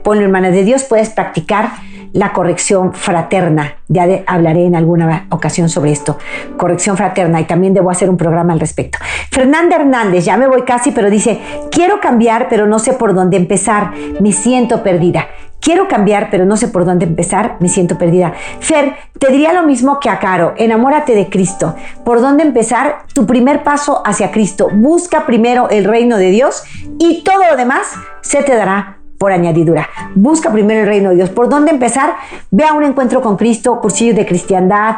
Ponlo 0.03 0.25
en 0.25 0.31
manos 0.31 0.53
de 0.53 0.65
Dios, 0.65 0.85
puedes 0.85 1.11
practicar 1.11 1.71
la 2.13 2.33
corrección 2.33 2.93
fraterna. 2.93 3.77
Ya 3.89 4.07
hablaré 4.27 4.67
en 4.67 4.77
alguna 4.77 5.27
ocasión 5.31 5.69
sobre 5.69 5.93
esto, 5.93 6.19
corrección 6.57 6.97
fraterna, 6.97 7.41
y 7.41 7.45
también 7.45 7.75
debo 7.75 7.91
hacer 7.91 8.11
un 8.11 8.17
programa 8.17 8.53
al 8.53 8.61
respecto. 8.61 8.99
Fernanda 9.31 9.77
Hernández, 9.77 10.25
ya 10.25 10.37
me 10.37 10.47
voy 10.47 10.63
casi, 10.63 10.91
pero 10.91 11.11
dice, 11.11 11.41
quiero 11.71 12.01
cambiar, 12.01 12.49
pero 12.49 12.67
no 12.67 12.79
sé 12.79 12.93
por 12.93 13.15
dónde 13.15 13.37
empezar, 13.37 13.93
me 14.21 14.33
siento 14.33 14.83
perdida. 14.83 15.29
Quiero 15.61 15.89
cambiar, 15.89 16.29
pero 16.31 16.45
no 16.45 16.57
sé 16.57 16.69
por 16.69 16.85
dónde 16.85 17.05
empezar, 17.05 17.57
me 17.59 17.69
siento 17.69 17.99
perdida. 17.99 18.33
Fer, 18.61 18.95
te 19.19 19.33
diría 19.33 19.53
lo 19.53 19.65
mismo 19.65 19.99
que 19.99 20.09
a 20.09 20.19
Caro, 20.19 20.55
enamórate 20.57 21.15
de 21.15 21.29
Cristo. 21.29 21.75
¿Por 22.05 22.21
dónde 22.21 22.45
empezar? 22.45 23.07
Tu 23.13 23.27
primer 23.27 23.65
paso 23.65 24.01
hacia 24.07 24.31
Cristo. 24.31 24.69
Busca 24.73 25.27
primero 25.27 25.69
el 25.69 25.85
reino 25.85 26.17
de 26.17 26.31
Dios 26.31 26.63
y 27.01 27.25
todo 27.25 27.43
lo 27.51 27.57
demás 27.57 27.89
se 28.21 28.43
te 28.45 28.55
dará 28.55 28.98
por 29.19 29.33
añadidura. 29.33 29.89
Busca 30.15 30.51
primero 30.53 30.81
el 30.81 30.87
reino 30.87 31.11
de 31.11 31.17
Dios. 31.17 31.31
¿Por 31.31 31.49
dónde 31.49 31.73
empezar? 31.73 32.15
Ve 32.51 32.65
a 32.65 32.73
un 32.73 32.85
encuentro 32.85 33.21
con 33.21 33.37
Cristo, 33.37 33.81
cursillos 33.81 34.17
de 34.17 34.25
cristiandad, 34.25 34.97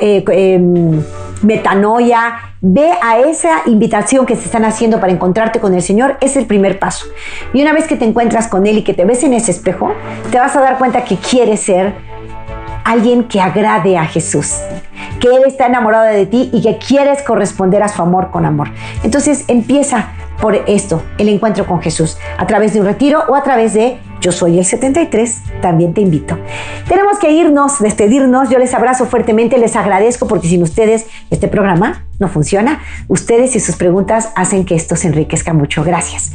eh, 0.00 0.24
em, 0.28 1.02
metanoia. 1.42 2.34
Ve 2.60 2.90
a 3.02 3.18
esa 3.18 3.62
invitación 3.66 4.26
que 4.26 4.36
se 4.36 4.44
están 4.44 4.64
haciendo 4.64 5.00
para 5.00 5.12
encontrarte 5.12 5.60
con 5.60 5.74
el 5.74 5.82
Señor. 5.82 6.16
Es 6.20 6.36
el 6.36 6.46
primer 6.46 6.78
paso. 6.78 7.06
Y 7.52 7.62
una 7.62 7.72
vez 7.72 7.86
que 7.86 7.96
te 7.96 8.04
encuentras 8.04 8.48
con 8.48 8.66
Él 8.66 8.78
y 8.78 8.84
que 8.84 8.94
te 8.94 9.04
ves 9.04 9.22
en 9.24 9.32
ese 9.32 9.50
espejo, 9.50 9.92
te 10.30 10.38
vas 10.38 10.54
a 10.56 10.60
dar 10.60 10.78
cuenta 10.78 11.04
que 11.04 11.16
quieres 11.16 11.60
ser 11.60 11.94
alguien 12.84 13.24
que 13.24 13.40
agrade 13.40 13.96
a 13.96 14.04
Jesús, 14.04 14.58
que 15.20 15.28
Él 15.28 15.42
está 15.46 15.66
enamorado 15.66 16.04
de 16.04 16.26
ti 16.26 16.50
y 16.52 16.62
que 16.62 16.78
quieres 16.78 17.22
corresponder 17.22 17.82
a 17.82 17.88
su 17.88 18.02
amor 18.02 18.30
con 18.30 18.44
amor. 18.44 18.68
Entonces 19.02 19.44
empieza 19.48 20.10
por 20.40 20.54
esto, 20.66 21.02
el 21.18 21.28
encuentro 21.28 21.66
con 21.66 21.80
Jesús, 21.80 22.18
a 22.38 22.46
través 22.46 22.74
de 22.74 22.80
un 22.80 22.86
retiro 22.86 23.22
o 23.28 23.34
a 23.34 23.42
través 23.42 23.74
de 23.74 23.98
Yo 24.20 24.32
Soy 24.32 24.58
el 24.58 24.64
73, 24.64 25.42
también 25.62 25.94
te 25.94 26.00
invito. 26.00 26.36
Tenemos 26.88 27.18
que 27.18 27.30
irnos, 27.30 27.78
despedirnos, 27.78 28.50
yo 28.50 28.58
les 28.58 28.74
abrazo 28.74 29.06
fuertemente, 29.06 29.58
les 29.58 29.76
agradezco 29.76 30.26
porque 30.26 30.48
sin 30.48 30.62
ustedes 30.62 31.06
este 31.30 31.48
programa 31.48 32.04
no 32.18 32.28
funciona. 32.28 32.80
Ustedes 33.08 33.56
y 33.56 33.60
sus 33.60 33.76
preguntas 33.76 34.32
hacen 34.36 34.64
que 34.64 34.74
esto 34.74 34.96
se 34.96 35.08
enriquezca 35.08 35.52
mucho. 35.52 35.84
Gracias. 35.84 36.32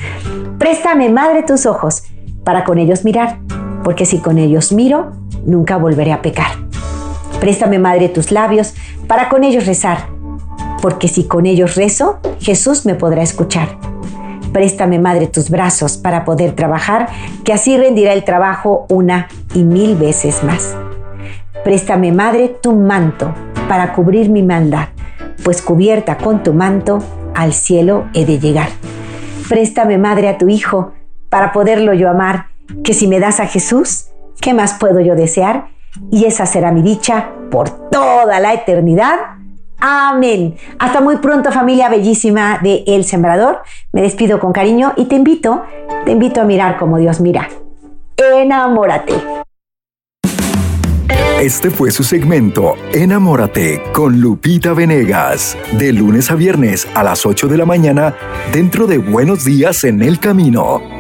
Préstame, 0.57 1.09
Madre, 1.09 1.43
tus 1.43 1.65
ojos 1.65 2.03
para 2.43 2.63
con 2.63 2.79
ellos 2.79 3.03
mirar, 3.03 3.39
porque 3.83 4.05
si 4.05 4.19
con 4.19 4.37
ellos 4.37 4.71
miro, 4.71 5.11
nunca 5.45 5.77
volveré 5.77 6.13
a 6.13 6.21
pecar. 6.21 6.51
Préstame, 7.39 7.79
Madre, 7.79 8.09
tus 8.09 8.31
labios 8.31 8.73
para 9.07 9.29
con 9.29 9.43
ellos 9.43 9.65
rezar, 9.65 10.07
porque 10.81 11.07
si 11.07 11.25
con 11.27 11.45
ellos 11.45 11.75
rezo, 11.75 12.19
Jesús 12.39 12.85
me 12.85 12.95
podrá 12.95 13.21
escuchar. 13.21 13.77
Préstame, 14.53 14.99
Madre, 14.99 15.27
tus 15.27 15.49
brazos 15.49 15.97
para 15.97 16.25
poder 16.25 16.55
trabajar, 16.55 17.07
que 17.43 17.53
así 17.53 17.77
rendirá 17.77 18.13
el 18.13 18.23
trabajo 18.23 18.85
una 18.89 19.27
y 19.53 19.63
mil 19.63 19.95
veces 19.95 20.43
más. 20.43 20.75
Préstame, 21.63 22.11
Madre, 22.11 22.55
tu 22.61 22.73
manto 22.73 23.33
para 23.67 23.93
cubrir 23.93 24.29
mi 24.29 24.41
maldad, 24.41 24.89
pues 25.43 25.61
cubierta 25.61 26.17
con 26.17 26.41
tu 26.41 26.53
manto 26.53 26.99
al 27.35 27.53
cielo 27.53 28.05
he 28.13 28.25
de 28.25 28.39
llegar. 28.39 28.69
Préstame, 29.47 29.97
Madre, 29.97 30.29
a 30.29 30.37
tu 30.37 30.49
Hijo 30.49 30.93
para 31.29 31.51
poderlo 31.51 31.93
yo 31.93 32.09
amar, 32.09 32.47
que 32.83 32.93
si 32.93 33.07
me 33.07 33.19
das 33.19 33.39
a 33.39 33.45
Jesús, 33.45 34.09
¿Qué 34.41 34.53
más 34.53 34.75
puedo 34.75 35.01
yo 35.01 35.15
desear? 35.15 35.67
Y 36.11 36.25
esa 36.25 36.45
será 36.45 36.71
mi 36.71 36.81
dicha 36.81 37.29
por 37.51 37.89
toda 37.89 38.39
la 38.39 38.53
eternidad. 38.53 39.15
Amén. 39.79 40.57
Hasta 40.77 41.01
muy 41.01 41.17
pronto 41.17 41.51
familia 41.51 41.89
bellísima 41.89 42.59
de 42.61 42.83
El 42.87 43.05
Sembrador. 43.05 43.61
Me 43.93 44.01
despido 44.01 44.39
con 44.39 44.51
cariño 44.51 44.93
y 44.97 45.05
te 45.05 45.15
invito, 45.15 45.63
te 46.05 46.11
invito 46.11 46.41
a 46.41 46.43
mirar 46.43 46.77
como 46.77 46.97
Dios 46.97 47.19
mira. 47.21 47.49
Enamórate. 48.17 49.13
Este 51.39 51.69
fue 51.69 51.89
su 51.91 52.03
segmento 52.03 52.75
Enamórate 52.91 53.81
con 53.93 54.19
Lupita 54.19 54.73
Venegas, 54.73 55.57
de 55.71 55.93
lunes 55.93 56.29
a 56.31 56.35
viernes 56.35 56.85
a 56.95 57.03
las 57.03 57.25
8 57.25 57.47
de 57.47 57.57
la 57.57 57.65
mañana 57.65 58.13
dentro 58.51 58.87
de 58.87 58.97
Buenos 58.97 59.45
Días 59.45 59.85
en 59.85 60.01
el 60.01 60.19
Camino 60.19 60.98